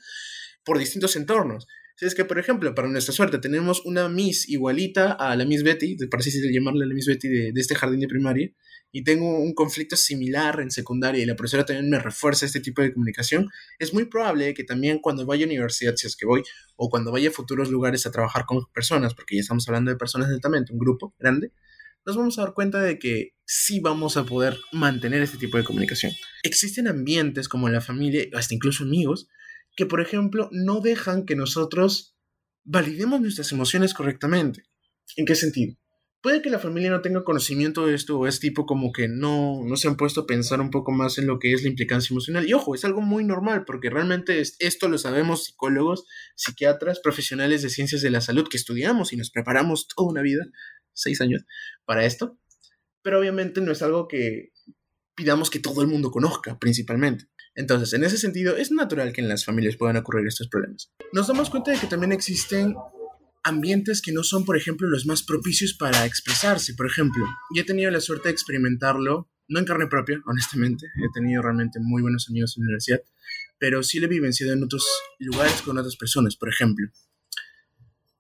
por 0.64 0.80
distintos 0.80 1.14
entornos. 1.14 1.68
Si 1.94 2.06
es 2.06 2.16
que, 2.16 2.24
por 2.24 2.40
ejemplo, 2.40 2.74
para 2.74 2.88
nuestra 2.88 3.14
suerte 3.14 3.38
tenemos 3.38 3.84
una 3.84 4.08
Miss 4.08 4.48
igualita 4.48 5.12
a 5.12 5.36
la 5.36 5.44
Miss 5.44 5.62
Betty, 5.62 5.96
para 6.10 6.18
así 6.20 6.32
llamarla 6.52 6.86
la 6.86 6.94
Miss 6.94 7.06
Betty 7.06 7.28
de 7.28 7.60
este 7.60 7.76
jardín 7.76 8.00
de 8.00 8.08
primaria, 8.08 8.50
y 8.90 9.04
tengo 9.04 9.38
un 9.38 9.54
conflicto 9.54 9.96
similar 9.96 10.60
en 10.60 10.70
secundaria 10.70 11.22
y 11.22 11.26
la 11.26 11.36
profesora 11.36 11.66
también 11.66 11.90
me 11.90 11.98
refuerza 11.98 12.46
este 12.46 12.60
tipo 12.60 12.82
de 12.82 12.92
comunicación, 12.92 13.48
es 13.78 13.92
muy 13.92 14.06
probable 14.06 14.54
que 14.54 14.64
también 14.64 14.98
cuando 14.98 15.26
vaya 15.26 15.44
a 15.44 15.48
universidad, 15.48 15.94
si 15.96 16.06
es 16.06 16.16
que 16.16 16.26
voy, 16.26 16.42
o 16.76 16.88
cuando 16.88 17.12
vaya 17.12 17.28
a 17.28 17.32
futuros 17.32 17.70
lugares 17.70 18.06
a 18.06 18.10
trabajar 18.10 18.44
con 18.46 18.64
personas, 18.72 19.14
porque 19.14 19.36
ya 19.36 19.42
estamos 19.42 19.68
hablando 19.68 19.90
de 19.90 19.96
personas 19.96 20.28
netamente, 20.28 20.72
un 20.72 20.78
grupo 20.78 21.14
grande, 21.18 21.52
nos 22.06 22.16
vamos 22.16 22.38
a 22.38 22.42
dar 22.42 22.54
cuenta 22.54 22.80
de 22.80 22.98
que 22.98 23.34
sí 23.44 23.80
vamos 23.80 24.16
a 24.16 24.24
poder 24.24 24.58
mantener 24.72 25.22
este 25.22 25.36
tipo 25.36 25.58
de 25.58 25.64
comunicación. 25.64 26.12
Existen 26.42 26.88
ambientes 26.88 27.48
como 27.48 27.68
la 27.68 27.82
familia, 27.82 28.24
hasta 28.32 28.54
incluso 28.54 28.84
amigos, 28.84 29.28
que 29.76 29.84
por 29.84 30.00
ejemplo 30.00 30.48
no 30.50 30.80
dejan 30.80 31.26
que 31.26 31.36
nosotros 31.36 32.16
validemos 32.64 33.20
nuestras 33.20 33.52
emociones 33.52 33.92
correctamente. 33.92 34.62
¿En 35.16 35.26
qué 35.26 35.34
sentido? 35.34 35.76
Puede 36.20 36.42
que 36.42 36.50
la 36.50 36.58
familia 36.58 36.90
no 36.90 37.00
tenga 37.00 37.22
conocimiento 37.22 37.86
de 37.86 37.94
esto 37.94 38.18
o 38.18 38.26
es 38.26 38.40
tipo 38.40 38.66
como 38.66 38.90
que 38.90 39.06
no, 39.06 39.62
no 39.64 39.76
se 39.76 39.86
han 39.86 39.96
puesto 39.96 40.22
a 40.22 40.26
pensar 40.26 40.60
un 40.60 40.70
poco 40.70 40.90
más 40.90 41.16
en 41.18 41.28
lo 41.28 41.38
que 41.38 41.52
es 41.52 41.62
la 41.62 41.68
implicancia 41.68 42.12
emocional. 42.12 42.48
Y 42.48 42.54
ojo, 42.54 42.74
es 42.74 42.84
algo 42.84 43.00
muy 43.00 43.24
normal 43.24 43.64
porque 43.64 43.88
realmente 43.88 44.42
esto 44.58 44.88
lo 44.88 44.98
sabemos 44.98 45.44
psicólogos, 45.44 46.06
psiquiatras, 46.34 46.98
profesionales 46.98 47.62
de 47.62 47.70
ciencias 47.70 48.02
de 48.02 48.10
la 48.10 48.20
salud 48.20 48.48
que 48.48 48.56
estudiamos 48.56 49.12
y 49.12 49.16
nos 49.16 49.30
preparamos 49.30 49.86
toda 49.86 50.10
una 50.10 50.22
vida, 50.22 50.44
seis 50.92 51.20
años, 51.20 51.44
para 51.84 52.04
esto. 52.04 52.36
Pero 53.02 53.20
obviamente 53.20 53.60
no 53.60 53.70
es 53.70 53.80
algo 53.82 54.08
que 54.08 54.50
pidamos 55.14 55.50
que 55.50 55.60
todo 55.60 55.82
el 55.82 55.88
mundo 55.88 56.10
conozca 56.10 56.58
principalmente. 56.58 57.26
Entonces, 57.54 57.92
en 57.92 58.04
ese 58.04 58.18
sentido, 58.18 58.56
es 58.56 58.70
natural 58.72 59.12
que 59.12 59.20
en 59.20 59.28
las 59.28 59.44
familias 59.44 59.76
puedan 59.76 59.96
ocurrir 59.96 60.26
estos 60.26 60.48
problemas. 60.48 60.92
Nos 61.12 61.26
damos 61.28 61.50
cuenta 61.50 61.70
de 61.70 61.78
que 61.78 61.86
también 61.86 62.12
existen 62.12 62.74
ambientes 63.48 64.02
que 64.02 64.12
no 64.12 64.22
son, 64.22 64.44
por 64.44 64.56
ejemplo, 64.56 64.88
los 64.88 65.06
más 65.06 65.22
propicios 65.22 65.74
para 65.74 66.04
expresarse. 66.06 66.74
Por 66.74 66.86
ejemplo, 66.86 67.24
yo 67.54 67.62
he 67.62 67.64
tenido 67.64 67.90
la 67.90 68.00
suerte 68.00 68.28
de 68.28 68.32
experimentarlo, 68.32 69.30
no 69.48 69.58
en 69.58 69.64
carne 69.64 69.86
propia, 69.86 70.20
honestamente, 70.26 70.86
he 70.86 71.12
tenido 71.12 71.42
realmente 71.42 71.80
muy 71.80 72.02
buenos 72.02 72.28
amigos 72.28 72.56
en 72.56 72.62
la 72.62 72.66
universidad, 72.66 73.00
pero 73.58 73.82
sí 73.82 73.98
lo 73.98 74.06
he 74.06 74.10
vivenciado 74.10 74.52
en 74.52 74.62
otros 74.62 74.86
lugares 75.18 75.62
con 75.62 75.78
otras 75.78 75.96
personas. 75.96 76.36
Por 76.36 76.50
ejemplo, 76.50 76.86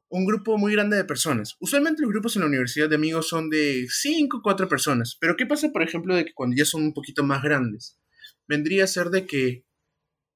un 0.08 0.24
grupo 0.24 0.56
muy 0.56 0.72
grande 0.72 0.96
de 0.96 1.04
personas. 1.04 1.56
Usualmente 1.60 2.02
los 2.02 2.10
grupos 2.10 2.36
en 2.36 2.40
la 2.40 2.48
universidad 2.48 2.88
de 2.88 2.96
amigos 2.96 3.28
son 3.28 3.50
de 3.50 3.86
5 3.88 4.38
o 4.38 4.42
4 4.42 4.68
personas, 4.68 5.16
pero 5.20 5.36
¿qué 5.36 5.46
pasa, 5.46 5.70
por 5.70 5.82
ejemplo, 5.82 6.16
de 6.16 6.24
que 6.24 6.32
cuando 6.34 6.56
ya 6.56 6.64
son 6.64 6.82
un 6.82 6.94
poquito 6.94 7.22
más 7.22 7.42
grandes? 7.42 7.98
Vendría 8.46 8.84
a 8.84 8.86
ser 8.86 9.10
de 9.10 9.26
que, 9.26 9.64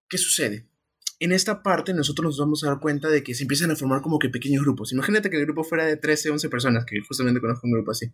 ¿qué 0.08 0.18
sucede? 0.18 0.68
En 1.24 1.32
esta 1.32 1.62
parte 1.62 1.94
nosotros 1.94 2.24
nos 2.26 2.38
vamos 2.38 2.64
a 2.64 2.68
dar 2.68 2.80
cuenta 2.80 3.08
de 3.08 3.22
que 3.22 3.34
se 3.34 3.44
empiezan 3.44 3.70
a 3.70 3.76
formar 3.76 4.02
como 4.02 4.18
que 4.18 4.28
pequeños 4.28 4.62
grupos. 4.62 4.92
Imagínate 4.92 5.30
que 5.30 5.36
el 5.36 5.44
grupo 5.44 5.62
fuera 5.62 5.86
de 5.86 5.96
13, 5.96 6.30
11 6.30 6.48
personas, 6.48 6.84
que 6.84 7.00
justamente 7.00 7.40
conozco 7.40 7.66
un 7.66 7.72
grupo 7.72 7.92
así. 7.92 8.12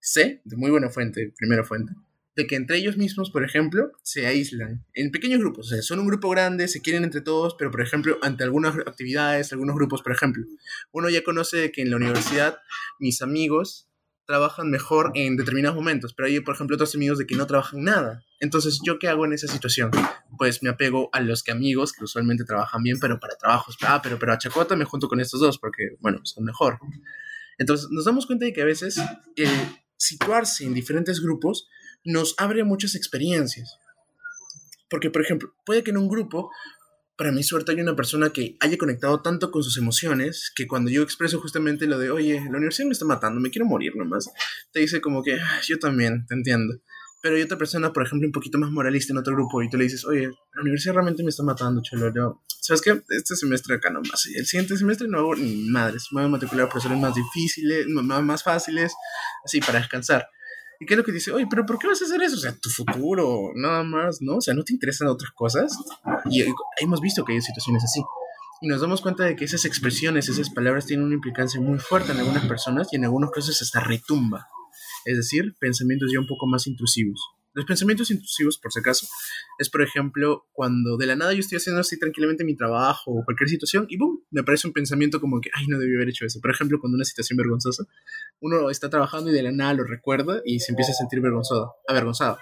Sé, 0.00 0.42
de 0.44 0.56
muy 0.56 0.70
buena 0.70 0.90
fuente, 0.90 1.32
primera 1.36 1.62
fuente, 1.62 1.92
de 2.34 2.46
que 2.46 2.56
entre 2.56 2.78
ellos 2.78 2.96
mismos, 2.96 3.30
por 3.30 3.44
ejemplo, 3.44 3.92
se 4.02 4.26
aíslan 4.26 4.84
en 4.94 5.12
pequeños 5.12 5.38
grupos. 5.38 5.66
O 5.66 5.70
sea, 5.70 5.82
son 5.82 6.00
un 6.00 6.08
grupo 6.08 6.28
grande, 6.28 6.66
se 6.66 6.82
quieren 6.82 7.04
entre 7.04 7.20
todos, 7.20 7.54
pero 7.56 7.70
por 7.70 7.80
ejemplo, 7.80 8.18
ante 8.20 8.42
algunas 8.42 8.76
actividades, 8.78 9.52
algunos 9.52 9.76
grupos, 9.76 10.02
por 10.02 10.12
ejemplo, 10.12 10.44
uno 10.92 11.08
ya 11.10 11.22
conoce 11.22 11.70
que 11.70 11.82
en 11.82 11.90
la 11.90 11.96
universidad 11.96 12.58
mis 12.98 13.22
amigos 13.22 13.88
trabajan 14.26 14.70
mejor 14.70 15.12
en 15.14 15.36
determinados 15.36 15.76
momentos, 15.76 16.14
pero 16.14 16.28
hay, 16.28 16.40
por 16.40 16.54
ejemplo, 16.54 16.76
otros 16.76 16.94
amigos 16.94 17.18
de 17.18 17.26
que 17.26 17.36
no 17.36 17.46
trabajan 17.46 17.84
nada. 17.84 18.24
Entonces, 18.40 18.80
¿yo 18.84 18.98
qué 18.98 19.08
hago 19.08 19.24
en 19.24 19.32
esa 19.32 19.48
situación? 19.48 19.90
Pues 20.38 20.62
me 20.62 20.70
apego 20.70 21.10
a 21.12 21.20
los 21.20 21.42
que 21.42 21.52
amigos 21.52 21.92
que 21.92 22.04
usualmente 22.04 22.44
trabajan 22.44 22.82
bien, 22.82 22.98
pero 23.00 23.20
para 23.20 23.36
trabajos. 23.36 23.76
Ah, 23.82 24.00
pero, 24.02 24.18
pero 24.18 24.32
a 24.32 24.38
Chacota 24.38 24.76
me 24.76 24.84
junto 24.84 25.08
con 25.08 25.20
estos 25.20 25.40
dos 25.40 25.58
porque, 25.58 25.96
bueno, 26.00 26.20
son 26.24 26.44
mejor. 26.44 26.78
Entonces, 27.58 27.88
nos 27.90 28.04
damos 28.04 28.26
cuenta 28.26 28.46
de 28.46 28.52
que 28.52 28.62
a 28.62 28.66
veces 28.66 29.00
situarse 29.96 30.64
en 30.64 30.74
diferentes 30.74 31.20
grupos 31.20 31.68
nos 32.04 32.34
abre 32.38 32.64
muchas 32.64 32.94
experiencias. 32.94 33.78
Porque, 34.88 35.10
por 35.10 35.22
ejemplo, 35.22 35.54
puede 35.64 35.82
que 35.82 35.90
en 35.90 35.98
un 35.98 36.08
grupo 36.08 36.50
para 37.16 37.32
mi 37.32 37.42
suerte 37.42 37.72
hay 37.72 37.80
una 37.80 37.94
persona 37.94 38.30
que 38.30 38.56
haya 38.60 38.76
conectado 38.76 39.20
tanto 39.22 39.50
con 39.50 39.62
sus 39.62 39.78
emociones 39.78 40.52
que 40.54 40.66
cuando 40.66 40.90
yo 40.90 41.02
expreso 41.02 41.40
justamente 41.40 41.86
lo 41.86 41.98
de, 41.98 42.10
oye, 42.10 42.40
la 42.40 42.58
universidad 42.58 42.86
me 42.86 42.92
está 42.92 43.04
matando, 43.04 43.40
me 43.40 43.50
quiero 43.50 43.66
morir 43.66 43.94
nomás, 43.96 44.30
te 44.72 44.80
dice 44.80 45.00
como 45.00 45.22
que, 45.22 45.38
yo 45.66 45.78
también, 45.78 46.26
te 46.26 46.34
entiendo. 46.34 46.74
Pero 47.22 47.36
hay 47.36 47.42
otra 47.42 47.56
persona, 47.56 47.92
por 47.92 48.04
ejemplo, 48.04 48.28
un 48.28 48.32
poquito 48.32 48.58
más 48.58 48.70
moralista 48.70 49.12
en 49.12 49.18
otro 49.18 49.32
grupo 49.34 49.62
y 49.62 49.70
tú 49.70 49.78
le 49.78 49.84
dices, 49.84 50.04
oye, 50.04 50.26
la 50.26 50.60
universidad 50.60 50.94
realmente 50.94 51.22
me 51.22 51.30
está 51.30 51.42
matando, 51.42 51.80
chulo. 51.82 52.12
Yo, 52.14 52.42
¿sabes 52.60 52.82
qué? 52.82 53.02
Este 53.08 53.34
semestre 53.34 53.76
acá 53.76 53.88
nomás. 53.88 54.26
El 54.26 54.44
siguiente 54.44 54.76
semestre 54.76 55.08
no 55.08 55.20
hago 55.20 55.34
ni 55.34 55.54
madres. 55.70 56.08
Me 56.10 56.20
voy 56.20 56.28
a 56.28 56.32
matricular 56.32 56.66
a 56.66 56.68
profesores 56.68 56.98
más 56.98 57.14
difíciles, 57.14 57.86
más 57.86 58.42
fáciles, 58.42 58.92
así, 59.42 59.60
para 59.60 59.78
descansar. 59.78 60.26
¿Y 60.80 60.86
qué 60.86 60.94
es 60.94 60.98
lo 60.98 61.04
que 61.04 61.12
dice? 61.12 61.32
Oye, 61.32 61.46
pero 61.48 61.64
¿por 61.66 61.78
qué 61.78 61.86
vas 61.86 62.02
a 62.02 62.04
hacer 62.04 62.22
eso? 62.22 62.36
O 62.36 62.40
sea, 62.40 62.54
tu 62.56 62.68
futuro, 62.68 63.50
nada 63.54 63.82
más, 63.82 64.18
¿no? 64.20 64.36
O 64.36 64.40
sea, 64.40 64.54
¿no 64.54 64.64
te 64.64 64.72
interesan 64.72 65.08
otras 65.08 65.32
cosas? 65.32 65.76
Y 66.30 66.44
hemos 66.80 67.00
visto 67.00 67.24
que 67.24 67.32
hay 67.32 67.40
situaciones 67.40 67.84
así. 67.84 68.00
Y 68.60 68.68
nos 68.68 68.80
damos 68.80 69.00
cuenta 69.00 69.24
de 69.24 69.36
que 69.36 69.44
esas 69.44 69.64
expresiones, 69.64 70.28
esas 70.28 70.50
palabras 70.50 70.86
tienen 70.86 71.06
una 71.06 71.14
implicancia 71.14 71.60
muy 71.60 71.78
fuerte 71.78 72.12
en 72.12 72.18
algunas 72.18 72.46
personas 72.46 72.88
y 72.92 72.96
en 72.96 73.04
algunos 73.04 73.30
casos 73.30 73.60
hasta 73.60 73.80
retumba. 73.80 74.48
Es 75.04 75.16
decir, 75.16 75.54
pensamientos 75.60 76.10
ya 76.12 76.18
un 76.18 76.26
poco 76.26 76.46
más 76.46 76.66
intrusivos. 76.66 77.20
Los 77.54 77.64
pensamientos 77.66 78.10
intrusivos, 78.10 78.58
por 78.58 78.72
si 78.72 78.80
acaso, 78.80 79.06
es 79.58 79.70
por 79.70 79.80
ejemplo 79.82 80.48
cuando 80.52 80.96
de 80.96 81.06
la 81.06 81.14
nada 81.14 81.32
yo 81.32 81.38
estoy 81.38 81.56
haciendo 81.56 81.80
así 81.80 81.98
tranquilamente 81.98 82.44
mi 82.44 82.56
trabajo 82.56 83.12
o 83.12 83.24
cualquier 83.24 83.48
situación 83.48 83.86
y 83.88 83.96
¡boom! 83.96 84.24
me 84.32 84.40
aparece 84.40 84.66
un 84.66 84.72
pensamiento 84.72 85.20
como 85.20 85.40
que, 85.40 85.50
ay, 85.54 85.68
no 85.68 85.78
debí 85.78 85.94
haber 85.94 86.08
hecho 86.08 86.26
eso. 86.26 86.40
Por 86.40 86.50
ejemplo, 86.50 86.80
cuando 86.80 86.96
una 86.96 87.04
situación 87.04 87.36
vergonzosa, 87.36 87.84
uno 88.40 88.70
está 88.70 88.90
trabajando 88.90 89.30
y 89.30 89.34
de 89.34 89.42
la 89.42 89.52
nada 89.52 89.74
lo 89.74 89.84
recuerda 89.84 90.42
y 90.44 90.58
se 90.58 90.72
empieza 90.72 90.90
a 90.92 90.94
sentir 90.96 91.20
vergonzado, 91.20 91.74
avergonzado. 91.86 92.38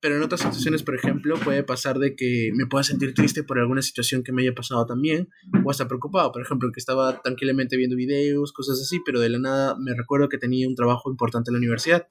Pero 0.00 0.16
en 0.16 0.22
otras 0.22 0.40
situaciones, 0.40 0.82
por 0.82 0.94
ejemplo, 0.94 1.38
puede 1.40 1.62
pasar 1.62 1.98
de 1.98 2.16
que 2.16 2.52
me 2.54 2.66
pueda 2.66 2.82
sentir 2.82 3.12
triste 3.12 3.44
por 3.44 3.58
alguna 3.58 3.82
situación 3.82 4.22
que 4.22 4.32
me 4.32 4.42
haya 4.42 4.54
pasado 4.54 4.86
también, 4.86 5.28
o 5.62 5.70
hasta 5.70 5.88
preocupado. 5.88 6.32
Por 6.32 6.40
ejemplo, 6.40 6.70
que 6.72 6.80
estaba 6.80 7.20
tranquilamente 7.20 7.76
viendo 7.76 7.96
videos, 7.96 8.52
cosas 8.52 8.80
así, 8.80 9.00
pero 9.04 9.20
de 9.20 9.28
la 9.28 9.38
nada 9.38 9.76
me 9.78 9.94
recuerdo 9.94 10.30
que 10.30 10.38
tenía 10.38 10.66
un 10.66 10.74
trabajo 10.74 11.10
importante 11.10 11.50
en 11.50 11.54
la 11.54 11.58
universidad. 11.58 12.08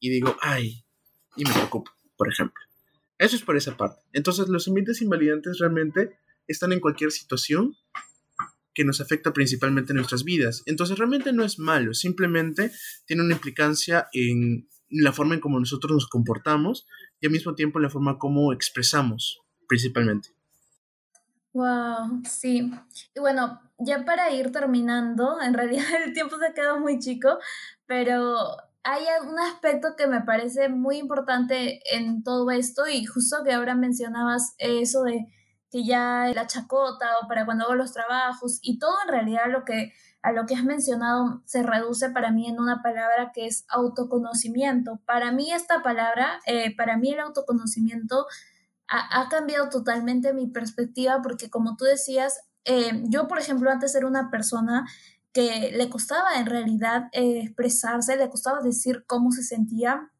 Y 0.00 0.08
digo, 0.08 0.34
ay, 0.40 0.83
y 1.36 1.44
me 1.44 1.52
preocupo, 1.52 1.90
por 2.16 2.28
ejemplo. 2.28 2.60
Eso 3.18 3.36
es 3.36 3.42
por 3.42 3.56
esa 3.56 3.76
parte. 3.76 4.02
Entonces, 4.12 4.48
los 4.48 4.66
ambientes 4.68 5.00
invalidantes 5.00 5.58
realmente 5.58 6.18
están 6.46 6.72
en 6.72 6.80
cualquier 6.80 7.12
situación 7.12 7.76
que 8.74 8.84
nos 8.84 9.00
afecta 9.00 9.32
principalmente 9.32 9.92
en 9.92 9.96
nuestras 9.96 10.24
vidas. 10.24 10.62
Entonces, 10.66 10.98
realmente 10.98 11.32
no 11.32 11.44
es 11.44 11.58
malo, 11.58 11.94
simplemente 11.94 12.72
tiene 13.06 13.22
una 13.22 13.34
implicancia 13.34 14.08
en 14.12 14.68
la 14.90 15.12
forma 15.12 15.34
en 15.34 15.40
cómo 15.40 15.58
nosotros 15.58 15.92
nos 15.92 16.08
comportamos 16.08 16.86
y 17.20 17.26
al 17.26 17.32
mismo 17.32 17.54
tiempo 17.54 17.78
en 17.78 17.84
la 17.84 17.90
forma 17.90 18.18
como 18.18 18.52
expresamos, 18.52 19.40
principalmente. 19.68 20.30
Wow, 21.52 22.22
sí. 22.28 22.72
Y 23.14 23.20
bueno, 23.20 23.60
ya 23.78 24.04
para 24.04 24.30
ir 24.32 24.50
terminando, 24.50 25.40
en 25.40 25.54
realidad 25.54 25.84
el 26.04 26.12
tiempo 26.12 26.36
se 26.38 26.46
ha 26.46 26.52
quedado 26.52 26.80
muy 26.80 26.98
chico, 26.98 27.38
pero 27.86 28.56
hay 28.84 29.04
un 29.26 29.38
aspecto 29.38 29.96
que 29.96 30.06
me 30.06 30.20
parece 30.20 30.68
muy 30.68 30.98
importante 30.98 31.80
en 31.96 32.22
todo 32.22 32.50
esto 32.50 32.86
y 32.86 33.04
justo 33.06 33.42
que 33.42 33.54
ahora 33.54 33.74
mencionabas 33.74 34.54
eso 34.58 35.02
de 35.02 35.26
que 35.70 35.84
ya 35.84 36.30
la 36.34 36.46
chacota 36.46 37.06
o 37.22 37.26
para 37.26 37.46
cuando 37.46 37.64
hago 37.64 37.74
los 37.74 37.92
trabajos 37.92 38.58
y 38.62 38.78
todo 38.78 38.94
en 39.06 39.12
realidad 39.12 39.46
lo 39.48 39.64
que 39.64 39.92
a 40.22 40.32
lo 40.32 40.46
que 40.46 40.54
has 40.54 40.64
mencionado 40.64 41.42
se 41.44 41.62
reduce 41.62 42.10
para 42.10 42.30
mí 42.30 42.46
en 42.46 42.58
una 42.58 42.82
palabra 42.82 43.30
que 43.34 43.46
es 43.46 43.66
autoconocimiento. 43.68 44.98
Para 45.04 45.32
mí 45.32 45.52
esta 45.52 45.82
palabra, 45.82 46.40
eh, 46.46 46.74
para 46.74 46.96
mí 46.96 47.12
el 47.12 47.20
autoconocimiento 47.20 48.26
ha, 48.86 49.28
cambiado 49.28 49.68
totalmente 49.68 50.32
mi 50.32 50.46
perspectiva 50.46 51.20
porque 51.22 51.50
como 51.50 51.76
tú 51.76 51.84
decías, 51.84 52.40
eh, 52.64 53.02
yo 53.04 53.28
por 53.28 53.38
ejemplo 53.38 53.70
antes 53.70 53.94
era 53.94 54.06
una 54.06 54.30
persona 54.30 54.86
que 55.34 55.72
le 55.72 55.90
costaba 55.90 56.36
en 56.36 56.46
realidad 56.46 57.08
eh, 57.12 57.40
expresarse, 57.42 58.16
le 58.16 58.30
costaba 58.30 58.60
decir 58.62 59.04
cómo 59.06 59.32
se 59.32 59.42
sentía. 59.42 60.10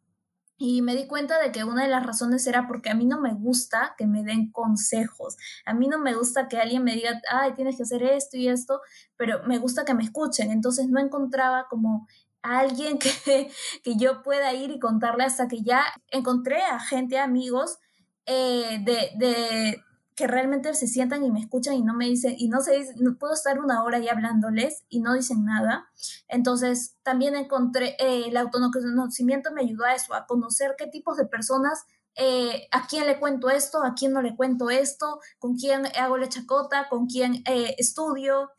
Y 0.57 0.83
me 0.83 0.95
di 0.95 1.07
cuenta 1.07 1.41
de 1.41 1.53
que 1.53 1.65
una 1.65 1.85
de 1.85 1.89
las 1.89 2.05
razones 2.05 2.47
era 2.47 2.67
porque 2.69 2.91
a 2.91 2.95
mí 2.95 3.07
no 3.07 3.21
me 3.21 3.33
gusta 3.33 3.95
que 3.97 4.07
me 4.07 4.25
den 4.25 4.51
consejos. 4.53 5.37
A 5.65 5.75
mí 5.75 5.89
no 5.89 5.99
me 5.99 6.15
gusta 6.15 6.49
que 6.49 6.59
alguien 6.59 6.85
me 6.85 6.95
diga, 6.95 7.21
ay, 7.31 7.55
tienes 7.55 7.77
que 7.77 7.85
hacer 7.85 8.03
esto 8.03 8.37
y 8.37 8.49
esto, 8.49 8.81
pero 9.17 9.43
me 9.45 9.59
gusta 9.59 9.85
que 9.85 9.95
me 9.95 10.05
escuchen. 10.05 10.51
Entonces 10.51 10.89
no 10.89 11.01
encontraba 11.01 11.67
como 11.69 12.07
alguien 12.43 12.99
que, 13.25 13.51
que 13.83 13.97
yo 13.97 14.23
pueda 14.23 14.53
ir 14.53 14.71
y 14.71 14.81
contarle 14.81 15.25
hasta 15.25 15.49
que 15.49 15.63
ya 15.63 15.85
encontré 16.11 16.63
a 16.63 16.81
gente, 16.81 17.19
amigos, 17.19 17.79
eh, 18.27 18.79
de, 18.81 19.11
de, 19.17 19.84
que 20.15 20.27
realmente 20.27 20.73
se 20.75 20.87
sientan 20.87 21.25
y 21.25 21.31
me 21.31 21.41
escuchan 21.41 21.75
y 21.75 21.83
no 21.83 21.95
me 21.95 22.07
dicen, 22.07 22.35
y 22.39 22.49
no 22.49 22.61
sé, 22.61 22.95
no 22.97 23.17
puedo 23.19 23.35
estar 23.35 23.59
una 23.59 23.83
hora 23.83 23.99
ahí 23.99 24.09
hablándoles 24.09 24.85
y 24.89 25.01
no 25.01 25.15
dicen 25.15 25.45
nada. 25.45 25.89
Entonces, 26.29 26.97
también 27.03 27.35
encontré, 27.35 27.97
eh, 27.99 28.29
el 28.29 28.37
autoconocimiento 28.37 29.53
me 29.53 29.63
ayudó 29.63 29.85
a 29.85 29.95
eso, 29.95 30.15
a 30.15 30.27
conocer 30.27 30.77
qué 30.79 30.87
tipos 30.87 31.17
de 31.17 31.27
personas 31.27 31.85
eh, 32.17 32.69
a 32.71 32.87
quién 32.87 33.07
le 33.07 33.19
cuento 33.19 33.51
esto, 33.51 33.83
a 33.83 33.95
quién 33.95 34.13
no 34.13 34.23
le 34.23 34.37
cuento 34.37 34.71
esto, 34.71 35.21
con 35.39 35.57
quién 35.57 35.87
hago 35.99 36.17
la 36.17 36.29
chacota, 36.29 36.89
con 36.89 37.07
quién 37.07 37.43
eh, 37.47 37.75
estudio. 37.79 38.51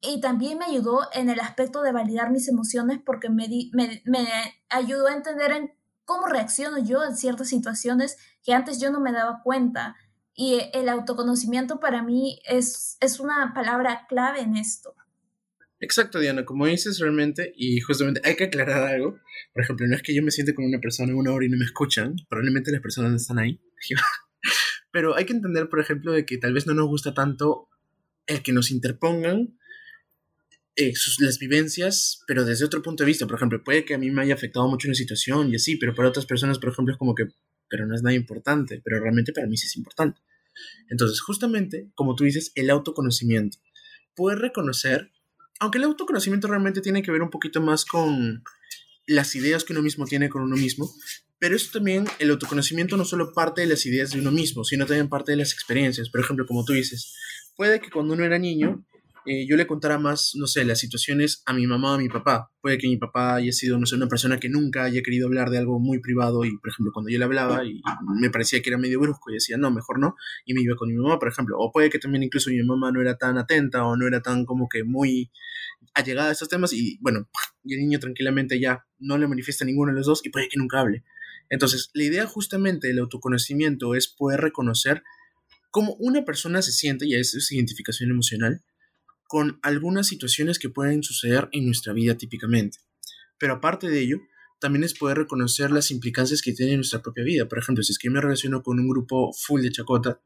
Y 0.00 0.20
también 0.20 0.58
me 0.58 0.66
ayudó 0.66 1.08
en 1.12 1.28
el 1.28 1.40
aspecto 1.40 1.82
de 1.82 1.92
validar 1.92 2.30
mis 2.30 2.48
emociones 2.48 3.00
porque 3.04 3.28
me, 3.28 3.48
me, 3.72 4.02
me 4.06 4.26
ayudó 4.70 5.08
a 5.08 5.14
entender 5.14 5.52
en 5.52 5.74
cómo 6.04 6.26
reacciono 6.26 6.78
yo 6.78 7.02
en 7.04 7.16
ciertas 7.16 7.48
situaciones 7.48 8.16
que 8.42 8.52
antes 8.52 8.78
yo 8.80 8.90
no 8.90 9.00
me 9.00 9.12
daba 9.12 9.40
cuenta. 9.42 9.96
Y 10.34 10.60
el 10.72 10.88
autoconocimiento 10.88 11.78
para 11.78 12.02
mí 12.02 12.40
es, 12.44 12.96
es 13.00 13.20
una 13.20 13.52
palabra 13.54 14.06
clave 14.08 14.40
en 14.40 14.56
esto. 14.56 14.94
Exacto, 15.80 16.18
Diana, 16.18 16.44
como 16.44 16.66
dices 16.66 16.98
realmente, 16.98 17.52
y 17.56 17.80
justamente 17.80 18.20
hay 18.24 18.36
que 18.36 18.44
aclarar 18.44 18.82
algo. 18.82 19.18
Por 19.52 19.62
ejemplo, 19.62 19.86
no 19.86 19.94
es 19.94 20.02
que 20.02 20.14
yo 20.14 20.22
me 20.22 20.30
siente 20.30 20.54
con 20.54 20.64
una 20.64 20.80
persona 20.80 21.14
una 21.14 21.32
hora 21.32 21.44
y 21.44 21.48
no 21.48 21.58
me 21.58 21.64
escuchan, 21.64 22.16
probablemente 22.28 22.72
las 22.72 22.80
personas 22.80 23.10
no 23.10 23.16
están 23.16 23.38
ahí. 23.38 23.60
Pero 24.90 25.16
hay 25.16 25.24
que 25.26 25.34
entender, 25.34 25.68
por 25.68 25.80
ejemplo, 25.80 26.12
de 26.12 26.24
que 26.24 26.38
tal 26.38 26.54
vez 26.54 26.66
no 26.66 26.74
nos 26.74 26.86
gusta 26.86 27.14
tanto 27.14 27.68
el 28.26 28.42
que 28.42 28.52
nos 28.52 28.70
interpongan 28.70 29.58
eh, 30.76 30.94
sus, 30.96 31.20
las 31.20 31.38
vivencias, 31.38 32.22
pero 32.26 32.44
desde 32.44 32.64
otro 32.64 32.82
punto 32.82 33.04
de 33.04 33.08
vista. 33.08 33.26
Por 33.26 33.36
ejemplo, 33.36 33.62
puede 33.62 33.84
que 33.84 33.94
a 33.94 33.98
mí 33.98 34.10
me 34.10 34.22
haya 34.22 34.34
afectado 34.34 34.68
mucho 34.68 34.88
una 34.88 34.94
situación 34.94 35.52
y 35.52 35.56
así, 35.56 35.76
pero 35.76 35.94
para 35.94 36.08
otras 36.08 36.26
personas, 36.26 36.58
por 36.58 36.70
ejemplo, 36.70 36.92
es 36.94 36.98
como 36.98 37.14
que, 37.14 37.28
pero 37.68 37.86
no 37.86 37.94
es 37.94 38.02
nada 38.02 38.14
importante, 38.14 38.80
pero 38.84 39.00
realmente 39.00 39.32
para 39.32 39.46
mí 39.46 39.56
sí 39.56 39.66
es 39.66 39.76
importante. 39.76 40.20
Entonces, 40.88 41.20
justamente, 41.20 41.90
como 41.94 42.14
tú 42.14 42.24
dices, 42.24 42.52
el 42.54 42.70
autoconocimiento. 42.70 43.58
Puedes 44.14 44.40
reconocer, 44.40 45.10
aunque 45.58 45.78
el 45.78 45.84
autoconocimiento 45.84 46.46
realmente 46.46 46.80
tiene 46.80 47.02
que 47.02 47.10
ver 47.10 47.22
un 47.22 47.30
poquito 47.30 47.60
más 47.60 47.84
con 47.84 48.44
las 49.06 49.34
ideas 49.34 49.64
que 49.64 49.72
uno 49.72 49.82
mismo 49.82 50.06
tiene 50.06 50.28
con 50.28 50.42
uno 50.42 50.56
mismo, 50.56 50.90
pero 51.38 51.56
eso 51.56 51.70
también, 51.72 52.06
el 52.20 52.30
autoconocimiento 52.30 52.96
no 52.96 53.04
solo 53.04 53.34
parte 53.34 53.60
de 53.60 53.66
las 53.66 53.84
ideas 53.84 54.12
de 54.12 54.20
uno 54.20 54.30
mismo, 54.30 54.64
sino 54.64 54.86
también 54.86 55.08
parte 55.08 55.32
de 55.32 55.36
las 55.36 55.52
experiencias. 55.52 56.08
Por 56.08 56.20
ejemplo, 56.20 56.46
como 56.46 56.64
tú 56.64 56.72
dices, 56.72 57.14
puede 57.56 57.80
que 57.80 57.90
cuando 57.90 58.14
uno 58.14 58.24
era 58.24 58.38
niño, 58.38 58.86
eh, 59.26 59.46
yo 59.48 59.56
le 59.56 59.66
contara 59.66 59.98
más, 59.98 60.32
no 60.34 60.46
sé, 60.46 60.64
las 60.64 60.78
situaciones 60.78 61.42
a 61.46 61.52
mi 61.52 61.66
mamá 61.66 61.92
o 61.92 61.94
a 61.94 61.98
mi 61.98 62.08
papá. 62.08 62.50
Puede 62.60 62.78
que 62.78 62.88
mi 62.88 62.96
papá 62.96 63.36
haya 63.36 63.52
sido, 63.52 63.78
no 63.78 63.86
sé, 63.86 63.96
una 63.96 64.08
persona 64.08 64.38
que 64.38 64.48
nunca 64.48 64.84
haya 64.84 65.02
querido 65.02 65.26
hablar 65.26 65.50
de 65.50 65.58
algo 65.58 65.78
muy 65.78 66.00
privado 66.00 66.44
y, 66.44 66.56
por 66.58 66.70
ejemplo, 66.70 66.92
cuando 66.92 67.10
yo 67.10 67.18
le 67.18 67.24
hablaba 67.24 67.64
y 67.64 67.82
me 68.20 68.30
parecía 68.30 68.60
que 68.62 68.70
era 68.70 68.78
medio 68.78 69.00
brusco 69.00 69.30
y 69.30 69.34
decía, 69.34 69.56
no, 69.56 69.70
mejor 69.70 69.98
no, 69.98 70.14
y 70.44 70.54
me 70.54 70.62
iba 70.62 70.76
con 70.76 70.88
mi 70.88 70.96
mamá, 70.96 71.18
por 71.18 71.28
ejemplo. 71.28 71.56
O 71.58 71.72
puede 71.72 71.90
que 71.90 71.98
también 71.98 72.22
incluso 72.22 72.50
mi 72.50 72.62
mamá 72.62 72.92
no 72.92 73.00
era 73.00 73.16
tan 73.16 73.38
atenta 73.38 73.84
o 73.84 73.96
no 73.96 74.06
era 74.06 74.20
tan 74.20 74.44
como 74.44 74.68
que 74.68 74.84
muy 74.84 75.30
allegada 75.94 76.28
a 76.28 76.32
estos 76.32 76.48
temas 76.48 76.72
y, 76.72 76.98
bueno, 77.00 77.28
y 77.64 77.74
el 77.74 77.80
niño 77.80 77.98
tranquilamente 77.98 78.60
ya 78.60 78.84
no 78.98 79.18
le 79.18 79.28
manifiesta 79.28 79.64
ninguno 79.64 79.92
de 79.92 79.98
los 79.98 80.06
dos 80.06 80.20
y 80.24 80.30
puede 80.30 80.48
que 80.48 80.58
nunca 80.58 80.80
hable. 80.80 81.04
Entonces, 81.50 81.90
la 81.94 82.04
idea 82.04 82.26
justamente 82.26 82.88
del 82.88 82.98
autoconocimiento 82.98 83.94
es 83.94 84.08
poder 84.08 84.40
reconocer 84.40 85.02
cómo 85.70 85.94
una 85.98 86.24
persona 86.24 86.62
se 86.62 86.72
siente, 86.72 87.06
y 87.06 87.14
es 87.14 87.50
identificación 87.50 88.10
emocional, 88.10 88.62
con 89.34 89.58
algunas 89.62 90.06
situaciones 90.06 90.60
que 90.60 90.68
pueden 90.68 91.02
suceder 91.02 91.48
en 91.50 91.66
nuestra 91.66 91.92
vida 91.92 92.16
típicamente. 92.16 92.78
Pero 93.36 93.54
aparte 93.54 93.90
de 93.90 93.98
ello, 93.98 94.20
también 94.60 94.84
es 94.84 94.94
poder 94.94 95.18
reconocer 95.18 95.72
las 95.72 95.90
implicancias 95.90 96.40
que 96.40 96.52
tiene 96.52 96.76
nuestra 96.76 97.02
propia 97.02 97.24
vida. 97.24 97.48
Por 97.48 97.58
ejemplo, 97.58 97.82
si 97.82 97.90
es 97.90 97.98
que 97.98 98.10
me 98.10 98.20
relaciono 98.20 98.62
con 98.62 98.78
un 98.78 98.88
grupo 98.88 99.32
full 99.32 99.62
de 99.62 99.72
chacota, 99.72 100.20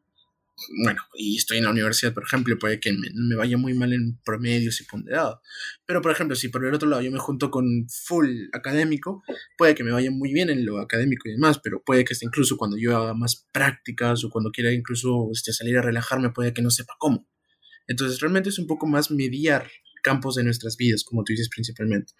bueno, 0.85 1.01
y 1.15 1.39
estoy 1.39 1.57
en 1.57 1.65
la 1.65 1.71
universidad, 1.71 2.13
por 2.13 2.25
ejemplo, 2.25 2.59
puede 2.59 2.81
que 2.81 2.93
me, 2.93 3.35
vaya 3.35 3.57
muy 3.57 3.73
mal 3.73 3.95
en 3.95 4.19
promedios 4.27 4.79
y 4.83 4.85
ponderado. 4.85 5.41
Pero, 5.87 6.03
por 6.03 6.13
ejemplo, 6.13 6.37
si 6.37 6.51
por 6.51 6.63
el 6.67 6.75
otro 6.75 6.87
lado 6.87 7.01
yo 7.01 7.11
me 7.11 7.19
junto 7.19 7.51
con 7.51 7.87
full 7.89 8.29
académico, 8.53 9.23
puede 9.57 9.75
que 9.75 9.85
me 9.85 9.91
vaya 9.91 10.11
muy 10.11 10.35
bien 10.35 10.51
en 10.51 10.67
lo 10.67 10.81
académico 10.81 11.31
y 11.31 11.33
demás, 11.33 11.59
pero 11.65 11.83
puede 11.83 12.05
que 12.05 12.15
incluso 12.21 12.59
cuando 12.59 12.77
yo 12.77 12.95
haga 12.95 13.15
más 13.15 13.47
prácticas 13.53 14.23
o 14.23 14.29
cuando 14.29 14.51
quiera 14.51 14.71
incluso 14.71 15.31
este, 15.33 15.55
salir 15.55 15.79
a 15.79 15.83
relajarme, 15.83 16.29
puede 16.29 16.53
que 16.53 16.61
no 16.61 16.69
sepa 16.69 16.93
cómo. 16.99 17.27
Entonces 17.89 18.21
realmente 18.21 18.51
es 18.51 18.59
un 18.59 18.67
poco 18.67 18.87
más 18.87 19.11
mediar 19.11 19.69
campos 20.03 20.37
de 20.37 20.45
nuestras 20.45 20.77
vidas, 20.77 21.03
como 21.05 21.25
tú 21.25 21.33
dices 21.33 21.49
principalmente. 21.49 22.13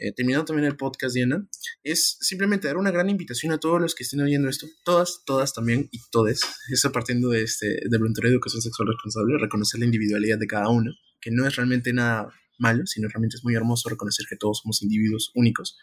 Eh, 0.00 0.12
terminando 0.12 0.46
también 0.46 0.66
el 0.66 0.76
podcast, 0.76 1.14
Diana, 1.14 1.46
es 1.82 2.16
simplemente 2.20 2.66
dar 2.66 2.78
una 2.78 2.90
gran 2.90 3.10
invitación 3.10 3.52
a 3.52 3.58
todos 3.58 3.78
los 3.78 3.94
que 3.94 4.04
estén 4.04 4.22
oyendo 4.22 4.48
esto, 4.48 4.66
todas, 4.84 5.22
todas 5.26 5.52
también 5.52 5.88
y 5.92 6.00
todes, 6.10 6.40
eso 6.72 6.90
partiendo 6.92 7.28
de, 7.28 7.42
este, 7.42 7.66
de 7.66 7.98
voluntaria 7.98 8.30
de 8.30 8.36
educación 8.36 8.62
sexual 8.62 8.88
responsable, 8.88 9.36
reconocer 9.38 9.80
la 9.80 9.86
individualidad 9.86 10.38
de 10.38 10.46
cada 10.46 10.70
uno, 10.70 10.92
que 11.20 11.30
no 11.30 11.46
es 11.46 11.56
realmente 11.56 11.92
nada 11.92 12.32
malo, 12.58 12.86
sino 12.86 13.08
realmente 13.08 13.36
es 13.36 13.44
muy 13.44 13.54
hermoso 13.54 13.90
reconocer 13.90 14.24
que 14.28 14.36
todos 14.36 14.60
somos 14.62 14.82
individuos 14.82 15.30
únicos. 15.34 15.76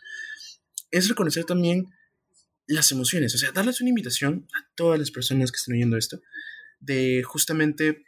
Es 0.90 1.08
reconocer 1.08 1.44
también 1.44 1.86
las 2.66 2.92
emociones, 2.92 3.36
o 3.36 3.38
sea, 3.38 3.52
darles 3.52 3.80
una 3.80 3.90
invitación 3.90 4.48
a 4.60 4.68
todas 4.76 4.98
las 4.98 5.12
personas 5.12 5.52
que 5.52 5.58
estén 5.58 5.76
oyendo 5.76 5.98
esto, 5.98 6.20
de 6.80 7.22
justamente 7.24 8.06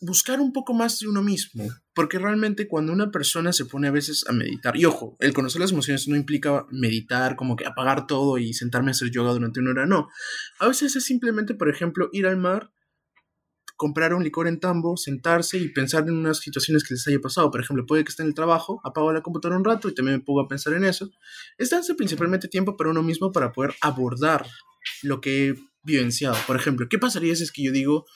buscar 0.00 0.40
un 0.40 0.52
poco 0.52 0.74
más 0.74 0.98
de 0.98 1.08
uno 1.08 1.22
mismo, 1.22 1.64
porque 1.94 2.18
realmente 2.18 2.68
cuando 2.68 2.92
una 2.92 3.10
persona 3.10 3.52
se 3.52 3.64
pone 3.64 3.88
a 3.88 3.90
veces 3.90 4.24
a 4.28 4.32
meditar, 4.32 4.76
y 4.76 4.84
ojo, 4.84 5.16
el 5.20 5.32
conocer 5.32 5.60
las 5.60 5.72
emociones 5.72 6.08
no 6.08 6.16
implica 6.16 6.66
meditar, 6.70 7.36
como 7.36 7.56
que 7.56 7.66
apagar 7.66 8.06
todo 8.06 8.38
y 8.38 8.52
sentarme 8.52 8.90
a 8.90 8.92
hacer 8.92 9.10
yoga 9.10 9.32
durante 9.32 9.60
una 9.60 9.70
hora, 9.70 9.86
no. 9.86 10.08
A 10.58 10.68
veces 10.68 10.96
es 10.96 11.04
simplemente, 11.04 11.54
por 11.54 11.68
ejemplo, 11.68 12.08
ir 12.12 12.26
al 12.26 12.36
mar, 12.36 12.72
comprar 13.76 14.14
un 14.14 14.24
licor 14.24 14.48
en 14.48 14.58
tambo, 14.58 14.96
sentarse 14.96 15.58
y 15.58 15.68
pensar 15.68 16.04
en 16.04 16.16
unas 16.16 16.38
situaciones 16.38 16.82
que 16.82 16.94
les 16.94 17.06
haya 17.08 17.20
pasado. 17.20 17.50
Por 17.50 17.60
ejemplo, 17.60 17.86
puede 17.86 18.04
que 18.04 18.10
esté 18.10 18.22
en 18.22 18.28
el 18.28 18.34
trabajo, 18.34 18.80
apago 18.84 19.12
la 19.12 19.22
computadora 19.22 19.58
un 19.58 19.64
rato 19.64 19.88
y 19.88 19.94
también 19.94 20.18
me 20.18 20.24
pongo 20.24 20.40
a 20.40 20.48
pensar 20.48 20.72
en 20.72 20.84
eso. 20.84 21.10
Es 21.58 21.70
darse 21.70 21.94
principalmente 21.94 22.48
tiempo 22.48 22.76
para 22.76 22.90
uno 22.90 23.02
mismo 23.02 23.32
para 23.32 23.52
poder 23.52 23.74
abordar 23.82 24.46
lo 25.02 25.20
que 25.20 25.48
he 25.48 25.54
vivenciado. 25.82 26.36
Por 26.46 26.56
ejemplo, 26.56 26.88
¿qué 26.88 26.98
pasaría 26.98 27.36
si 27.36 27.42
es 27.42 27.52
que 27.52 27.64
yo 27.64 27.72
digo, 27.72 28.06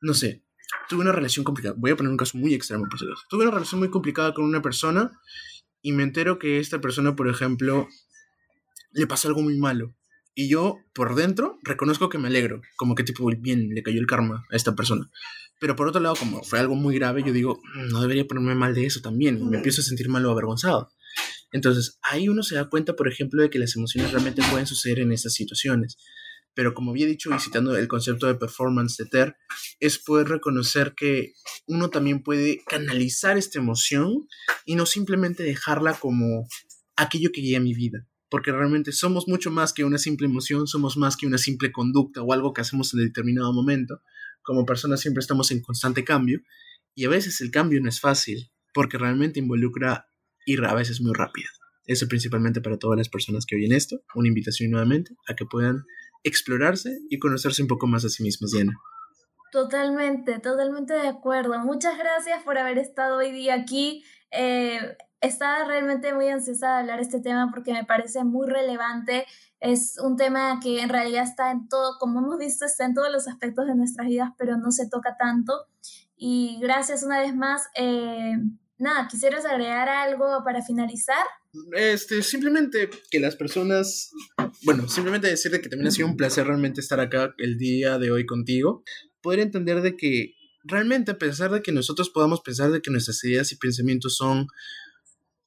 no 0.00 0.14
sé, 0.14 0.43
tuve 0.88 1.02
una 1.02 1.12
relación 1.12 1.44
complicada. 1.44 1.74
Voy 1.78 1.90
a 1.90 1.96
poner 1.96 2.10
un 2.10 2.16
caso 2.16 2.38
muy 2.38 2.54
extremo, 2.54 2.86
por 2.88 2.98
Tuve 3.28 3.42
una 3.44 3.52
relación 3.52 3.80
muy 3.80 3.90
complicada 3.90 4.34
con 4.34 4.44
una 4.44 4.62
persona 4.62 5.12
y 5.82 5.92
me 5.92 6.02
entero 6.02 6.38
que 6.38 6.60
esta 6.60 6.80
persona, 6.80 7.16
por 7.16 7.28
ejemplo, 7.28 7.88
le 8.92 9.06
pasó 9.06 9.28
algo 9.28 9.42
muy 9.42 9.58
malo. 9.58 9.94
Y 10.34 10.48
yo, 10.48 10.78
por 10.94 11.14
dentro, 11.14 11.58
reconozco 11.62 12.08
que 12.08 12.18
me 12.18 12.28
alegro. 12.28 12.60
Como 12.76 12.94
que, 12.94 13.04
tipo, 13.04 13.30
bien, 13.38 13.68
le 13.68 13.82
cayó 13.82 14.00
el 14.00 14.06
karma 14.06 14.44
a 14.50 14.56
esta 14.56 14.74
persona. 14.74 15.10
Pero 15.60 15.76
por 15.76 15.86
otro 15.86 16.00
lado, 16.00 16.16
como 16.16 16.42
fue 16.42 16.58
algo 16.58 16.74
muy 16.74 16.96
grave, 16.96 17.22
yo 17.24 17.32
digo, 17.32 17.60
mm, 17.62 17.88
no 17.88 18.00
debería 18.00 18.26
ponerme 18.26 18.54
mal 18.54 18.74
de 18.74 18.86
eso 18.86 19.00
también. 19.00 19.48
Me 19.48 19.58
empiezo 19.58 19.80
a 19.80 19.84
sentir 19.84 20.08
mal 20.08 20.26
o 20.26 20.30
avergonzado. 20.30 20.90
Entonces, 21.52 21.98
ahí 22.02 22.28
uno 22.28 22.42
se 22.42 22.56
da 22.56 22.68
cuenta, 22.68 22.96
por 22.96 23.06
ejemplo, 23.06 23.42
de 23.42 23.50
que 23.50 23.60
las 23.60 23.76
emociones 23.76 24.10
realmente 24.10 24.42
pueden 24.50 24.66
suceder 24.66 24.98
en 24.98 25.12
estas 25.12 25.34
situaciones 25.34 25.98
pero 26.54 26.74
como 26.74 26.92
había 26.92 27.06
dicho 27.06 27.30
y 27.34 27.38
citando 27.40 27.76
el 27.76 27.88
concepto 27.88 28.26
de 28.26 28.36
performance 28.36 28.96
de 28.96 29.06
Ter, 29.06 29.36
es 29.80 29.98
poder 29.98 30.28
reconocer 30.28 30.94
que 30.96 31.32
uno 31.66 31.90
también 31.90 32.22
puede 32.22 32.62
canalizar 32.66 33.36
esta 33.36 33.58
emoción 33.58 34.28
y 34.64 34.76
no 34.76 34.86
simplemente 34.86 35.42
dejarla 35.42 35.94
como 35.94 36.46
aquello 36.96 37.30
que 37.32 37.40
guía 37.40 37.60
mi 37.60 37.74
vida, 37.74 38.06
porque 38.28 38.52
realmente 38.52 38.92
somos 38.92 39.26
mucho 39.26 39.50
más 39.50 39.72
que 39.72 39.84
una 39.84 39.98
simple 39.98 40.26
emoción, 40.26 40.66
somos 40.66 40.96
más 40.96 41.16
que 41.16 41.26
una 41.26 41.38
simple 41.38 41.72
conducta 41.72 42.22
o 42.22 42.32
algo 42.32 42.52
que 42.52 42.60
hacemos 42.60 42.94
en 42.94 43.00
determinado 43.00 43.52
momento. 43.52 44.00
Como 44.42 44.64
personas 44.64 45.00
siempre 45.00 45.20
estamos 45.20 45.50
en 45.50 45.60
constante 45.60 46.04
cambio 46.04 46.40
y 46.94 47.04
a 47.04 47.08
veces 47.08 47.40
el 47.40 47.50
cambio 47.50 47.80
no 47.80 47.88
es 47.88 48.00
fácil 48.00 48.50
porque 48.72 48.98
realmente 48.98 49.40
involucra 49.40 50.08
ir 50.46 50.64
a 50.64 50.74
veces 50.74 51.00
muy 51.00 51.12
rápido. 51.14 51.48
Eso 51.86 52.08
principalmente 52.08 52.60
para 52.60 52.78
todas 52.78 52.96
las 52.96 53.08
personas 53.08 53.44
que 53.46 53.56
oyen 53.56 53.72
esto, 53.72 54.02
una 54.14 54.28
invitación 54.28 54.70
nuevamente 54.70 55.14
a 55.28 55.34
que 55.34 55.44
puedan 55.44 55.84
explorarse 56.24 56.98
y 57.08 57.18
conocerse 57.18 57.62
un 57.62 57.68
poco 57.68 57.86
más 57.86 58.04
a 58.04 58.08
sí 58.08 58.22
mismos, 58.22 58.50
Diana. 58.50 58.72
Totalmente, 59.52 60.40
totalmente 60.40 60.94
de 60.94 61.06
acuerdo. 61.06 61.58
Muchas 61.60 61.96
gracias 61.96 62.42
por 62.42 62.58
haber 62.58 62.78
estado 62.78 63.18
hoy 63.18 63.30
día 63.30 63.54
aquí. 63.54 64.02
Eh, 64.32 64.96
estaba 65.20 65.64
realmente 65.64 66.12
muy 66.12 66.28
ansiosa 66.28 66.72
de 66.72 66.80
hablar 66.80 67.00
este 67.00 67.20
tema 67.20 67.50
porque 67.52 67.72
me 67.72 67.84
parece 67.84 68.24
muy 68.24 68.48
relevante. 68.48 69.26
Es 69.60 69.98
un 70.02 70.16
tema 70.16 70.58
que 70.60 70.82
en 70.82 70.88
realidad 70.88 71.22
está 71.22 71.50
en 71.52 71.68
todo, 71.68 71.98
como 71.98 72.18
hemos 72.18 72.38
visto, 72.38 72.64
está 72.64 72.84
en 72.84 72.94
todos 72.94 73.12
los 73.12 73.28
aspectos 73.28 73.66
de 73.66 73.76
nuestras 73.76 74.08
vidas, 74.08 74.32
pero 74.36 74.56
no 74.56 74.72
se 74.72 74.88
toca 74.88 75.16
tanto. 75.16 75.66
Y 76.16 76.58
gracias 76.60 77.02
una 77.02 77.20
vez 77.20 77.34
más. 77.34 77.68
Eh, 77.76 78.36
nada, 78.78 79.06
¿quisieras 79.08 79.44
agregar 79.44 79.88
algo 79.88 80.42
para 80.44 80.62
finalizar? 80.62 81.24
Este, 81.72 82.22
simplemente 82.22 82.90
que 83.10 83.20
las 83.20 83.36
personas, 83.36 84.10
bueno, 84.62 84.88
simplemente 84.88 85.28
decirte 85.28 85.60
que 85.60 85.68
también 85.68 85.88
ha 85.88 85.92
sido 85.92 86.08
un 86.08 86.16
placer 86.16 86.46
realmente 86.46 86.80
estar 86.80 87.00
acá 87.00 87.34
el 87.38 87.58
día 87.58 87.98
de 87.98 88.10
hoy 88.10 88.26
contigo, 88.26 88.82
poder 89.20 89.40
entender 89.40 89.80
de 89.80 89.96
que 89.96 90.34
realmente 90.64 91.12
a 91.12 91.18
pesar 91.18 91.50
de 91.52 91.62
que 91.62 91.72
nosotros 91.72 92.10
podamos 92.10 92.40
pensar 92.40 92.70
de 92.70 92.80
que 92.80 92.90
nuestras 92.90 93.22
ideas 93.24 93.52
y 93.52 93.56
pensamientos 93.56 94.16
son 94.16 94.48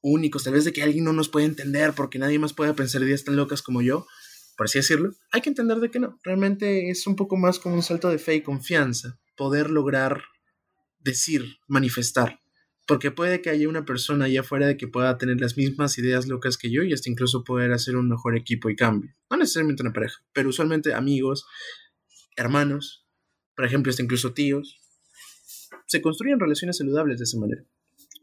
únicos, 0.01 0.43
tal 0.43 0.53
vez 0.53 0.65
de 0.65 0.71
que 0.71 0.83
alguien 0.83 1.03
no 1.03 1.13
nos 1.13 1.29
puede 1.29 1.45
entender 1.45 1.93
porque 1.93 2.19
nadie 2.19 2.39
más 2.39 2.53
puede 2.53 2.73
pensar 2.73 3.01
ideas 3.01 3.23
tan 3.23 3.35
locas 3.35 3.61
como 3.61 3.81
yo, 3.81 4.07
por 4.55 4.65
así 4.65 4.79
decirlo, 4.79 5.11
hay 5.31 5.41
que 5.41 5.49
entender 5.49 5.79
de 5.79 5.91
que 5.91 5.99
no, 5.99 6.19
realmente 6.23 6.89
es 6.89 7.05
un 7.05 7.15
poco 7.15 7.35
más 7.35 7.59
como 7.59 7.75
un 7.75 7.83
salto 7.83 8.09
de 8.09 8.17
fe 8.17 8.35
y 8.35 8.41
confianza, 8.41 9.19
poder 9.35 9.69
lograr 9.69 10.23
decir, 10.99 11.57
manifestar 11.67 12.39
Porque 12.87 13.11
puede 13.11 13.41
que 13.41 13.49
haya 13.49 13.67
una 13.67 13.85
persona 13.85 14.25
allá 14.25 14.41
afuera 14.41 14.65
de 14.65 14.77
que 14.77 14.87
pueda 14.87 15.17
tener 15.17 15.41
las 15.41 15.57
mismas 15.57 15.97
ideas 15.97 16.27
locas 16.27 16.57
que 16.57 16.71
yo 16.71 16.83
y 16.83 16.93
hasta 16.93 17.09
incluso 17.09 17.43
poder 17.43 17.73
hacer 17.73 17.97
un 17.97 18.07
mejor 18.07 18.37
equipo 18.37 18.69
y 18.69 18.75
cambio. 18.75 19.13
No 19.29 19.37
necesariamente 19.37 19.83
una 19.83 19.93
pareja, 19.93 20.21
pero 20.33 20.49
usualmente 20.49 20.93
amigos, 20.93 21.45
hermanos, 22.37 23.05
por 23.55 23.65
ejemplo, 23.65 23.89
hasta 23.89 24.03
incluso 24.03 24.33
tíos. 24.33 24.79
Se 25.85 26.01
construyen 26.01 26.39
relaciones 26.39 26.77
saludables 26.77 27.19
de 27.19 27.25
esa 27.25 27.37
manera. 27.39 27.63